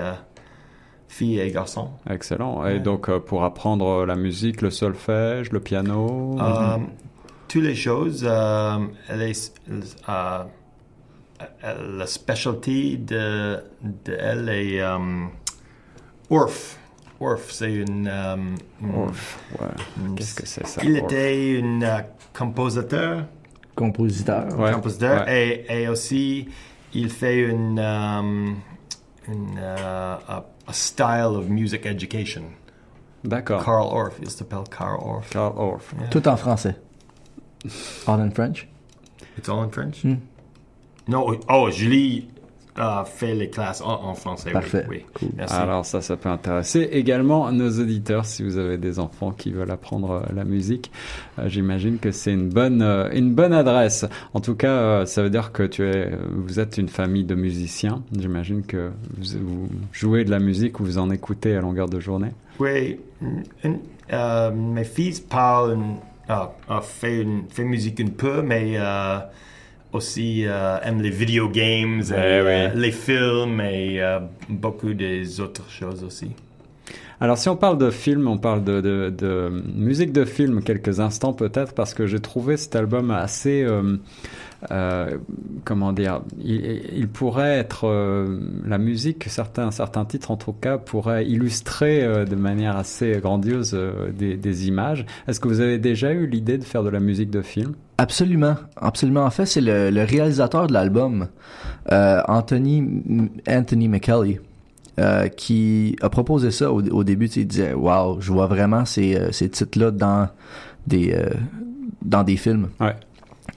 filles 1.14 1.38
et 1.40 1.50
garçons. 1.50 1.90
Excellent. 2.10 2.66
Et 2.66 2.74
Ouais. 2.74 2.80
donc, 2.80 3.08
euh, 3.08 3.20
pour 3.20 3.44
apprendre 3.44 4.04
la 4.04 4.16
musique, 4.16 4.62
le 4.62 4.70
solfège, 4.70 5.52
le 5.52 5.60
piano 5.60 6.36
Euh, 6.40 6.78
toutes 7.48 7.62
les 7.62 7.74
choses. 7.76 8.24
euh, 8.28 8.78
elle 9.08 9.22
est, 9.22 9.52
euh, 10.08 10.42
elle- 11.62 11.96
la 11.98 12.06
specialty 12.06 12.98
de, 12.98 13.58
de 13.82 14.12
elle 14.18 14.48
est 14.48 14.80
euh, 14.80 14.98
Orff. 16.30 16.78
Orff, 17.20 17.50
c'est 17.52 17.72
une. 17.72 18.08
euh, 18.10 18.36
une- 18.82 18.94
Orff, 18.94 19.38
ouais. 19.60 19.68
une- 20.04 20.14
Qu'est-ce 20.16 20.34
que 20.34 20.46
c'est 20.46 20.66
ça 20.66 20.80
Il 20.84 20.96
était 20.96 21.60
un 21.62 21.82
euh, 21.82 22.00
compositeur. 22.36 23.24
Compositeur. 23.76 24.58
Ouais, 24.58 24.72
compositeur 24.72 25.26
ouais. 25.26 25.64
et, 25.68 25.82
et 25.82 25.88
aussi 25.88 26.48
il 26.92 27.10
fait 27.10 27.40
une, 27.40 27.78
euh, 27.78 28.52
une 29.28 29.58
euh, 29.58 30.16
a, 30.28 30.44
a 30.66 30.72
style 30.72 31.36
of 31.36 31.48
music 31.48 31.86
education. 31.86 32.44
D'accord. 33.24 33.64
Carl 33.64 33.88
Orff, 33.90 34.18
il 34.20 34.30
s'appelle 34.30 34.64
Carl 34.70 34.98
Orff. 35.00 35.30
Carl 35.30 35.54
Orff. 35.56 35.94
Tout 36.10 36.28
en 36.28 36.36
français. 36.36 36.76
All 38.06 38.20
in 38.20 38.30
French. 38.30 38.68
It's 39.38 39.48
all 39.48 39.62
in 39.62 39.70
French? 39.70 40.02
Hmm. 40.02 40.16
Non, 41.08 41.38
oh, 41.48 41.70
Julie 41.70 42.28
a 42.76 43.04
fait 43.04 43.34
les 43.34 43.48
classes 43.50 43.80
en, 43.80 44.04
en 44.04 44.14
français. 44.14 44.50
Parfait. 44.50 44.84
Oui, 44.88 45.04
Cool. 45.14 45.28
Merci. 45.36 45.54
Alors 45.54 45.84
ça, 45.86 46.00
ça 46.00 46.16
peut 46.16 46.28
intéresser 46.28 46.80
également 46.92 47.52
nos 47.52 47.70
auditeurs 47.80 48.24
si 48.26 48.42
vous 48.42 48.58
avez 48.58 48.78
des 48.78 48.98
enfants 48.98 49.30
qui 49.30 49.50
veulent 49.52 49.70
apprendre 49.70 50.10
euh, 50.10 50.32
la 50.34 50.44
musique. 50.44 50.90
Euh, 51.38 51.48
J'imagine 51.48 51.98
que 51.98 52.10
c'est 52.10 52.32
une 52.32 52.48
bonne, 52.48 52.82
euh, 52.82 53.08
une 53.12 53.32
bonne 53.32 53.52
adresse. 53.52 54.04
En 54.34 54.40
tout 54.40 54.54
cas, 54.56 54.72
euh, 54.72 55.06
ça 55.06 55.22
veut 55.22 55.30
dire 55.30 55.52
que 55.52 55.62
tu 55.62 55.84
es, 55.84 56.10
vous 56.32 56.58
êtes 56.58 56.76
une 56.78 56.88
famille 56.88 57.24
de 57.24 57.34
musiciens. 57.36 58.02
J'imagine 58.18 58.62
que 58.64 58.90
vous, 59.18 59.38
vous 59.40 59.68
jouez 59.92 60.24
de 60.24 60.30
la 60.30 60.40
musique 60.40 60.80
ou 60.80 60.84
vous 60.84 60.98
en 60.98 61.10
écoutez 61.10 61.54
à 61.56 61.60
longueur 61.60 61.88
de 61.88 62.00
journée. 62.00 62.30
Oui, 62.58 62.98
euh, 64.12 64.50
mes 64.50 64.84
fils 64.84 65.20
parlent, 65.20 65.74
une- 65.74 65.96
ah, 66.28 66.52
ah, 66.68 66.80
fait, 66.80 67.22
une, 67.22 67.44
fait 67.48 67.64
musique 67.64 68.00
un 68.00 68.08
peu, 68.08 68.42
mais 68.42 68.74
euh, 68.76 69.18
aussi 69.94 70.44
euh, 70.46 70.78
aiment 70.82 71.02
les 71.02 71.10
video 71.10 71.48
games, 71.48 72.00
et, 72.02 72.04
Eh 72.10 72.12
euh, 72.16 72.70
oui. 72.74 72.80
les 72.80 72.92
films 72.92 73.60
et 73.60 74.00
euh, 74.02 74.20
beaucoup 74.48 74.92
des 74.94 75.40
autres 75.40 75.70
choses 75.70 76.02
aussi. 76.04 76.30
Alors 77.20 77.38
si 77.38 77.48
on 77.48 77.56
parle 77.56 77.78
de 77.78 77.90
film, 77.90 78.26
on 78.28 78.38
parle 78.38 78.64
de, 78.64 78.80
de, 78.80 79.62
musique 79.74 80.12
de 80.12 80.24
film 80.24 80.62
quelques 80.62 81.00
instants 81.00 81.32
peut-être 81.32 81.72
parce 81.72 81.94
que 81.94 82.06
j'ai 82.06 82.20
trouvé 82.20 82.56
cet 82.56 82.74
album 82.74 83.10
assez, 83.10 83.62
euh, 83.62 83.96
euh, 84.70 85.18
comment 85.64 85.92
dire, 85.92 86.22
il, 86.42 87.08
pourrait 87.08 87.58
être 87.58 87.86
euh, 87.86 88.40
la 88.66 88.78
musique, 88.78 89.24
certains 89.28 89.70
certains 89.70 90.04
titres 90.04 90.30
en 90.30 90.36
tout 90.36 90.52
cas 90.52 90.78
pourraient 90.78 91.24
illustrer 91.26 92.24
de 92.26 92.36
manière 92.36 92.76
assez 92.76 93.18
grandiose 93.20 93.78
des, 94.16 94.68
images. 94.68 95.06
Est-ce 95.28 95.40
que 95.40 95.48
vous 95.48 95.60
avez 95.60 95.78
déjà 95.78 96.12
eu 96.12 96.26
l'idée 96.26 96.58
de 96.58 96.64
faire 96.64 96.82
de 96.82 96.88
la 96.88 97.00
musique 97.00 97.30
de 97.30 97.42
film? 97.42 97.74
Absolument, 97.98 98.56
absolument. 98.76 99.24
En 99.24 99.30
fait, 99.30 99.46
c'est 99.46 99.60
le, 99.60 100.04
réalisateur 100.04 100.66
de 100.66 100.72
l'album, 100.72 101.28
Anthony 101.90 103.32
Anthony 103.46 103.88
McKelly, 103.88 104.38
euh, 104.98 105.28
qui 105.28 105.96
a 106.02 106.08
proposé 106.08 106.50
ça 106.50 106.72
au, 106.72 106.82
au 106.82 107.04
début. 107.04 107.26
Il 107.26 107.46
disait, 107.46 107.72
waouh, 107.74 108.20
je 108.20 108.30
vois 108.32 108.46
vraiment 108.46 108.84
ces, 108.84 109.16
euh, 109.16 109.32
ces 109.32 109.48
titres-là 109.48 109.90
dans 109.90 110.28
des 110.86 111.12
euh, 111.12 111.30
dans 112.02 112.22
des 112.22 112.36
films. 112.36 112.68
Ouais. 112.80 112.94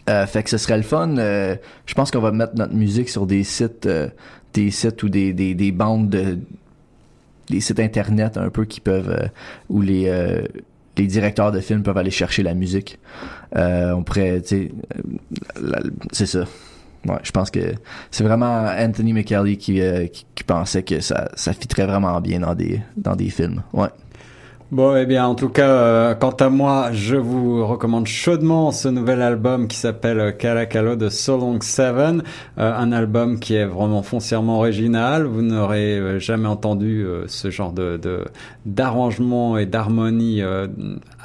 Euh, 0.09 0.25
fait 0.25 0.43
que 0.43 0.49
ce 0.49 0.57
serait 0.57 0.77
le 0.77 0.83
fun. 0.83 1.17
euh, 1.17 1.55
je 1.85 1.93
pense 1.93 2.11
qu'on 2.11 2.19
va 2.21 2.31
mettre 2.31 2.55
notre 2.55 2.73
musique 2.73 3.09
sur 3.09 3.25
des 3.27 3.43
sites, 3.43 3.85
euh, 3.85 4.07
des 4.53 4.71
sites 4.71 5.03
ou 5.03 5.09
des, 5.09 5.33
des, 5.33 5.53
des 5.55 5.71
bandes 5.71 6.09
de 6.09 6.38
des 7.49 7.61
sites 7.61 7.79
internet 7.79 8.38
un 8.38 8.49
peu 8.49 8.65
qui 8.65 8.79
peuvent 8.81 9.09
euh, 9.09 9.27
où 9.69 9.81
les 9.81 10.07
euh, 10.07 10.41
les 10.97 11.07
directeurs 11.07 11.51
de 11.51 11.59
films 11.59 11.83
peuvent 11.83 11.97
aller 11.97 12.11
chercher 12.11 12.41
la 12.43 12.53
musique. 12.55 12.99
Euh, 13.55 13.91
on 13.93 14.03
pourrait, 14.03 14.41
tu 14.41 14.47
sais, 14.47 14.71
euh, 14.97 15.01
la- 15.61 15.81
c'est 16.11 16.25
ça. 16.25 16.45
Ouais, 17.06 17.20
je 17.24 17.32
pense 17.32 17.52
que 17.52 17.74
c'est 18.12 18.24
vraiment 18.24 18.66
Anthony 18.68 19.14
McKelly 19.14 19.58
qui, 19.58 19.82
euh, 19.82 20.08
qui, 20.08 20.43
pensait 20.43 20.84
que 20.84 21.00
ça, 21.00 21.30
ça 21.36 21.54
vraiment 21.86 22.20
bien 22.22 22.39
dans 22.39 22.56
des, 22.56 22.82
dans 22.95 23.16
des 23.16 23.30
films. 23.30 23.62
Bon, 24.70 24.97
eh 24.97 25.05
bien, 25.05 25.26
en 25.26 25.34
tout 25.34 25.47
cas, 25.47 25.70
euh, 25.70 26.13
quant 26.13 26.32
à 26.32 26.49
moi, 26.49 26.89
je 26.91 27.15
vous 27.15 27.65
recommande 27.65 28.05
chaudement 28.05 28.74
ce 28.74 28.89
nouvel 28.89 29.22
album 29.22 29.70
qui 29.70 29.78
s'appelle 29.78 30.36
Kalakalo 30.36 30.97
de 30.97 31.07
So 31.07 31.38
Long 31.38 31.61
Seven, 31.61 32.22
euh, 32.57 32.74
un 32.76 32.91
album 32.91 33.39
qui 33.39 33.55
est 33.55 33.63
vraiment 33.65 34.03
foncièrement 34.03 34.57
original. 34.57 35.24
Vous 35.24 35.41
n'aurez 35.41 35.97
euh, 35.97 36.20
jamais 36.20 36.49
entendu 36.49 37.05
euh, 37.05 37.24
ce 37.28 37.49
genre 37.49 37.72
de 37.72 37.97
d'arrangement 38.65 39.57
et 39.57 39.65
d'harmonie 39.65 40.41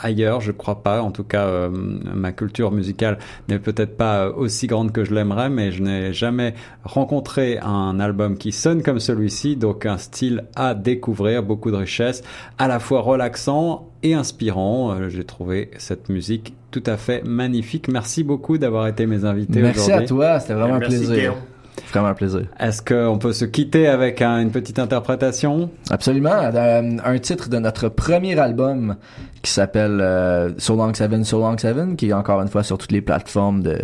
ailleurs, 0.00 0.40
je 0.40 0.52
crois 0.52 0.84
pas. 0.84 1.02
En 1.02 1.10
tout 1.10 1.24
cas, 1.24 1.68
ma 1.68 2.30
culture 2.30 2.70
musicale 2.70 3.18
n'est 3.48 3.58
peut-être 3.58 3.96
pas 3.96 4.28
aussi 4.28 4.68
grande 4.68 4.92
que 4.92 5.02
je 5.02 5.12
l'aimerais, 5.12 5.50
mais 5.50 5.72
je 5.72 5.82
n'ai 5.82 6.12
jamais 6.12 6.54
rencontré 6.84 7.58
un 7.58 7.98
album 7.98 8.36
qui 8.38 8.52
sonne 8.52 8.84
comme 8.84 9.00
celui-ci, 9.00 9.56
donc 9.56 9.84
un 9.84 9.98
style 9.98 10.44
à 10.54 10.74
découvrir, 10.74 11.42
beaucoup 11.42 11.72
de 11.72 11.76
richesse, 11.76 12.22
à 12.58 12.68
la 12.68 12.78
fois 12.78 13.00
relaxant 13.36 13.88
et 14.02 14.14
inspirant. 14.14 14.92
Euh, 14.92 15.08
J'ai 15.08 15.24
trouvé 15.24 15.70
cette 15.78 16.08
musique 16.08 16.54
tout 16.70 16.82
à 16.86 16.96
fait 16.96 17.22
magnifique. 17.24 17.88
Merci 17.88 18.24
beaucoup 18.24 18.58
d'avoir 18.58 18.86
été 18.86 19.06
mes 19.06 19.24
invités 19.24 19.60
Merci 19.62 19.80
aujourd'hui. 19.80 20.04
à 20.04 20.08
toi, 20.08 20.40
c'était 20.40 20.54
vraiment 20.54 20.74
un 20.74 20.78
Merci, 20.78 20.98
plaisir. 21.06 21.34
Vraiment 21.90 22.08
un 22.08 22.14
plaisir. 22.14 22.42
Est-ce 22.60 22.82
qu'on 22.82 23.18
peut 23.18 23.32
se 23.32 23.44
quitter 23.46 23.86
avec 23.88 24.20
un- 24.22 24.40
une 24.40 24.50
petite 24.50 24.78
interprétation? 24.78 25.70
Absolument. 25.90 26.30
Euh, 26.34 26.96
un 27.04 27.18
titre 27.18 27.48
de 27.48 27.58
notre 27.58 27.88
premier 27.88 28.38
album 28.38 28.96
qui 29.42 29.50
s'appelle 29.50 30.00
euh, 30.00 30.50
So 30.58 30.76
Long 30.76 30.92
Seven, 30.94 31.24
So 31.24 31.40
Long 31.40 31.56
Seven, 31.58 31.96
qui 31.96 32.10
est 32.10 32.12
encore 32.12 32.40
une 32.42 32.48
fois 32.48 32.62
sur 32.62 32.76
toutes 32.78 32.92
les 32.92 33.00
plateformes 33.00 33.62
de, 33.62 33.78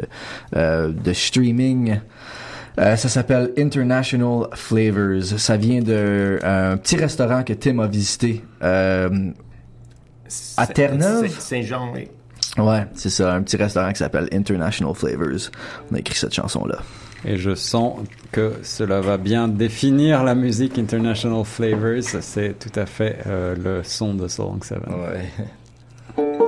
euh, 0.56 0.92
de 0.92 1.12
streaming. 1.14 2.00
Euh, 2.78 2.96
ça 2.96 3.08
s'appelle 3.08 3.52
International 3.58 4.46
Flavors. 4.54 5.24
Ça 5.38 5.56
vient 5.56 5.80
d'un 5.80 6.76
petit 6.76 6.96
restaurant 6.96 7.42
que 7.42 7.52
Tim 7.52 7.78
a 7.80 7.86
visité. 7.86 8.42
Euh, 8.62 9.30
À 10.56 10.66
Terre-Neuve? 10.66 11.28
Saint- 11.28 11.40
Saint-Jean, 11.40 11.92
oui. 11.94 12.08
ouais, 12.58 12.86
c'est 12.94 13.10
ça, 13.10 13.34
un 13.34 13.42
petit 13.42 13.56
restaurant 13.56 13.90
qui 13.90 13.98
s'appelle 13.98 14.28
International 14.32 14.94
Flavors. 14.94 15.50
On 15.90 15.96
a 15.96 15.98
écrit 15.98 16.14
cette 16.14 16.34
chanson-là. 16.34 16.78
Et 17.24 17.36
je 17.36 17.54
sens 17.56 17.98
que 18.30 18.52
cela 18.62 19.00
va 19.00 19.16
bien 19.16 19.48
définir 19.48 20.22
la 20.22 20.36
musique 20.36 20.78
International 20.78 21.44
Flavors. 21.44 22.02
C'est 22.20 22.56
tout 22.60 22.78
à 22.78 22.86
fait 22.86 23.18
euh, 23.26 23.56
le 23.56 23.82
son 23.82 24.14
de 24.14 24.28
So 24.28 24.44
Long 24.44 24.60
Seven. 24.62 24.94
Ouais. 24.94 26.44